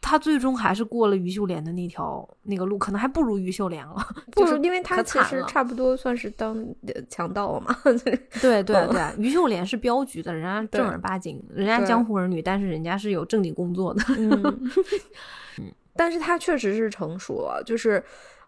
[0.01, 3.95] 他最终还是过了于秀莲的那条那个路，可能还不如于秀莲了。
[4.31, 6.57] 不如，因为他其实差不多算是当
[7.09, 7.75] 强盗了嘛。
[8.41, 14.03] 对 对对，于秀莲是镖局的，人家正儿八经，人家江湖儿女，但是人家是有正经工作的。
[14.17, 14.69] 嗯。
[15.99, 18.03] 但是他确实是成熟了，就是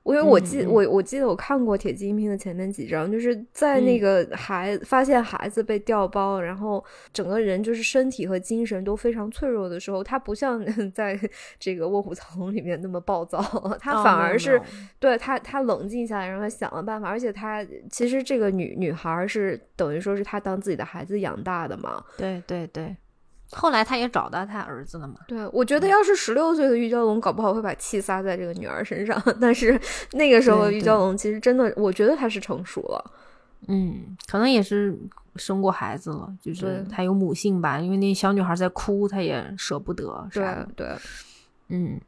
[0.06, 11.20] 因为我记我我记得我看过《铁骑银屏》的前面几章，就是在那个孩发现孩子被调包，然后整个人就是身体和精神都非常脆弱的时候，他不像 在
[11.60, 13.40] 这个卧虎藏龙里面那么暴躁，
[13.80, 14.60] 他反而是
[15.00, 22.96] 对他他冷静下来，然后他想了办法，而且他其实这个女女孩是等于说是他当自己的孩子养大的嘛，对对对。
[23.52, 25.16] 后来他也找到他儿子了嘛？
[25.28, 29.20] 对，我觉得要是十六岁的玉娇龙，搞不好会把气撒在这个女儿身上。
[29.42, 29.80] 但是
[30.12, 33.12] 那个时候玉娇龙其实真的，我觉得他是成熟了。
[33.68, 34.96] 嗯，可能也是
[35.36, 37.80] 生过孩子了，就是他有母性吧。
[37.80, 40.30] 因为那小女孩在哭，他也舍不得。
[40.32, 40.46] 对
[40.76, 40.88] 对，
[41.70, 42.00] 嗯，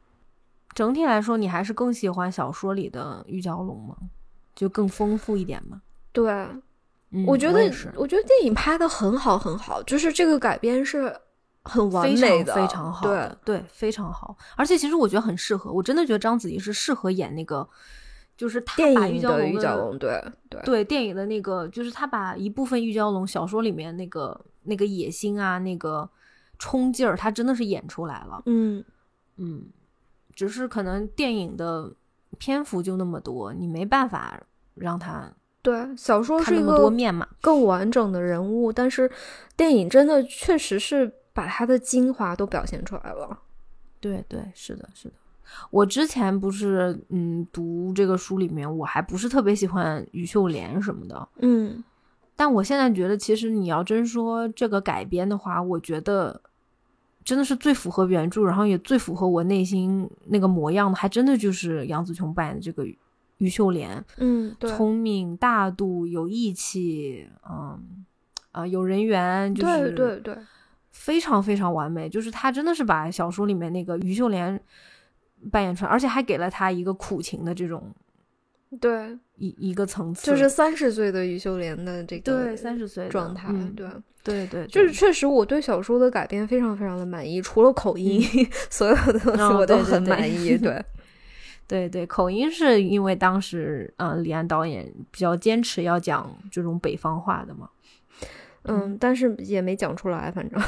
[0.74, 3.96] 整体来说，你还是更喜欢小说里的玉娇龙吗？
[4.54, 5.82] 就更丰富一点吗？
[6.12, 6.46] 对，
[7.26, 11.12] 我觉得，我觉得电影拍的很好，很好，就是这个改编是。
[11.64, 14.36] 很完美的，非常好，对对，非常好。
[14.56, 17.68] 而且其实我觉得很适合，我真的觉得章子怡是适合演那个，
[18.36, 26.08] 就是电影的玉娇龙，对对对，电影的那个，就是他把一部分玉娇龙小说里面那个那个野心啊，那个
[26.58, 28.42] 冲劲儿，他真的是演出来了。
[28.46, 28.84] 嗯
[29.36, 29.66] 嗯，
[30.34, 31.92] 只是可能电影的
[32.38, 34.42] 篇幅就那么多，你没办法
[34.74, 35.32] 让他
[35.62, 39.08] 对小说是一个多面嘛，更完整的人物，但是
[39.56, 41.12] 电影真的确实是。
[41.32, 43.38] 把它的精华都表现出来了，
[44.00, 45.14] 对对，是的，是的。
[45.70, 51.82] 我之前不是嗯读这个书里面，我还不是特别喜欢于秀莲什么的，嗯。
[52.34, 56.40] 但我现在觉得，其实你要真说这个改编的话，我觉得
[57.22, 62.86] 真的是最符合原著，然后也最符合我内心那个模样的，还真的就是杨紫琼扮演的这个
[63.36, 64.02] 于秀莲。
[64.16, 68.04] 嗯，聪明、大度、有义气，嗯
[68.50, 70.38] 啊，有人缘，就是对对对。
[70.92, 74.58] 非常非常完美，就是他真的是把小说里面那个于秀莲
[75.50, 77.92] 扮演出来，而且还给了他一个苦情的这种，
[78.80, 79.18] 对。
[79.36, 83.88] 一一个层次，就是三十岁的于秀莲的这个对三十岁状态，对。
[84.22, 88.22] 对对，就是确实我对小说的改编非常非常的满意，除了口音，
[88.70, 90.80] 所有的东西我都很满意，对。
[91.66, 97.68] 对对，口音是因为当时嗯李安导演比较坚持要讲这种北方话的嘛。
[98.64, 100.60] 嗯，但是也没讲出来，反正。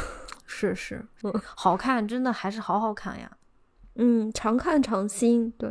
[0.46, 3.30] 是 是，嗯，好看，真的还是好好看呀，
[3.94, 5.68] 嗯，常看常新，对，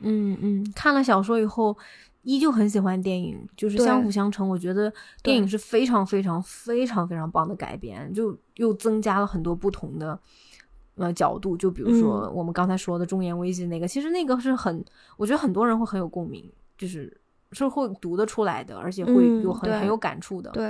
[0.00, 1.76] 嗯嗯，看了小说以后，
[2.22, 4.46] 依旧很喜欢电影，就是相辅相成。
[4.48, 4.92] 我觉得
[5.22, 10.18] 电影是非常非常非常非常棒的改编，就又增加了很多不同的
[10.96, 14.84] 呃角度，就比如说我们刚才说的中年危机那个，其实那个是很，
[15.16, 17.17] 我觉得很多人会很有共鸣，就是。
[17.52, 20.50] 是会读得出来的，而且会有很很有感触的。
[20.50, 20.64] 对，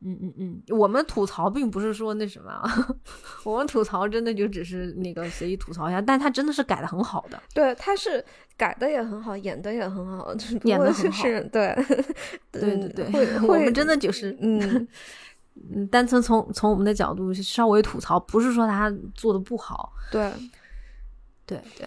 [0.00, 2.62] 嗯嗯嗯，我们吐槽并不是说那什么，
[3.44, 7.40] 我们吐槽真的就只是那个随意吐槽一下，但他真的是改的很好的。
[7.54, 8.24] 对，他是
[8.56, 11.22] 改的也很好，演的也很好，就是演的很好。
[11.52, 11.74] 对，
[12.50, 14.88] 对对对，我们真的就是嗯
[15.72, 19.92] 嗯，单纯从从我们的角度稍微吐槽，不是说他做的不好。
[20.10, 20.32] 对，
[21.46, 21.86] 对对，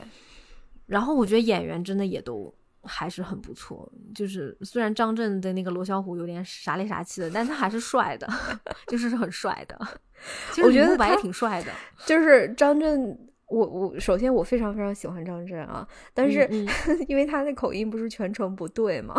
[0.86, 2.54] 然后我觉得演员真的也都。
[2.88, 8.28] 还是很不错，就是虽然张震的那个罗小虎有点傻里傻气的，但他还是帅的，
[8.88, 9.78] 就是很帅的。
[10.64, 11.72] 我觉得白也挺帅的。
[12.06, 13.16] 就是张震，
[13.50, 16.50] 我我首先我非常非常喜欢张震啊，但是
[17.08, 19.14] 因为他那口音不是全程不对嘛，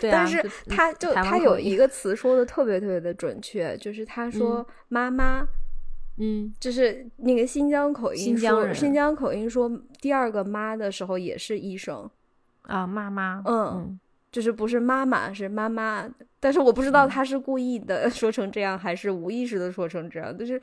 [0.00, 5.46] 对啊，但是他就他有一个词说的特别特别的准确，就是他说妈妈，
[6.18, 9.70] 嗯，就是那个新疆口音，新疆人，新疆口音说
[10.00, 12.10] 第二个妈的时候也是医生。
[12.70, 20.36] 啊，妈妈，嗯，嗯就是不是妈妈，是妈妈，但是我不知道他是故意的 说成这样，还是无意识的说成这样。
[20.36, 20.60] 就是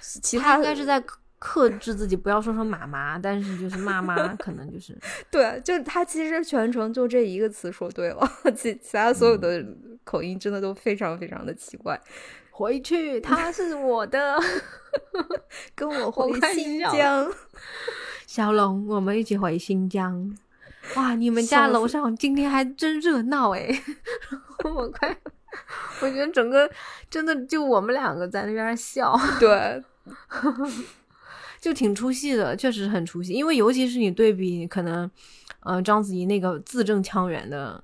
[0.00, 1.02] 其他应该是在
[1.40, 4.96] 克制自己不要说成妈妈，但是就是妈妈可能就是
[5.30, 9.64] 对，就他其实全程就这一个词说对了， 其其他所有的
[10.04, 12.00] 口音真的都非常非常的奇怪。
[12.50, 14.36] 回去，他是我的，
[15.76, 17.30] 跟我回新疆。
[18.26, 20.36] 小龙，我们一起回新疆。
[20.96, 23.68] 哇，你们家楼上今天还真热闹哎！
[24.64, 25.16] 我快，
[26.02, 26.70] 我觉得整个
[27.10, 29.82] 真的就我们两个在那边笑，对。
[31.60, 33.32] 就挺出戏的，确实很出戏。
[33.32, 35.10] 因为尤其是你对比，可能，
[35.60, 37.82] 呃，章子怡那个字正腔圆的，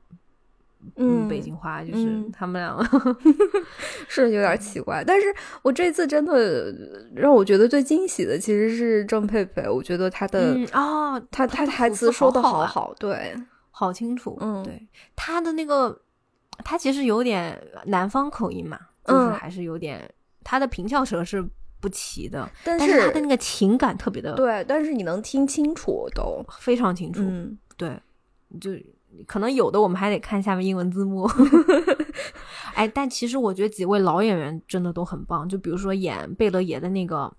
[0.97, 3.17] 嗯，北京话，就是他们两个
[4.09, 5.03] 是有点奇怪。
[5.07, 5.27] 但是
[5.63, 6.75] 我这次真的
[7.15, 13.35] 让我觉得最惊喜的其实是郑佩佩，我觉得她的啊，她她台词说的好好，对，
[13.71, 14.37] 好清楚。
[14.41, 16.01] 嗯，对，她的那个，
[16.65, 20.11] 她其实有点南方口音嘛，就是还是有点，
[20.43, 21.45] 她的平翘舌是。
[21.81, 27.21] 不齐的，但是她的那个情感特别的对，但是你能听清楚，都非常清楚。
[27.23, 28.01] 嗯，对，
[28.59, 28.71] 就
[29.27, 31.29] 可能有的我们还得看下面英文字幕。
[32.75, 37.33] 哎，但其实我觉得几位老演员真的都很棒，就比如说演贝勒爷的那个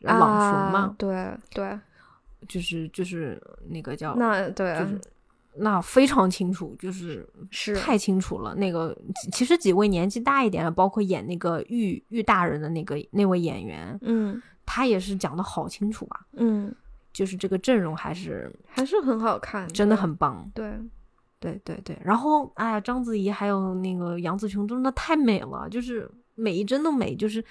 [0.00, 1.78] 朗雄嘛，对对，
[2.46, 4.78] 就是就是那个叫那对。
[4.78, 5.00] 就是
[5.54, 8.54] 那非常清楚，就是是太清楚了。
[8.54, 8.96] 那个
[9.32, 16.20] 其实几位年纪大一点的，包括演那个玉玉大人的那个那位演员，嗯，他也是讲的好清楚啊。
[16.38, 16.74] 嗯，
[17.12, 20.42] 就是这个阵容还是还是很好看，真的很棒。
[20.54, 20.80] 对，对
[21.42, 21.98] 对对对。
[22.02, 27.44] 然后哎呀，章子怡还有那个杨紫琼，真的太美了，就是每一帧都美，就是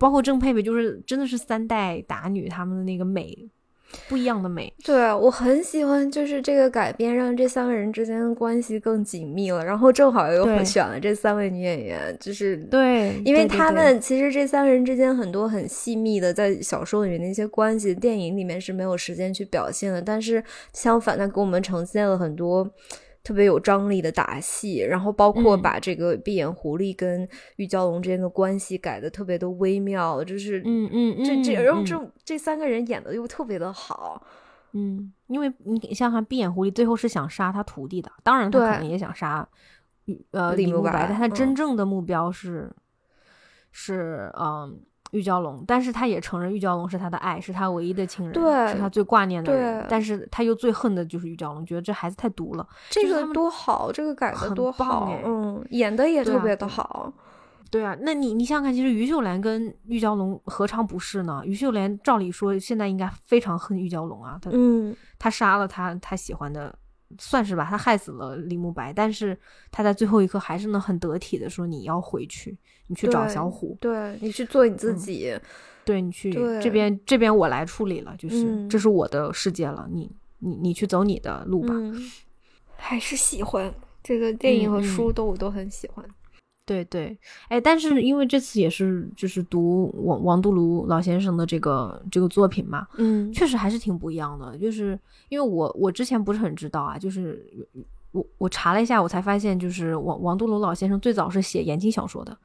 [0.00, 3.48] 包括郑佩佩，就是真的是三代打女她们的那个美。
[4.08, 9.62] 不一样的美，对我很喜欢，就是这个改编让这三个人之间的关系更紧密了。
[9.62, 20.00] 然后正好又 选了这三位女演员，就是对，因为他们其实这三个人之间很多很细密的，在小说里面那些关系，电影里面是没有时间去表现的。
[20.00, 20.42] 但是
[20.72, 22.66] 相反，他给我们呈现了很多。
[23.24, 34.26] 特别有张力的打戏，然后包括把这个闭眼狐狸跟玉娇龙之间的关系改的特别的微妙，就是嗯嗯这这然后这这三个人演的又特别的好，
[34.72, 39.48] 嗯，因为你想想闭眼狐狸最后是想杀他徒弟的，当然他可能也想杀
[40.32, 42.70] 呃李慕白，但他真正的目标是
[43.70, 44.80] 是嗯。
[45.12, 49.86] 玉娇龙，但是他也承认玉娇龙是他的爱，是他唯一的亲人，是他最挂念的人。
[49.88, 52.66] 但是他又最恨的就是玉娇龙，觉得这孩子太毒了。
[52.90, 57.12] 这个多好，这个改的多好，嗯，演的也特别的好。
[57.70, 61.42] 对啊，那你你想想看，其实于秀莲跟玉娇龙何尝不是呢？
[61.44, 66.74] 于秀莲照理说现在应该非常恨玉娇龙啊，他嗯，他杀了他他喜欢的。
[67.18, 69.38] 算是吧，他害死了李慕白，但是
[69.70, 72.56] 他在最后一刻还是能很得体的说：“你要回去，
[72.88, 75.34] 你去找小虎，对你去做你自己，
[75.84, 81.74] 对你去这边这边我来处理了，就是这是我的世界了，你你你去走你的路吧。”
[82.76, 83.72] 还是喜欢
[84.02, 86.04] 这个电影和书都我都很喜欢。
[86.64, 87.16] 对对，
[87.48, 94.56] 哎，但是因为这次也是就是读王王杜庐老先生的这个这个作品嘛，嗯，确实还是挺不一样的。
[94.56, 94.98] 就是
[95.28, 97.44] 因为我我之前不是很知道啊，就是
[98.12, 102.36] 我我查了一下，我才发现就是王王杜庐老先生最早是写言情小说的，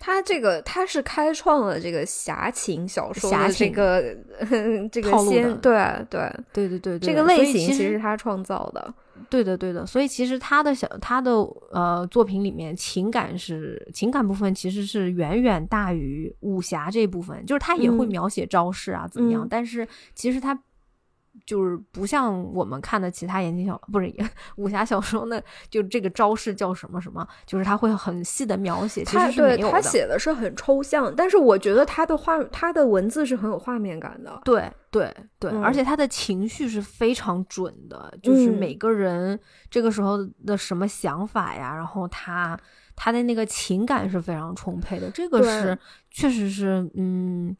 [0.00, 4.16] 他这个他是开创了这个侠情小说的这个
[4.90, 8.92] 这个先对对对对对这个类型其实是他创造的。
[9.28, 11.32] 对的，对的，所以其实他的小他的
[11.70, 20.58] 呃作品里面情感是情感部分其实是远远大于武侠这部分，就是他也会描写招式啊怎么样，但是其实他。
[21.44, 24.12] 就是不像我们看的其他言情小不是
[24.56, 29.04] 武侠小说，那就这个招式叫什么什么，就是他会很细的描写。
[29.04, 34.40] 其实对他写的是很抽象，但是我觉得他的画他的文字是很有画面感的。
[34.44, 39.38] 对对对，而且他的情绪是非常准的，就是每个人
[39.70, 42.58] 这个时候的什么想法呀，然后他
[42.94, 45.76] 他的那个情感是非常充沛的，这个是
[46.10, 47.56] 确实是嗯。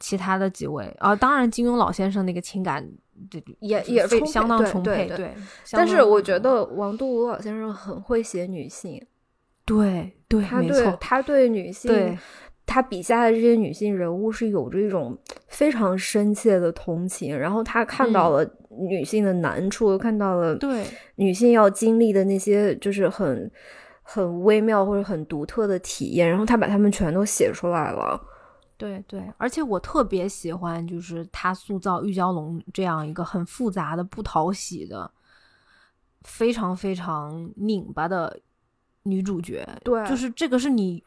[0.00, 2.86] 其他的几位啊，当然金庸老先生那个情感，
[3.60, 5.06] 也也非相当充沛。
[5.16, 5.34] 对，
[5.72, 9.04] 但是我觉得王杜庐老先生很会写女性。
[9.64, 12.16] 对对，他对他对女性，
[12.64, 15.18] 他笔下的这些女性人物是有着一种
[15.48, 20.84] 非常深切的同情，然后他看到了女性的难处，看到了对
[21.16, 23.50] 女性要经历的那些就是很
[24.02, 28.20] 很微妙或者很独特的体验，然后他把他们全都写出来了。
[28.76, 35.10] 对对，而且我特别喜欢，就是他塑造玉娇龙这样一个很复杂的、不讨喜的、
[36.22, 38.38] 非常非常拧巴的
[39.04, 39.66] 女主角。
[39.82, 41.02] 对，就是这个是你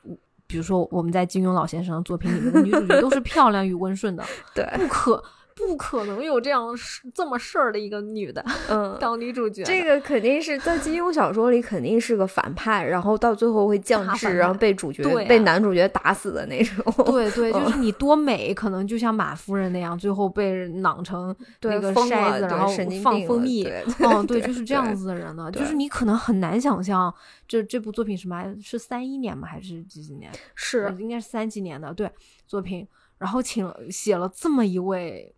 [0.48, 4.26] 比如说我们在金庸老先生的作品里面的女主角都是 漂亮与温顺的，
[4.56, 5.24] 对，不可。
[5.68, 9.64] 不可能有这样事这么事儿的一个女的，嗯，当女主角。
[9.64, 16.84] 这个肯定是在金庸小说里肯定是个反派，然后到最后会降智，然后被主角被男主角打死的那种。
[17.06, 22.68] 对对，就是你多美，可能就像马夫人那样，最后被囊成那个筛子，然后
[23.04, 23.64] 放蜂蜜。
[24.00, 25.52] 嗯， 对，就是这样子的人呢。
[25.52, 27.14] 就是你可能很难想象，
[27.48, 29.48] 这这部作品什么是三一年吗？
[29.48, 30.32] 还是几几年？
[30.56, 32.10] 是应该是三几年的对
[32.48, 32.88] 作品，
[33.18, 35.36] 然后请写了这么一位。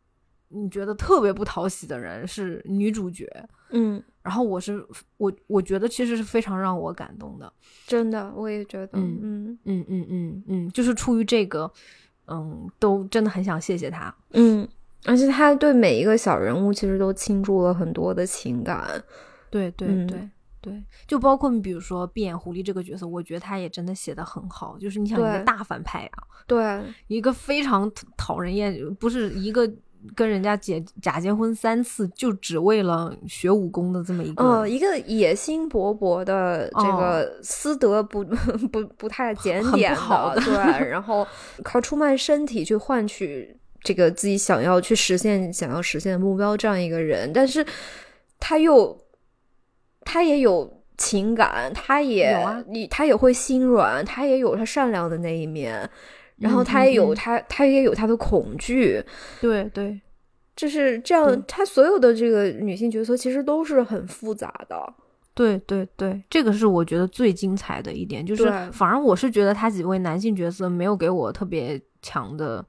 [0.53, 3.25] 你觉得特别不讨喜的人是女主角，
[3.69, 4.85] 嗯，然后我是
[5.17, 7.51] 我，我觉得其实是非常让我感动的，
[7.87, 9.59] 真的，我也觉得，嗯嗯。
[9.65, 11.71] 嗯嗯嗯嗯，就是出于这个，
[12.27, 14.67] 嗯，都真的很想谢谢他，嗯，
[15.05, 19.01] 而且他对每一个小人物其实都倾注了很多的情感，
[19.49, 20.29] 对对对
[20.61, 29.71] 对，就包括你比如说闭眼狐狸这个角色，我觉得他也真的写的很好，就是你想一个大反派啊，对，一个非常讨人厌，不是一个。
[30.15, 38.23] 跟人家结假结婚三次，就只为了学武功的这么一个，嗯，一个野心勃勃的这个私德不
[38.71, 40.55] 不不太检点的，对，
[40.89, 41.25] 然后
[41.63, 47.65] 靠出卖身体去换取这个自己想要去实现想要实现的目标，这样一个人，但是
[48.39, 48.99] 他又
[50.01, 52.37] 他也有情感，他也
[52.67, 55.89] 你他也会心软，他也有他善良的那一面。
[56.41, 59.01] 然后他也有他，他也有他的恐惧，
[59.39, 60.01] 对对，
[60.55, 61.43] 就是这样。
[61.47, 64.93] 他所有的这个女性角色其实都是很复杂的，
[65.33, 68.25] 对对对，这个是我觉得最精彩的一点。
[68.25, 72.65] 就是反而我是觉得他几位男性角色没有给我特别强的。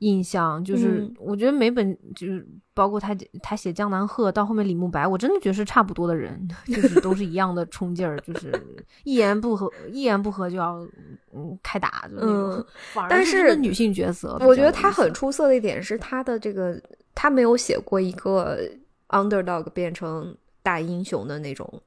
[0.00, 8.52] 印象就是，我觉得每本就是包括他他写江南鹤到后面李慕白，我真的觉得是差不多的人，就是都是一样的冲劲儿，就是
[9.04, 10.86] 一言不合一言不合就要
[11.32, 12.66] 嗯开打，就那种。
[13.08, 16.78] 但是女性角色，我觉得他很出色的一点是他的这个，
[17.14, 18.58] 他没有写过一个
[19.08, 21.80] underdog 变成大英雄的那种。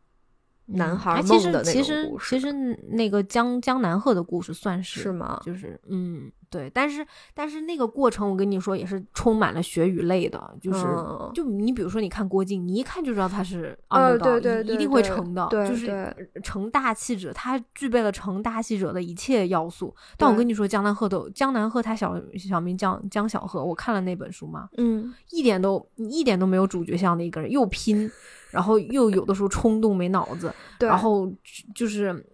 [0.69, 2.51] 男孩梦的那其实其实
[2.89, 5.41] 那个江江南鹤的故事算是是吗？
[5.45, 10.85] 就是嗯对，但是但是那个过程我跟你说也是充满了血与泪的，就是
[11.33, 19.93] 就你比如说你看郭靖，你一看就知道他是二对对一定会成的，就是成大器者，他具备了成大器者的一切要素。
[20.17, 28.09] 但我跟你说，江南鹤都江南鹤他小小名江江小鹤，我看了那本书嘛，嗯，一点都一点都没有主角像的一个人，又拼。
[28.49, 31.29] 然后又有的时候冲动没脑子，然后
[31.75, 32.25] 就是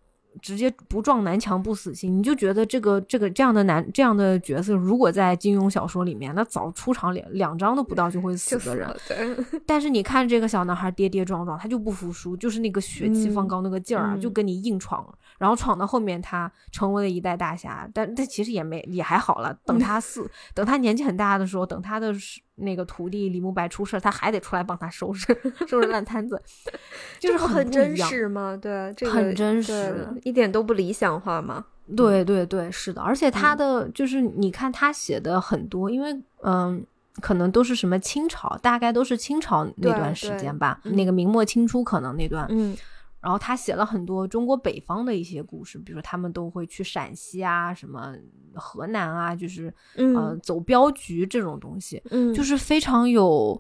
[0.42, 8.96] 直接不撞南墙不死心，你就觉得这个这个这样的男这样的角色，如果在金庸小说里面，那早出场两两章都不到就会死的人。
[9.66, 15.08] 但是你看这个小男孩跌跌撞撞，他就不服输，就是那个血气方刚那个劲儿啊，就跟你硬闯。
[15.40, 19.54] 然后闯到后面，他成为了一代大侠，但他其实也没也还好了。
[19.66, 22.14] 等他四等他年纪很大的时候，等他的
[22.56, 25.26] 那个徒弟李慕白出事，他还得出来帮他收拾
[25.68, 26.42] 收拾烂摊子，
[27.20, 28.56] 就是很真实嘛？
[28.56, 31.66] 对，这个很真实，一点都不理想化嘛？
[31.98, 33.02] 对对对，是的。
[33.02, 36.86] 而且他的就是你看他写的很多，因为嗯，
[37.22, 42.76] 可能都是什么清朝，大概都是清朝那段时间吧，那个明末清初可能那段，嗯。
[43.24, 48.14] 然后他写了很多中国北方的一些故事，比如说他们都会去陕西啊，什么
[48.54, 53.60] 河南啊，就是呃走镖局这种东西，嗯，就是非常有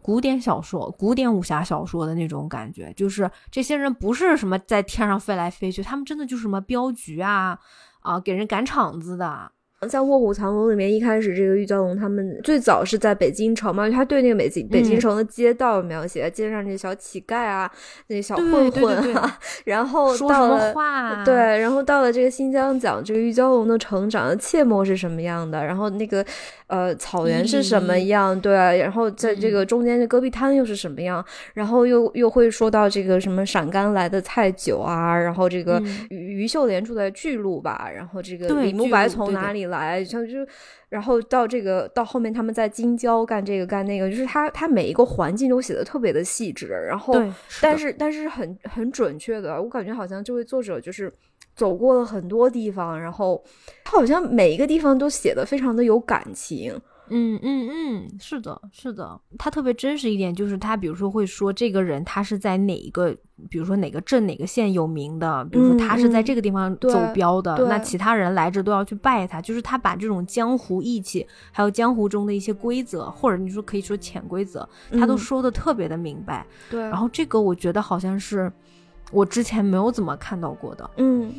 [0.00, 2.90] 古典小说、古典武侠小说的那种感觉。
[2.94, 7.58] 就是这些人不是什么在天上飞来飞去，他们真的就是什么镖局啊
[8.00, 9.52] 啊，给人赶场子的。
[9.88, 17.68] 在《卧虎藏龙》里面，一开始这个玉娇龙他们最早是在北京城嘛，他对那个北京北京城的街道描写，街上那小乞丐啊，
[18.06, 20.72] 那小混混啊， 然后到了
[21.24, 26.24] 对，然后到了这个新疆讲这个玉娇龙的成长，切莫是什么样的，然后那个
[26.68, 39.71] 呃草原是什么样，对，然后在这个中间的戈壁滩又是什么样，然后又又会说到这个什么陕甘来的菜酒啊，然后这个于秀莲住在巨鹿吧，然后这个李慕白从哪里？
[39.72, 40.46] 来，像就，
[40.88, 47.12] 然后到这个到后面，他们在京郊干这个干那个，就是他他每一个环境都写的特别的细致，然后，
[47.60, 51.12] 但是但是很很准确的，我感觉好像这位作者就是
[51.56, 53.42] 走过了很多地方，然后
[53.82, 56.80] 他好像每一个地方都写的非常的有感情。
[57.08, 63.14] 嗯嗯嗯，是的，是的，他特别真实一点，就是他比如说会说这个人他是在哪一个，
[63.50, 76.46] 比如说哪个镇哪个县有名的，比如说他是在这个地方走镖的，那其他人来这都要去拜他，就是他把这种江湖义气，还有江湖中的一些规则，或者你说可以说潜规则，他都说的特别的明白。
[76.70, 78.50] 对，然后这个我觉得好像是
[79.10, 80.90] 我之前没有怎么看到过的。
[80.96, 81.30] 嗯。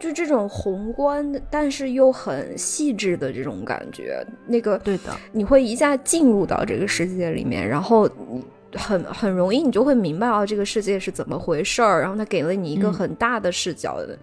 [0.00, 8.42] 就这种宏观，但是又很细致的这种感觉，那个对的，你会一下进入到这个世界里面，然后你
[8.74, 12.00] 很很容易，你就会明白哦，这个世界是怎么回事儿。
[12.00, 14.18] 然后他给了你一个很大的视角的，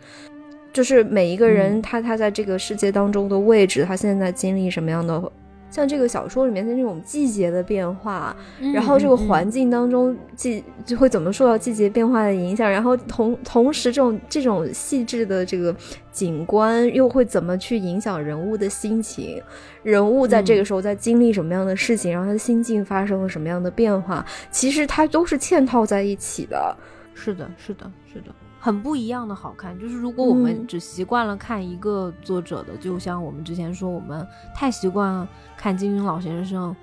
[0.73, 5.31] 就是每一个人他他在这个世界当中的位置，他现在经历什么样的。
[5.69, 8.35] 像这个小说里面的那种季节的变化，
[8.73, 15.75] 然后这个环境当中季就会怎么受到季节变化的影响，然后同同时这种这种细致的这个
[16.11, 19.41] 景观又会怎么去影响人物的心情，
[19.83, 26.75] 人物在这个时候在经历什么样的事情，然后他的心境发生了什么样的变化，其实它都是嵌套在一起的。
[27.13, 28.33] 是的，是的，是的。
[28.67, 35.25] 很不一样的好看，就是如果我们只习惯了看一个作者的，就像我们之前说，我们太习惯
[35.55, 36.75] 看金庸老先生，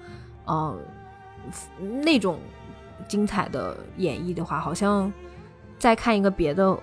[0.47, 0.75] 呃，
[2.03, 2.39] 那种
[3.07, 5.13] 精彩的演绎的话，好像
[5.79, 6.75] 再看一个别的，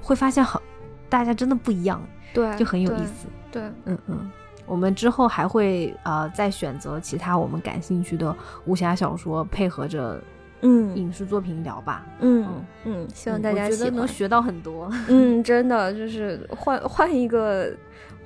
[0.00, 0.62] 会发现好，
[1.08, 2.00] 大家真的不一样，
[2.32, 4.30] 对，就很有意思，对，嗯嗯，
[4.66, 8.32] 我们之后还会呃再选择其他我们感兴趣的
[8.66, 10.22] 武侠小说，配合着。
[10.66, 12.06] 嗯，影视作品聊吧。
[12.20, 14.90] 嗯嗯，希望大家觉得能学到很多。
[15.08, 17.70] 嗯，真的就是换换一个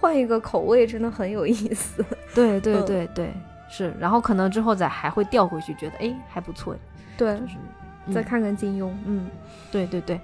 [0.00, 2.04] 换一个口味，真的很有意思。
[2.34, 3.34] 对对对对，
[3.68, 3.92] 是。
[3.98, 6.76] 然后可能之后再还会调回去，觉得哎还不错。
[7.16, 8.92] 对，就是再看看金庸。
[9.04, 9.28] 嗯，
[9.72, 10.20] 对对对，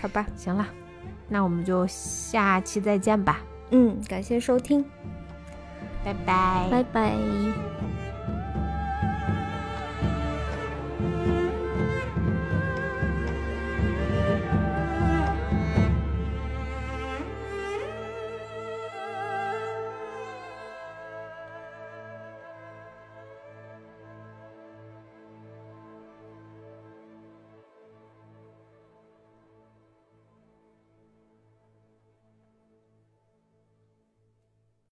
[0.00, 0.64] 好吧，行了，
[1.28, 3.40] 那我们就下期再见吧。
[3.70, 4.84] 嗯，感谢收听，
[6.04, 7.97] 拜拜，拜拜。